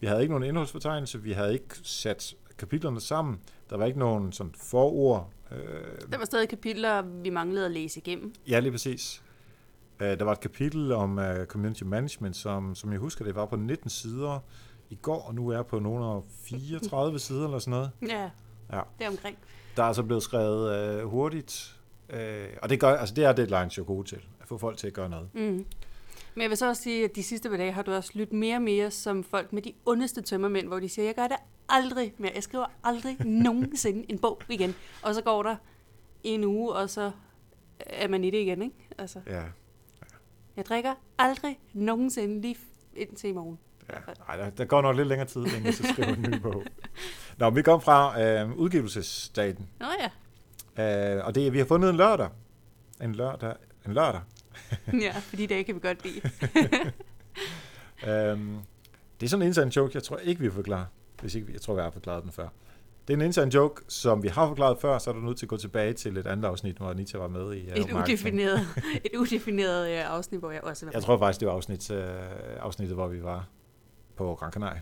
vi 0.00 0.06
havde 0.06 0.20
ikke 0.20 0.32
nogen 0.32 0.48
indholdsfortegnelse, 0.48 1.22
vi 1.22 1.32
havde 1.32 1.52
ikke 1.52 1.74
sat 1.82 2.34
kapitlerne 2.58 3.00
sammen, 3.00 3.40
der 3.70 3.76
var 3.76 3.86
ikke 3.86 3.98
nogen 3.98 4.32
sådan 4.32 4.52
forord. 4.56 5.30
Øh, 5.52 5.58
Der 6.12 6.18
var 6.18 6.24
stadig 6.24 6.48
kapitler, 6.48 7.02
vi 7.02 7.30
manglede 7.30 7.64
at 7.66 7.70
læse 7.72 7.98
igennem. 8.00 8.34
Ja, 8.48 8.60
lige 8.60 8.72
præcis. 8.72 9.22
Uh, 10.00 10.06
der 10.06 10.24
var 10.24 10.32
et 10.32 10.40
kapitel 10.40 10.92
om 10.92 11.18
uh, 11.18 11.44
community 11.44 11.82
management, 11.82 12.36
som, 12.36 12.74
som 12.74 12.92
jeg 12.92 12.98
husker, 13.00 13.24
det 13.24 13.34
var 13.34 13.46
på 13.46 13.56
19 13.56 13.90
sider 13.90 14.38
i 14.92 14.98
går, 15.02 15.22
og 15.22 15.34
nu 15.34 15.48
er 15.48 15.62
på 15.62 15.78
nogle 15.78 16.04
af 16.04 16.22
34 16.48 17.18
sider 17.18 17.44
eller 17.44 17.58
sådan 17.58 17.70
noget. 17.70 17.90
Ja, 18.08 18.30
Ja. 18.72 18.80
det 18.98 19.04
er 19.04 19.10
omkring. 19.10 19.38
Der 19.76 19.82
er 19.82 19.86
altså 19.86 20.02
blevet 20.02 20.22
skrevet 20.22 21.02
uh, 21.04 21.10
hurtigt, 21.10 21.80
uh, 22.12 22.16
og 22.62 22.68
det, 22.70 22.80
gør, 22.80 22.88
altså 22.96 23.14
det 23.14 23.24
er 23.24 23.32
deadlines 23.32 23.78
jo 23.78 23.84
gode 23.86 24.08
til, 24.08 24.20
at 24.40 24.48
få 24.48 24.58
folk 24.58 24.76
til 24.78 24.86
at 24.86 24.92
gøre 24.92 25.08
noget. 25.08 25.28
Mm. 25.34 25.40
Men 26.34 26.42
jeg 26.42 26.48
vil 26.50 26.56
så 26.56 26.68
også 26.68 26.82
sige, 26.82 27.04
at 27.04 27.16
de 27.16 27.22
sidste 27.22 27.50
par 27.50 27.56
dage 27.56 27.72
har 27.72 27.82
du 27.82 27.92
også 27.92 28.10
lyttet 28.14 28.38
mere 28.38 28.56
og 28.56 28.62
mere 28.62 28.90
som 28.90 29.24
folk 29.24 29.52
med 29.52 29.62
de 29.62 29.72
ondeste 29.86 30.22
tømmermænd, 30.22 30.68
hvor 30.68 30.80
de 30.80 30.88
siger, 30.88 31.06
jeg 31.06 31.14
gør 31.14 31.28
det 31.28 31.36
aldrig 31.68 32.14
mere. 32.18 32.32
Jeg 32.34 32.42
skriver 32.42 32.66
aldrig 32.84 33.16
nogensinde 33.46 34.04
en 34.08 34.18
bog 34.18 34.40
igen. 34.48 34.74
Og 35.02 35.14
så 35.14 35.22
går 35.22 35.42
der 35.42 35.56
en 36.24 36.44
uge, 36.44 36.72
og 36.72 36.90
så 36.90 37.10
er 37.80 38.08
man 38.08 38.24
i 38.24 38.30
det 38.30 38.38
igen, 38.38 38.62
ikke? 38.62 38.76
Altså, 38.98 39.20
Ja, 39.26 39.42
jeg 40.56 40.66
drikker 40.66 40.94
aldrig 41.18 41.58
nogensinde 41.72 42.40
lige 42.40 42.56
indtil 42.96 43.30
i 43.30 43.32
morgen. 43.32 43.58
Ja. 43.90 43.94
Ej, 44.28 44.36
der, 44.36 44.50
der 44.50 44.64
går 44.64 44.82
nok 44.82 44.96
lidt 44.96 45.08
længere 45.08 45.28
tid, 45.28 45.46
inden 45.46 45.64
jeg 45.64 45.74
skal 45.74 45.88
skrive 45.92 46.08
en 46.08 46.22
ny 46.22 46.38
bog. 46.38 46.64
Nå, 47.38 47.50
vi 47.50 47.62
kom 47.62 47.80
fra 47.80 48.42
uh, 48.44 48.52
udgivelsesdagen, 48.52 49.68
Nå 49.80 49.86
ja. 50.78 51.18
uh, 51.18 51.26
og 51.26 51.34
det, 51.34 51.52
vi 51.52 51.58
har 51.58 51.64
fundet 51.64 51.90
en 51.90 51.96
lørdag. 51.96 52.28
En 53.02 53.14
lørdag. 53.14 53.54
En 53.86 53.92
lørdag. 53.92 54.20
ja, 55.02 55.12
fordi 55.18 55.46
det 55.46 55.66
kan 55.66 55.74
vi 55.74 55.80
godt 55.80 56.04
lide. 56.04 56.20
Øhm, 58.06 58.58
det 59.20 59.26
er 59.26 59.30
sådan 59.30 59.42
en 59.42 59.46
inside 59.46 59.70
joke, 59.76 59.90
jeg 59.94 60.02
tror 60.02 60.16
ikke, 60.16 60.40
vi 60.40 60.46
har 60.46 60.52
forklaret. 60.52 60.86
Hvis 61.20 61.34
ikke, 61.34 61.52
jeg 61.52 61.60
tror, 61.60 61.74
vi 61.74 61.80
har 61.80 61.90
forklaret 61.90 62.22
den 62.22 62.32
før. 62.32 62.48
Det 63.08 63.14
er 63.14 63.18
en 63.18 63.24
inside 63.24 63.50
joke, 63.54 63.82
som 63.88 64.22
vi 64.22 64.28
har 64.28 64.48
forklaret 64.48 64.78
før, 64.80 64.98
så 64.98 65.10
er 65.10 65.14
du 65.14 65.20
nødt 65.20 65.38
til 65.38 65.44
at 65.46 65.48
gå 65.48 65.56
tilbage 65.56 65.92
til 65.92 66.16
et 66.16 66.26
andet 66.26 66.48
afsnit, 66.48 66.76
hvor 66.76 66.90
Anita 66.90 67.18
var 67.18 67.28
med 67.28 67.54
i. 67.54 67.70
uh, 67.70 67.76
Et 67.76 67.92
udefineret, 67.92 68.60
et 69.04 69.16
udefineret 69.18 69.90
øh, 69.90 70.14
afsnit, 70.14 70.40
hvor 70.40 70.50
jeg 70.50 70.60
også 70.64 70.86
var 70.86 70.92
Jeg 70.92 71.02
tror 71.02 71.18
faktisk, 71.18 71.40
det 71.40 71.48
var 71.48 71.54
afsnit, 71.54 71.90
uh, 71.90 71.96
afsnittet, 72.60 72.96
hvor 72.96 73.08
vi 73.08 73.22
var 73.22 73.48
på 74.16 74.34
Gran 74.34 74.52
Canaria. 74.52 74.80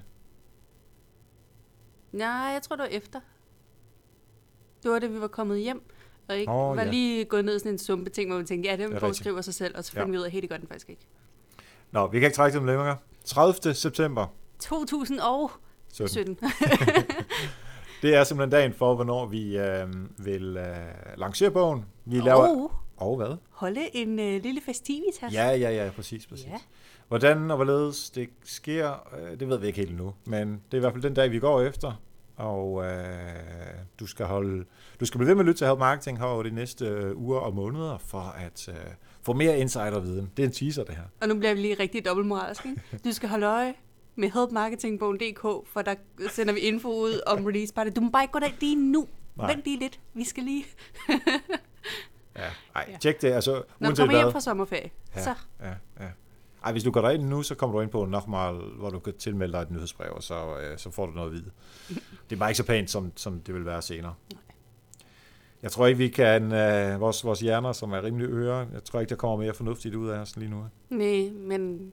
Nej, 2.13 2.29
jeg 2.29 2.63
tror, 2.63 2.77
det 2.77 2.83
var 2.83 2.89
efter. 2.89 3.21
Det 4.83 4.91
var 4.91 4.99
det, 4.99 5.15
vi 5.15 5.21
var 5.21 5.29
kommet 5.29 5.59
hjem, 5.61 5.83
og 6.29 6.37
ikke 6.37 6.53
oh, 6.53 6.77
var 6.77 6.83
ja. 6.83 6.91
lige 6.91 7.25
gået 7.25 7.45
ned 7.45 7.57
i 7.57 7.59
sådan 7.59 7.73
en 7.73 7.79
sumpe 7.79 8.11
ting, 8.11 8.31
hvor 8.31 8.37
man 8.37 8.47
tænkte, 8.47 8.71
ja, 8.71 8.77
Det 8.77 8.87
den 8.87 8.97
er 8.97 9.01
bog 9.01 9.07
rigtigt. 9.09 9.25
skriver 9.25 9.41
sig 9.41 9.55
selv, 9.55 9.77
og 9.79 9.85
så 9.85 9.93
Ja. 9.95 10.01
finder 10.01 10.13
vi 10.13 10.19
ud 10.19 10.23
af, 10.23 10.37
at 10.37 10.43
det 10.43 10.51
gør 10.51 10.57
den 10.57 10.67
faktisk 10.69 10.89
ikke. 10.91 11.07
Nå, 11.91 12.07
vi 12.07 12.19
kan 12.21 12.27
ikke 12.27 12.37
trække 12.37 12.59
dem 12.59 12.67
længere. 12.67 12.97
30. 13.25 13.75
september 13.75 14.27
2017. 14.59 16.09
17. 16.09 16.39
Det 18.03 18.15
er 18.15 18.25
simpelthen 18.25 18.51
dagen 18.51 18.73
for, 18.73 18.95
hvornår 18.95 19.27
vi 19.27 19.59
øh, 19.59 19.87
vil 20.19 20.57
øh, 20.57 20.77
lancere 21.17 21.51
bogen. 21.51 21.85
Vi 22.05 22.21
laver... 22.21 22.49
Og 22.49 22.73
Og 22.97 23.17
hvad? 23.17 23.37
holde 23.51 23.97
en 23.97 24.19
øh, 24.19 24.43
lille 24.43 24.61
festivitas. 24.61 25.33
Ja, 25.33 25.51
ja, 25.51 25.71
ja, 25.85 25.91
præcis, 25.97 26.27
præcis. 26.27 26.47
Ja. 26.47 26.59
Hvordan 27.11 27.51
og 27.51 27.57
hvorledes 27.57 28.11
det 28.11 28.29
sker, 28.45 29.09
øh, 29.19 29.41
det 29.41 29.49
ved 29.49 29.59
vi 29.59 29.67
ikke 29.67 29.77
helt 29.79 29.91
endnu. 29.91 30.15
Men 30.25 30.49
det 30.53 30.75
er 30.75 30.77
i 30.77 30.81
hvert 30.81 30.93
fald 30.93 31.03
den 31.03 31.15
dag, 31.15 31.31
vi 31.31 31.39
går 31.39 31.61
efter. 31.63 32.01
og 32.37 32.85
øh, 32.85 33.01
du 34.01 34.07
skal 34.07 34.27
holde, 34.27 34.65
du 35.01 35.05
skal 35.05 35.19
blive 35.19 35.29
ved 35.29 35.35
med 35.35 35.41
at 35.43 35.47
lytte 35.47 35.59
til 35.59 35.67
Help 35.67 35.79
Marketing 35.79 36.19
her 36.19 36.25
over 36.25 36.43
de 36.43 36.51
næste 36.51 36.87
øh, 36.87 37.17
uger 37.17 37.39
og 37.41 37.55
måneder, 37.55 37.99
for 37.99 38.21
at 38.21 38.69
øh, 38.69 38.75
få 39.23 39.33
mere 39.33 39.59
insiderviden. 39.59 40.31
Det 40.37 40.43
er 40.43 40.47
en 40.47 40.53
teaser, 40.53 40.85
det 40.85 40.95
her. 40.95 41.03
Og 41.21 41.29
nu 41.29 41.35
bliver 41.39 41.55
vi 41.55 41.61
lige 41.61 41.75
rigtig 41.75 42.05
dobbeltmoralsk? 42.05 42.67
Du 43.05 43.13
skal 43.13 43.29
holde 43.29 43.47
øje 43.47 43.75
med 44.17 44.31
helpmarketingbogen.dk, 44.31 45.69
for 45.73 45.83
der 45.83 45.95
sender 46.31 46.55
vi 46.55 46.61
info 46.61 46.89
ud 46.89 47.21
om 47.27 47.45
release 47.45 47.75
party. 47.75 47.91
Du 47.97 48.01
må 48.01 48.11
bare 48.11 48.25
ikke 48.25 48.33
gå 48.33 48.39
der 48.39 48.49
lige 48.61 48.77
nu. 48.93 49.07
Nej. 49.37 49.53
Vent 49.53 49.65
lige 49.65 49.79
lidt. 49.79 50.01
Vi 50.15 50.25
skal 50.25 50.43
lige... 50.45 50.65
Ja, 52.37 52.43
ej, 52.75 52.87
Ja. 52.93 52.97
tjek 53.01 53.23
det, 53.23 53.33
altså 53.33 53.63
Når 53.79 53.91
du 53.91 53.97
kommer 53.97 54.17
hjem 54.17 54.33
fra 54.33 54.41
sommerferie, 54.41 54.91
Ja, 55.17 55.23
så 55.23 55.35
ja, 55.61 55.69
ja. 56.01 56.07
Ej, 56.65 56.73
hvis 56.73 56.85
du 56.85 56.91
går 56.91 57.01
derind 57.01 57.23
nu, 57.23 57.43
så 57.43 57.55
kommer 57.55 57.77
du 57.77 57.83
ind 57.83 57.91
på 57.91 58.05
Nochmal, 58.05 58.55
hvor 58.79 58.91
du 58.91 58.99
kan 58.99 59.15
tilmelde 59.19 59.53
dig 59.53 59.63
et 59.63 59.71
nyhedsbrev, 59.71 60.13
og 60.13 60.23
så, 60.23 60.59
øh, 60.59 60.79
så 60.79 60.91
får 60.91 61.07
du 61.07 61.13
noget 61.13 61.27
at 61.29 61.33
vide. 61.33 61.51
Det 62.31 62.37
er 62.37 62.41
bare 62.41 62.51
ikke 62.51 62.57
så 62.57 62.67
pænt, 62.67 62.91
som, 62.91 63.13
som 63.17 63.41
det 63.41 63.55
vil 63.55 63.67
være 63.67 63.83
senere. 63.83 64.15
Jeg 65.63 65.73
tror 65.73 65.87
ikke, 65.87 65.99
vi 65.99 66.09
kan, 66.09 66.53
øh, 66.53 67.01
vores, 67.01 67.25
vores 67.25 67.41
hjerner, 67.41 67.73
som 67.73 67.93
er 67.93 68.03
rimelig 68.03 68.29
øre, 68.29 68.67
jeg 68.73 68.85
tror 68.85 69.01
ikke, 69.01 69.11
der 69.11 69.17
kommer 69.17 69.37
mere 69.37 69.55
fornuftigt 69.55 69.95
ud 69.95 70.09
af 70.09 70.19
os 70.19 70.37
lige 70.37 70.51
nu. 70.51 70.65
nej, 70.91 71.31
men... 71.35 71.93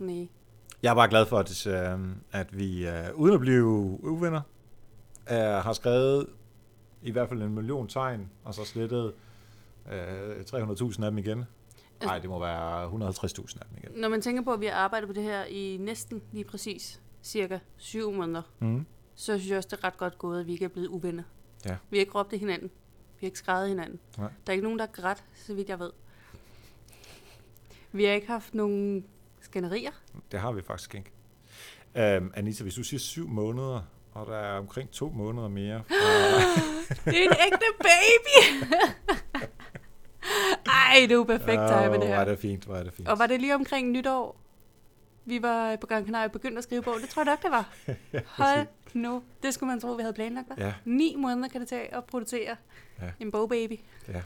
Nej. 0.00 0.28
Jeg 0.82 0.90
er 0.90 0.94
bare 0.94 1.08
glad 1.08 1.26
for, 1.26 1.38
at, 1.38 1.66
øh, 1.66 1.98
at 2.32 2.58
vi, 2.58 2.88
øh, 2.88 3.14
uden 3.14 3.34
at 3.34 3.40
blive 3.40 3.64
uvenner, 4.02 4.40
øh, 5.30 5.36
har 5.38 5.72
skrevet 5.72 6.26
i 7.02 7.10
hvert 7.10 7.28
fald 7.28 7.42
en 7.42 7.54
million 7.54 7.88
tegn, 7.88 8.30
og 8.44 8.54
så 8.54 8.64
slettet 8.64 9.12
øh, 9.92 10.36
300.000 10.40 11.04
af 11.04 11.10
dem 11.10 11.18
igen. 11.18 11.44
Nej, 12.02 12.18
det 12.18 12.30
må 12.30 12.38
være 12.38 12.86
150.000 12.86 13.60
af 13.60 13.66
dem 13.70 13.78
igen. 13.78 14.00
Når 14.00 14.08
man 14.08 14.22
tænker 14.22 14.42
på, 14.42 14.52
at 14.52 14.60
vi 14.60 14.66
har 14.66 14.72
arbejdet 14.74 15.06
på 15.08 15.12
det 15.12 15.22
her 15.22 15.44
i 15.44 15.76
næsten 15.80 16.22
lige 16.32 16.44
præcis 16.44 17.00
cirka 17.22 17.58
syv 17.76 18.12
måneder, 18.12 18.42
Mm. 18.58 18.86
så 19.14 19.38
synes 19.38 19.48
jeg 19.50 19.56
også, 19.56 19.68
det 19.72 19.78
er 19.78 19.84
ret 19.84 19.96
godt 19.98 20.18
gået, 20.18 20.40
at 20.40 20.46
vi 20.46 20.52
ikke 20.52 20.64
er 20.64 20.68
blevet 20.68 20.88
uvenner. 20.88 21.22
Ja. 21.64 21.76
Vi 21.90 21.96
har 21.96 22.00
ikke 22.00 22.18
råbt 22.18 22.32
hinanden. 22.32 22.68
Vi 23.20 23.20
har 23.20 23.26
ikke 23.26 23.38
skrevet 23.38 23.68
hinanden. 23.68 23.98
Nej. 24.18 24.28
Der 24.46 24.50
er 24.50 24.52
ikke 24.52 24.64
nogen, 24.64 24.78
der 24.78 24.86
har 24.86 24.92
grædt, 25.02 25.24
så 25.34 25.54
vidt 25.54 25.68
jeg 25.68 25.78
ved. 25.78 25.90
Vi 27.92 28.04
har 28.04 28.12
ikke 28.12 28.26
haft 28.26 28.54
nogen 28.54 29.04
skænderier. 29.40 29.90
Det 30.32 30.40
har 30.40 30.52
vi 30.52 30.62
faktisk 30.62 30.94
ikke. 30.94 31.10
Um, 32.18 32.32
Anita, 32.34 32.62
hvis 32.62 32.74
du 32.74 32.82
siger 32.84 33.00
syv 33.00 33.28
måneder, 33.28 33.80
og 34.14 34.26
der 34.26 34.36
er 34.36 34.58
omkring 34.58 34.90
to 34.90 35.08
måneder 35.10 35.48
mere. 35.48 35.82
fra- 35.88 37.04
Det 37.10 37.24
er 37.24 37.28
en 37.30 37.36
ægte 37.46 37.66
baby! 37.78 38.66
Ej, 41.00 41.06
det 41.08 41.14
jo 41.14 41.24
perfekt 41.24 41.60
Åh, 41.60 41.68
time 41.68 41.94
det 41.94 42.02
er 42.02 42.06
her. 42.16 42.24
det 42.24 42.38
fint, 42.38 42.66
er 42.66 42.82
det 42.82 42.92
fint. 42.92 43.08
Og 43.08 43.18
var 43.18 43.26
det 43.26 43.40
lige 43.40 43.54
omkring 43.54 43.90
nytår, 43.90 44.40
vi 45.24 45.42
var 45.42 45.76
på 45.76 45.86
Gran 45.86 46.04
Canaria 46.04 46.26
og 46.26 46.32
begyndte 46.32 46.58
at 46.58 46.64
skrive 46.64 46.82
bog? 46.82 46.94
Det 47.02 47.08
tror 47.08 47.22
jeg 47.24 47.32
nok, 47.32 47.42
det 47.42 47.50
var. 47.50 47.68
Hold 48.44 48.66
nu. 48.94 49.22
Det 49.42 49.54
skulle 49.54 49.68
man 49.70 49.80
tro, 49.80 49.92
vi 49.92 50.02
havde 50.02 50.14
planlagt, 50.14 50.46
hva'? 50.50 50.64
Ja. 50.64 50.72
Ni 50.84 51.14
måneder 51.18 51.48
kan 51.48 51.60
det 51.60 51.68
tage 51.68 51.94
at 51.94 52.04
producere 52.04 52.56
Ja. 53.02 53.06
en 53.20 53.30
bogbaby. 53.30 53.80
Ja. 54.08 54.20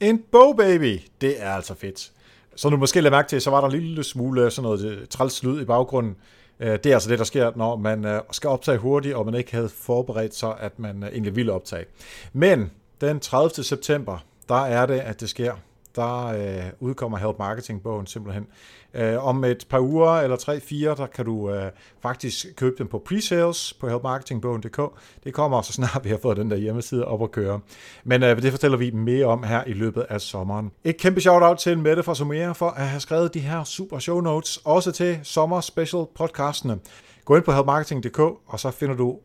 En 0.00 0.18
bogbaby, 0.32 1.00
det 1.20 1.42
er 1.42 1.50
altså 1.50 1.74
fedt. 1.74 2.12
Så 2.56 2.68
du 2.68 2.76
måske 2.76 3.00
lade 3.00 3.10
mærke 3.10 3.28
til, 3.28 3.40
så 3.40 3.50
var 3.50 3.60
der 3.60 3.68
en 3.68 3.80
lille 3.80 4.04
smule 4.04 4.50
sådan 4.50 4.62
noget 4.62 4.84
øh, 4.84 5.06
træls 5.06 5.42
lyd 5.42 5.60
i 5.60 5.64
baggrunden. 5.64 6.16
Øh, 6.60 6.68
Det 6.72 6.86
er 6.86 6.94
altså 6.94 7.10
det, 7.10 7.18
der 7.18 7.24
sker, 7.24 7.52
når 7.56 7.76
man 7.76 8.04
øh, 8.04 8.20
skal 8.30 8.50
optage 8.50 8.78
hurtigt, 8.78 9.14
og 9.14 9.24
man 9.24 9.34
ikke 9.34 9.52
havde 9.52 9.68
forberedt 9.68 10.34
sig, 10.34 10.54
at 10.60 10.78
man 10.78 11.02
egentlig 11.02 11.36
ville 11.36 11.52
optage. 11.52 11.84
Men 12.32 12.70
den 13.00 13.20
30. 13.20 13.64
september, 13.64 14.18
der 14.48 14.66
er 14.66 14.86
det, 14.86 15.00
at 15.00 15.20
det 15.20 15.28
sker. 15.28 15.52
Der 15.96 16.26
øh, 16.26 16.70
udkommer 16.80 17.18
Help 17.18 17.38
Marketing-bogen 17.38 18.06
simpelthen. 18.06 18.46
Øh, 18.94 19.26
om 19.26 19.44
et 19.44 19.66
par 19.70 19.80
uger, 19.80 20.10
eller 20.10 20.36
tre, 20.36 20.60
fire, 20.60 20.94
der 20.94 21.06
kan 21.06 21.24
du 21.24 21.50
øh, 21.50 21.70
faktisk 22.02 22.46
købe 22.56 22.76
den 22.78 22.86
på 22.86 23.04
pre-sales 23.10 23.78
på 23.80 23.88
helpmarketingbogen.dk. 23.88 24.80
Det 25.24 25.34
kommer 25.34 25.62
så 25.62 25.72
snart 25.72 26.00
vi 26.04 26.08
har 26.08 26.18
fået 26.22 26.36
den 26.36 26.50
der 26.50 26.56
hjemmeside 26.56 27.04
op 27.04 27.22
at 27.22 27.30
køre. 27.30 27.60
Men 28.04 28.22
øh, 28.22 28.42
det 28.42 28.50
fortæller 28.50 28.78
vi 28.78 28.90
mere 28.90 29.26
om 29.26 29.42
her 29.42 29.64
i 29.66 29.72
løbet 29.72 30.06
af 30.08 30.20
sommeren. 30.20 30.70
Et 30.84 30.96
kæmpe 30.96 31.20
shout-out 31.20 31.58
til 31.58 31.78
Mette 31.78 32.02
fra 32.02 32.14
Sumera 32.14 32.52
for 32.52 32.70
at 32.70 32.86
have 32.88 33.00
skrevet 33.00 33.34
de 33.34 33.40
her 33.40 33.64
super 33.64 33.98
show 33.98 34.20
notes, 34.20 34.60
også 34.64 34.92
til 34.92 35.18
sommer 35.22 35.60
special 35.60 36.04
podcastene. 36.14 36.78
Gå 37.24 37.36
ind 37.36 37.44
på 37.44 37.52
helpmarketing.dk, 37.52 38.18
og 38.46 38.60
så 38.60 38.70
finder 38.70 38.96
du 38.96 39.18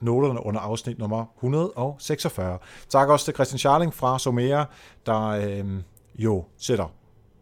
noterne 0.00 0.46
under 0.46 0.60
afsnit 0.60 0.98
nummer 0.98 1.24
146. 1.36 2.58
Tak 2.88 3.08
også 3.08 3.24
til 3.24 3.34
Christian 3.34 3.58
Charling 3.58 3.94
fra 3.94 4.18
Somera, 4.18 4.64
der 5.06 5.22
øh, 5.22 5.64
jo 6.14 6.44
sætter 6.58 6.92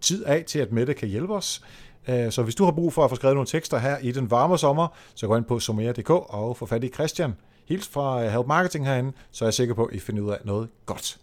tid 0.00 0.24
af 0.24 0.44
til, 0.46 0.58
at 0.58 0.72
Mette 0.72 0.94
kan 0.94 1.08
hjælpe 1.08 1.34
os. 1.34 1.62
Øh, 2.08 2.32
så 2.32 2.42
hvis 2.42 2.54
du 2.54 2.64
har 2.64 2.72
brug 2.72 2.92
for 2.92 3.04
at 3.04 3.10
få 3.10 3.16
skrevet 3.16 3.36
nogle 3.36 3.46
tekster 3.46 3.78
her 3.78 3.98
i 3.98 4.12
den 4.12 4.30
varme 4.30 4.58
sommer, 4.58 4.88
så 5.14 5.26
gå 5.26 5.36
ind 5.36 5.44
på 5.44 5.60
somera.dk 5.60 6.10
og 6.10 6.56
få 6.56 6.66
fat 6.66 6.84
i 6.84 6.88
Christian. 6.88 7.34
Hils 7.68 7.88
fra 7.88 8.24
øh, 8.24 8.30
Help 8.30 8.46
Marketing 8.46 8.86
herinde, 8.86 9.12
så 9.30 9.44
er 9.44 9.46
jeg 9.46 9.54
sikker 9.54 9.74
på, 9.74 9.84
at 9.84 9.94
I 9.94 9.98
finder 9.98 10.22
ud 10.22 10.30
af 10.30 10.38
noget 10.44 10.68
godt. 10.86 11.18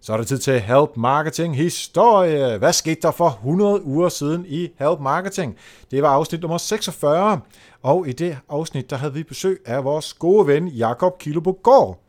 Så 0.00 0.12
er 0.12 0.16
det 0.16 0.26
tid 0.26 0.38
til 0.38 0.60
Help 0.60 0.96
Marketing 0.96 1.56
historie. 1.56 2.58
Hvad 2.58 2.72
skete 2.72 3.00
der 3.02 3.10
for 3.10 3.28
100 3.28 3.84
uger 3.84 4.08
siden 4.08 4.46
i 4.48 4.68
Help 4.78 5.00
Marketing? 5.00 5.56
Det 5.90 6.02
var 6.02 6.08
afsnit 6.08 6.40
nummer 6.40 6.58
46, 6.58 7.40
og 7.82 8.08
i 8.08 8.12
det 8.12 8.38
afsnit, 8.48 8.90
der 8.90 8.96
havde 8.96 9.14
vi 9.14 9.22
besøg 9.22 9.60
af 9.64 9.84
vores 9.84 10.14
gode 10.14 10.46
ven 10.46 10.68
Jakob 10.68 11.18
Kilobogård. 11.18 12.00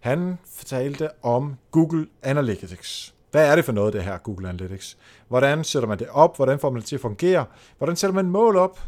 Han 0.00 0.38
fortalte 0.54 1.08
om 1.22 1.56
Google 1.70 2.06
Analytics. 2.22 3.14
Hvad 3.30 3.50
er 3.50 3.56
det 3.56 3.64
for 3.64 3.72
noget, 3.72 3.92
det 3.92 4.02
her 4.02 4.18
Google 4.18 4.48
Analytics? 4.48 4.96
Hvordan 5.28 5.64
sætter 5.64 5.88
man 5.88 5.98
det 5.98 6.08
op? 6.10 6.36
Hvordan 6.36 6.58
får 6.58 6.70
man 6.70 6.80
det 6.80 6.88
til 6.88 6.96
at 6.96 7.00
fungere? 7.00 7.44
Hvordan 7.78 7.96
sætter 7.96 8.14
man 8.14 8.26
mål 8.26 8.56
op? 8.56 8.80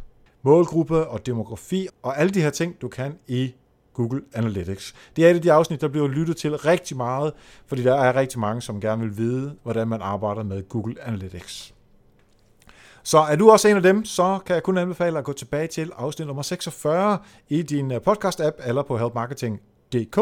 Målgruppe 0.42 1.06
og 1.06 1.26
demografi 1.26 1.88
og 2.02 2.18
alle 2.18 2.34
de 2.34 2.40
her 2.42 2.50
ting, 2.50 2.80
du 2.80 2.88
kan 2.88 3.18
i 3.28 3.54
Google 3.94 4.22
Analytics. 4.34 4.94
Det 5.16 5.26
er 5.26 5.30
et 5.30 5.34
af 5.34 5.42
de 5.42 5.52
afsnit, 5.52 5.80
der 5.80 5.88
bliver 5.88 6.08
lyttet 6.08 6.36
til 6.36 6.56
rigtig 6.56 6.96
meget, 6.96 7.32
fordi 7.66 7.82
der 7.82 7.94
er 7.94 8.16
rigtig 8.16 8.40
mange, 8.40 8.62
som 8.62 8.80
gerne 8.80 9.02
vil 9.02 9.18
vide, 9.18 9.56
hvordan 9.62 9.88
man 9.88 10.02
arbejder 10.02 10.42
med 10.42 10.68
Google 10.68 10.94
Analytics. 11.02 11.74
Så 13.02 13.18
er 13.18 13.36
du 13.36 13.50
også 13.50 13.68
en 13.68 13.76
af 13.76 13.82
dem, 13.82 14.04
så 14.04 14.38
kan 14.46 14.54
jeg 14.54 14.62
kun 14.62 14.78
anbefale 14.78 15.18
at 15.18 15.24
gå 15.24 15.32
tilbage 15.32 15.66
til 15.66 15.90
afsnit 15.96 16.26
nummer 16.26 16.42
46 16.42 17.18
i 17.48 17.62
din 17.62 17.92
øh, 17.92 18.00
podcast-app 18.08 18.68
eller 18.68 18.82
på 18.82 18.98
helpmarketing.dk, 18.98 20.18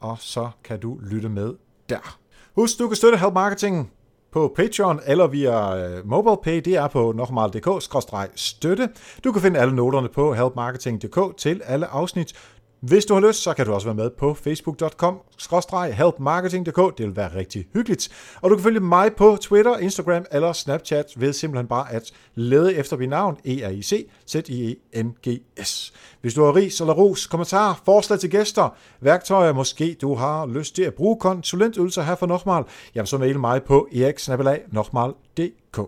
og 0.00 0.16
så 0.18 0.50
kan 0.64 0.80
du 0.80 0.98
lytte 1.02 1.28
med 1.28 1.54
der. 1.88 2.18
Husk, 2.54 2.78
du 2.78 2.88
kan 2.88 2.96
støtte 2.96 3.18
Help 3.18 3.34
Marketing 3.34 3.90
på 4.32 4.52
Patreon 4.56 5.00
eller 5.06 5.26
via 5.26 5.76
øh, 5.76 6.06
MobilePay. 6.06 6.60
Det 6.64 6.76
er 6.76 6.88
på 6.88 7.12
nokmal.dk-støtte. 7.12 8.88
Du 9.24 9.32
kan 9.32 9.42
finde 9.42 9.60
alle 9.60 9.76
noterne 9.76 10.08
på 10.08 10.34
helpmarketing.dk 10.34 11.36
til 11.36 11.62
alle 11.64 11.86
afsnit. 11.86 12.32
Hvis 12.80 13.04
du 13.04 13.14
har 13.14 13.20
lyst, 13.20 13.42
så 13.42 13.54
kan 13.54 13.66
du 13.66 13.72
også 13.72 13.86
være 13.86 13.94
med 13.94 14.10
på 14.10 14.34
facebook.com-helpmarketing.dk. 14.34 16.98
Det 16.98 17.06
vil 17.06 17.16
være 17.16 17.34
rigtig 17.34 17.66
hyggeligt. 17.74 18.08
Og 18.40 18.50
du 18.50 18.56
kan 18.56 18.62
følge 18.62 18.80
mig 18.80 19.16
på 19.16 19.38
Twitter, 19.40 19.78
Instagram 19.78 20.24
eller 20.32 20.52
Snapchat 20.52 21.06
ved 21.16 21.32
simpelthen 21.32 21.66
bare 21.66 21.92
at 21.92 22.12
lede 22.34 22.74
efter 22.74 22.96
mit 22.96 23.08
navn, 23.08 23.36
E-R-I-C, 23.44 24.08
Z-I-E-N-G-S. 24.28 25.92
Hvis 26.20 26.34
du 26.34 26.44
har 26.44 26.56
ris 26.56 26.80
eller 26.80 26.92
ros, 26.92 27.26
kommentarer, 27.26 27.74
forslag 27.84 28.18
til 28.18 28.30
gæster, 28.30 28.76
værktøjer, 29.00 29.52
måske 29.52 29.96
du 30.00 30.14
har 30.14 30.46
lyst 30.46 30.74
til 30.74 30.82
at 30.82 30.94
bruge 30.94 31.16
konsulentydelser 31.16 32.02
her 32.02 32.14
for 32.14 32.26
Nochmal, 32.26 32.64
jamen 32.94 33.06
så 33.06 33.18
mail 33.18 33.38
mig 33.38 33.62
på 33.62 33.88
eriksnabelag.nokmal.dk. 33.94 35.80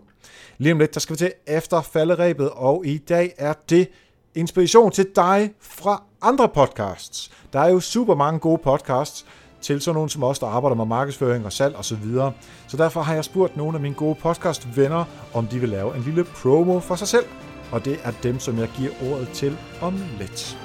Lige 0.59 0.72
om 0.72 0.78
lidt, 0.78 0.94
der 0.94 1.00
skal 1.00 1.14
vi 1.14 1.18
til 1.18 1.33
efter 1.46 1.83
falderæbet, 1.83 2.50
og 2.50 2.87
i 2.87 2.98
dag 2.98 3.35
er 3.38 3.52
det 3.68 3.88
inspiration 4.35 4.90
til 4.90 5.07
dig 5.16 5.51
fra 5.61 6.03
andre 6.23 6.49
podcasts. 6.49 7.31
Der 7.53 7.61
er 7.61 7.68
jo 7.68 7.81
super 7.81 8.14
mange 8.14 8.40
gode 8.40 8.59
podcasts 8.64 9.27
til 9.61 9.81
sådan 9.81 9.95
nogen 9.95 10.09
som 10.09 10.23
os, 10.23 10.38
der 10.38 10.47
arbejder 10.47 10.77
med 10.77 10.85
markedsføring 10.85 11.45
og 11.45 11.53
salg 11.53 11.77
osv. 11.77 12.05
Så, 12.14 12.33
så 12.68 12.77
derfor 12.77 13.03
har 13.03 13.14
jeg 13.14 13.25
spurgt 13.25 13.57
nogle 13.57 13.75
af 13.75 13.81
mine 13.81 13.95
gode 13.95 14.14
podcast-venner, 14.14 15.04
om 15.35 15.46
de 15.46 15.59
vil 15.59 15.69
lave 15.69 15.96
en 15.96 16.02
lille 16.02 16.25
promo 16.25 16.81
for 16.81 16.94
sig 16.94 17.09
selv. 17.09 17.25
Og 17.73 17.85
det 17.85 17.98
er 18.02 18.13
dem, 18.23 18.38
som 18.38 18.59
jeg 18.59 18.69
giver 18.77 18.90
ordet 19.13 19.29
til 19.29 19.59
om 19.81 20.02
lidt. 20.19 20.59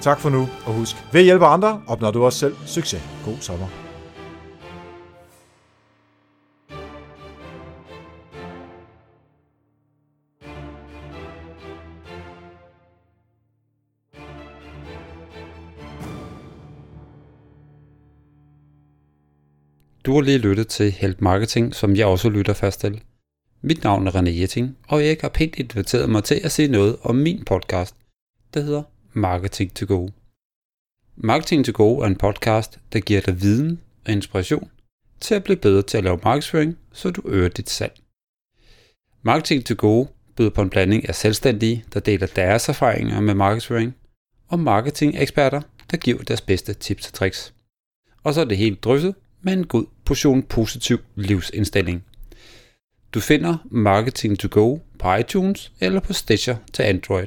Tak 0.00 0.20
for 0.20 0.30
nu, 0.30 0.48
og 0.66 0.72
husk, 0.72 0.96
ved 1.12 1.20
at 1.20 1.24
hjælpe 1.24 1.46
andre, 1.46 1.80
opnår 1.86 2.10
du 2.10 2.24
også 2.24 2.38
selv 2.38 2.56
succes. 2.66 3.02
God 3.24 3.36
sommer. 3.40 3.83
Du 20.06 20.14
har 20.14 20.20
lige 20.20 20.38
lyttet 20.38 20.68
til 20.68 20.92
Help 20.92 21.20
Marketing, 21.20 21.74
som 21.74 21.96
jeg 21.96 22.06
også 22.06 22.30
lytter 22.30 22.52
fast 22.52 22.80
til. 22.80 23.02
Mit 23.62 23.84
navn 23.84 24.06
er 24.06 24.10
René 24.10 24.40
Jetting, 24.40 24.76
og 24.88 25.06
jeg 25.06 25.16
har 25.20 25.28
pænt 25.28 25.56
inviteret 25.56 26.10
mig 26.10 26.24
til 26.24 26.40
at 26.44 26.52
se 26.52 26.68
noget 26.68 26.96
om 27.02 27.14
min 27.14 27.44
podcast, 27.44 27.96
der 28.54 28.60
hedder 28.60 28.82
Marketing 29.12 29.74
to 29.74 29.86
Go. 29.88 30.08
Marketing 31.16 31.64
to 31.64 31.72
Go 31.74 31.98
er 31.98 32.06
en 32.06 32.16
podcast, 32.16 32.78
der 32.92 33.00
giver 33.00 33.20
dig 33.20 33.42
viden 33.42 33.80
og 34.06 34.12
inspiration 34.12 34.70
til 35.20 35.34
at 35.34 35.44
blive 35.44 35.56
bedre 35.56 35.82
til 35.82 35.98
at 35.98 36.04
lave 36.04 36.20
markedsføring, 36.24 36.78
så 36.92 37.10
du 37.10 37.22
øger 37.24 37.48
dit 37.48 37.70
salg. 37.70 38.00
Marketing 39.22 39.64
to 39.66 39.74
Go 39.78 40.04
byder 40.36 40.50
på 40.50 40.62
en 40.62 40.70
blanding 40.70 41.08
af 41.08 41.14
selvstændige, 41.14 41.84
der 41.92 42.00
deler 42.00 42.26
deres 42.26 42.68
erfaringer 42.68 43.20
med 43.20 43.34
markedsføring, 43.34 43.94
og 44.48 44.58
marketing-eksperter, 44.58 45.60
der 45.90 45.96
giver 45.96 46.22
deres 46.22 46.40
bedste 46.40 46.74
tips 46.74 47.06
og 47.06 47.12
tricks. 47.12 47.54
Og 48.22 48.34
så 48.34 48.40
er 48.40 48.44
det 48.44 48.56
helt 48.56 48.84
drysset 48.84 49.14
med 49.42 49.52
en 49.52 49.66
god 49.66 49.93
portion 50.04 50.42
positiv 50.42 50.98
livsindstilling. 51.14 52.04
Du 53.14 53.20
finder 53.20 53.56
Marketing 53.64 54.38
to 54.38 54.48
Go 54.50 54.78
på 54.98 55.14
iTunes 55.14 55.72
eller 55.80 56.00
på 56.00 56.12
Stitcher 56.12 56.56
til 56.72 56.82
Android. 56.82 57.26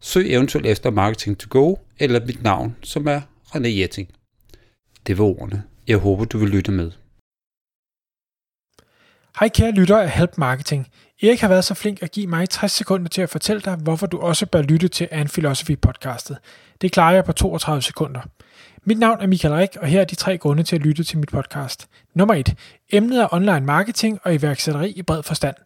Søg 0.00 0.32
eventuelt 0.32 0.66
efter 0.66 0.90
Marketing 0.90 1.38
to 1.38 1.46
Go 1.50 1.76
eller 1.98 2.26
mit 2.26 2.42
navn, 2.42 2.76
som 2.82 3.06
er 3.08 3.20
René 3.46 3.68
Jetting. 3.68 4.08
Det 5.06 5.18
var 5.18 5.24
ordene. 5.24 5.62
Jeg 5.88 5.96
håber, 5.96 6.24
du 6.24 6.38
vil 6.38 6.48
lytte 6.48 6.72
med. 6.72 6.90
Hej 9.40 9.48
kære 9.48 9.70
lytter 9.70 9.98
af 9.98 10.10
Help 10.10 10.38
Marketing. 10.38 10.88
Erik 11.22 11.40
har 11.40 11.48
været 11.48 11.64
så 11.64 11.74
flink 11.74 12.02
at 12.02 12.10
give 12.10 12.26
mig 12.26 12.48
60 12.48 12.72
sekunder 12.72 13.08
til 13.08 13.22
at 13.22 13.30
fortælle 13.30 13.62
dig, 13.62 13.76
hvorfor 13.76 14.06
du 14.06 14.18
også 14.18 14.46
bør 14.46 14.62
lytte 14.62 14.88
til 14.88 15.08
An 15.10 15.28
Philosophy 15.28 15.78
podcastet. 15.80 16.38
Det 16.80 16.92
klarer 16.92 17.14
jeg 17.14 17.24
på 17.24 17.32
32 17.32 17.82
sekunder. 17.82 18.20
Mit 18.84 18.98
navn 18.98 19.20
er 19.20 19.26
Michael 19.26 19.54
Rik, 19.54 19.76
og 19.80 19.86
her 19.86 20.00
er 20.00 20.04
de 20.04 20.14
tre 20.14 20.38
grunde 20.38 20.62
til 20.62 20.76
at 20.76 20.82
lytte 20.82 21.04
til 21.04 21.18
mit 21.18 21.28
podcast. 21.28 21.88
Nummer 22.14 22.34
1. 22.34 22.54
Emnet 22.90 23.20
er 23.20 23.34
online 23.34 23.60
marketing 23.60 24.18
og 24.22 24.34
iværksætteri 24.34 24.90
i 24.90 25.02
bred 25.02 25.22
forstand. 25.22 25.56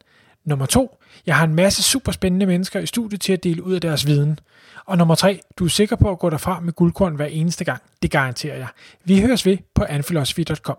Nummer 0.44 0.66
2. 0.66 0.96
Jeg 1.26 1.36
har 1.36 1.44
en 1.44 1.54
masse 1.54 1.82
super 1.82 2.12
spændende 2.12 2.46
mennesker 2.46 2.80
i 2.80 2.86
studiet 2.86 3.20
til 3.20 3.32
at 3.32 3.44
dele 3.44 3.62
ud 3.62 3.74
af 3.74 3.80
deres 3.80 4.06
viden. 4.06 4.38
Og 4.86 4.98
nummer 4.98 5.14
3. 5.14 5.40
Du 5.58 5.64
er 5.64 5.68
sikker 5.68 5.96
på 5.96 6.10
at 6.10 6.18
gå 6.18 6.30
derfra 6.30 6.60
med 6.60 6.72
guldkorn 6.72 7.16
hver 7.16 7.26
eneste 7.26 7.64
gang. 7.64 7.82
Det 8.02 8.10
garanterer 8.10 8.56
jeg. 8.56 8.68
Vi 9.04 9.20
høres 9.20 9.46
ved 9.46 9.58
på 9.74 9.84
anphilosophy.com. 9.88 10.76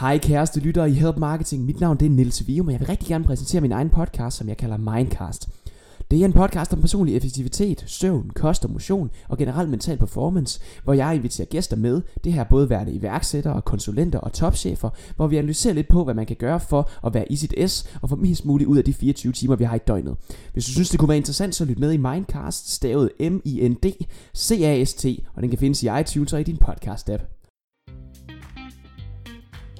Hej 0.00 0.18
kæreste 0.18 0.60
lyttere 0.60 0.90
i 0.90 0.94
Help 0.94 1.16
Marketing. 1.16 1.64
Mit 1.64 1.80
navn 1.80 1.96
det 1.96 2.06
er 2.06 2.10
Nils 2.10 2.46
Vium, 2.46 2.66
og 2.66 2.72
jeg 2.72 2.80
vil 2.80 2.88
rigtig 2.88 3.08
gerne 3.08 3.24
præsentere 3.24 3.60
min 3.60 3.72
egen 3.72 3.90
podcast, 3.90 4.36
som 4.36 4.48
jeg 4.48 4.56
kalder 4.56 4.76
Mindcast. 4.76 5.48
Det 6.12 6.20
er 6.20 6.24
en 6.24 6.32
podcast 6.32 6.72
om 6.72 6.80
personlig 6.80 7.16
effektivitet, 7.16 7.84
søvn, 7.86 8.30
kost 8.30 8.64
og 8.64 8.70
motion 8.70 9.10
og 9.28 9.38
generelt 9.38 9.70
mental 9.70 9.98
performance, 9.98 10.60
hvor 10.84 10.92
jeg 10.92 11.14
inviterer 11.14 11.46
gæster 11.46 11.76
med, 11.76 12.02
det 12.24 12.32
her 12.32 12.44
både 12.44 12.70
værende 12.70 12.92
iværksættere, 12.92 13.62
konsulenter 13.62 14.18
og 14.18 14.32
topchefer, 14.32 14.90
hvor 15.16 15.26
vi 15.26 15.36
analyserer 15.36 15.74
lidt 15.74 15.88
på, 15.88 16.04
hvad 16.04 16.14
man 16.14 16.26
kan 16.26 16.36
gøre 16.36 16.60
for 16.60 16.90
at 17.06 17.14
være 17.14 17.32
i 17.32 17.36
sit 17.36 17.70
S 17.70 17.98
og 18.02 18.08
få 18.08 18.16
mest 18.16 18.44
muligt 18.44 18.68
ud 18.68 18.78
af 18.78 18.84
de 18.84 18.94
24 18.94 19.32
timer, 19.32 19.56
vi 19.56 19.64
har 19.64 19.76
i 19.76 19.78
døgnet. 19.78 20.16
Hvis 20.52 20.64
du 20.64 20.72
synes, 20.72 20.90
det 20.90 21.00
kunne 21.00 21.08
være 21.08 21.18
interessant, 21.18 21.54
så 21.54 21.64
lyt 21.64 21.78
med 21.78 21.92
i 21.92 21.96
Mindcast, 21.96 22.72
stavet 22.72 23.10
M-I-N-D-C-A-S-T, 23.20 25.04
og 25.34 25.42
den 25.42 25.50
kan 25.50 25.58
findes 25.58 25.82
i 25.82 25.88
iTunes 26.00 26.32
og 26.32 26.40
i 26.40 26.42
din 26.42 26.58
podcast-app. 26.64 27.22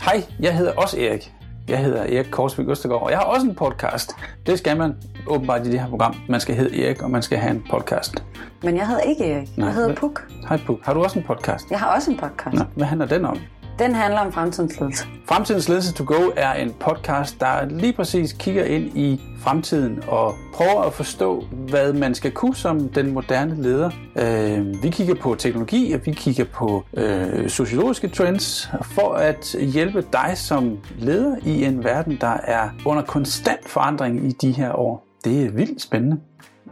Hej, 0.02 0.24
jeg 0.40 0.56
hedder 0.56 0.72
også 0.72 1.00
Erik. 1.00 1.41
Jeg 1.68 1.78
hedder 1.78 2.02
Erik 2.02 2.26
Korsvig 2.30 2.68
Østergaard, 2.68 3.02
og 3.02 3.10
jeg 3.10 3.18
har 3.18 3.24
også 3.24 3.46
en 3.46 3.54
podcast. 3.54 4.10
Det 4.46 4.58
skal 4.58 4.76
man 4.76 4.96
åbenbart 5.26 5.66
i 5.66 5.70
det 5.70 5.80
her 5.80 5.88
program. 5.88 6.14
Man 6.28 6.40
skal 6.40 6.54
hedde 6.54 6.84
Erik, 6.84 7.02
og 7.02 7.10
man 7.10 7.22
skal 7.22 7.38
have 7.38 7.50
en 7.50 7.64
podcast. 7.70 8.24
Men 8.62 8.76
jeg 8.76 8.86
hedder 8.88 9.02
ikke 9.02 9.32
Erik. 9.32 9.48
Nej, 9.56 9.66
jeg 9.66 9.74
hedder 9.74 9.94
Puk. 9.94 10.28
Hej 10.48 10.58
Puk, 10.66 10.78
har 10.84 10.94
du 10.94 11.02
også 11.02 11.18
en 11.18 11.24
podcast? 11.24 11.70
Jeg 11.70 11.78
har 11.80 11.94
også 11.94 12.10
en 12.10 12.16
podcast. 12.16 12.56
Nå, 12.56 12.64
hvad 12.74 12.86
handler 12.86 13.06
den 13.06 13.24
om? 13.24 13.38
Den 13.78 13.94
handler 13.94 14.20
om 14.20 14.32
fremtidens 14.32 14.80
ledelse. 14.80 15.04
Fremtidens 15.26 15.68
Ledelse 15.68 15.94
to 15.94 16.04
Go 16.06 16.30
er 16.36 16.52
en 16.52 16.74
podcast, 16.80 17.40
der 17.40 17.64
lige 17.64 17.92
præcis 17.92 18.32
kigger 18.32 18.64
ind 18.64 18.98
i 18.98 19.20
fremtiden 19.38 20.02
og 20.08 20.34
prøver 20.54 20.82
at 20.82 20.92
forstå, 20.92 21.44
hvad 21.68 21.92
man 21.92 22.14
skal 22.14 22.30
kunne 22.30 22.56
som 22.56 22.88
den 22.88 23.10
moderne 23.10 23.62
leder. 23.62 23.90
Øh, 24.16 24.82
vi 24.82 24.90
kigger 24.90 25.14
på 25.14 25.34
teknologi, 25.34 25.92
og 25.92 26.00
vi 26.04 26.12
kigger 26.12 26.44
på 26.44 26.84
øh, 26.94 27.48
sociologiske 27.48 28.08
trends 28.08 28.70
for 28.82 29.14
at 29.14 29.56
hjælpe 29.60 30.04
dig 30.12 30.32
som 30.34 30.78
leder 30.98 31.36
i 31.44 31.64
en 31.64 31.84
verden, 31.84 32.18
der 32.20 32.36
er 32.44 32.68
under 32.86 33.02
konstant 33.02 33.68
forandring 33.68 34.26
i 34.26 34.30
de 34.30 34.52
her 34.52 34.72
år. 34.72 35.06
Det 35.24 35.46
er 35.46 35.50
vildt 35.50 35.82
spændende. 35.82 36.20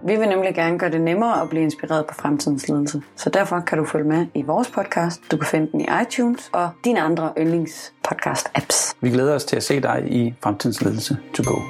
Vi 0.03 0.17
vil 0.17 0.29
nemlig 0.29 0.55
gerne 0.55 0.79
gøre 0.79 0.91
det 0.91 1.01
nemmere 1.01 1.43
at 1.43 1.49
blive 1.49 1.63
inspireret 1.63 2.07
på 2.07 2.15
fremtidens 2.15 2.69
ledelse. 2.69 3.03
Så 3.17 3.31
derfor 3.31 3.61
kan 3.61 3.79
du 3.79 3.85
følge 3.85 4.09
med 4.09 4.27
i 4.35 4.43
vores 4.43 4.71
podcast. 4.71 5.21
Du 5.31 5.37
kan 5.37 5.47
finde 5.47 5.69
den 5.73 5.81
i 5.81 5.87
iTunes 6.03 6.51
og 6.53 6.71
dine 6.85 7.01
andre 7.01 7.33
yndlingspodcast-apps. 7.39 8.95
Vi 9.01 9.11
glæder 9.11 9.35
os 9.35 9.45
til 9.45 9.57
at 9.57 9.63
se 9.63 9.81
dig 9.81 10.03
i 10.07 10.35
Fremtidens 10.43 10.83
Ledelse 10.83 11.17
to 11.35 11.43
Go. 11.47 11.61